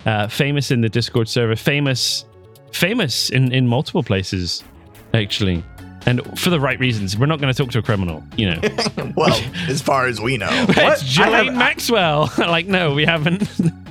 [0.06, 2.26] uh, famous in the Discord server, famous,
[2.74, 4.64] famous in, in multiple places,
[5.14, 5.64] actually,
[6.06, 7.18] and for the right reasons.
[7.18, 8.60] We're not going to talk to a criminal, you know.
[9.16, 9.34] well,
[9.68, 12.32] as far as we know, it's Ghislaine Maxwell.
[12.38, 13.42] like, no, we haven't.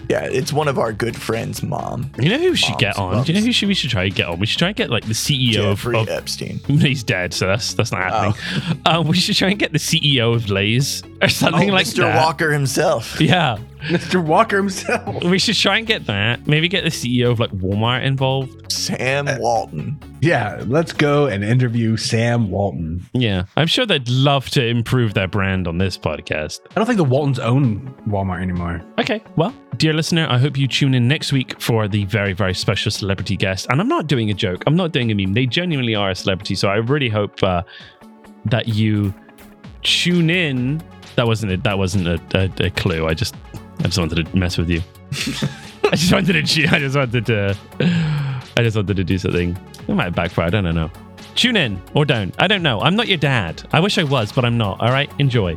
[0.08, 2.98] yeah, it's one of our good friends' mom, You know who we should Moms, get
[2.98, 3.24] on?
[3.24, 4.38] Do you know who should we should try to get on?
[4.38, 6.58] We should try and get like the CEO of, Jeffrey of Epstein.
[6.66, 8.80] He's dead, so that's that's not happening.
[8.84, 11.98] Uh, we should try and get the CEO of Lay's or something Oh, like Mr.
[11.98, 12.16] that.
[12.16, 13.20] Walker himself.
[13.28, 13.58] Yeah,
[13.88, 14.22] Mr.
[14.24, 15.22] Walker himself.
[15.24, 16.46] we should try and get that.
[16.46, 18.70] Maybe get the CEO of like Walmart involved.
[18.72, 19.98] Sam Walton.
[20.20, 23.06] Yeah, let's go and interview Sam Walton.
[23.12, 26.60] Yeah, I'm sure they'd love to improve their brand on this podcast.
[26.70, 28.82] I don't think the Waltons own Walmart anymore.
[28.98, 32.54] Okay, well, dear listener, I hope you tune in next week for the very, very
[32.54, 33.66] special celebrity guest.
[33.70, 35.34] And I'm not doing a joke, I'm not doing a meme.
[35.34, 36.54] They genuinely are a celebrity.
[36.54, 37.62] So I really hope uh,
[38.46, 39.14] that you
[39.82, 40.82] tune in.
[41.18, 41.64] That wasn't it.
[41.64, 43.08] That wasn't a, a, a clue.
[43.08, 43.34] I just,
[43.80, 44.80] I just wanted to mess with you.
[45.82, 46.72] I just wanted to cheat.
[46.72, 47.58] I just wanted to.
[47.80, 49.58] I just wanted to do something.
[49.88, 50.46] It might backfire.
[50.46, 50.92] I don't know.
[51.34, 52.32] Tune in or don't.
[52.40, 52.80] I don't know.
[52.82, 53.68] I'm not your dad.
[53.72, 54.80] I wish I was, but I'm not.
[54.80, 55.10] All right.
[55.18, 55.56] Enjoy.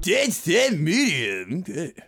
[0.00, 1.60] Dead set medium.
[1.60, 2.02] Good.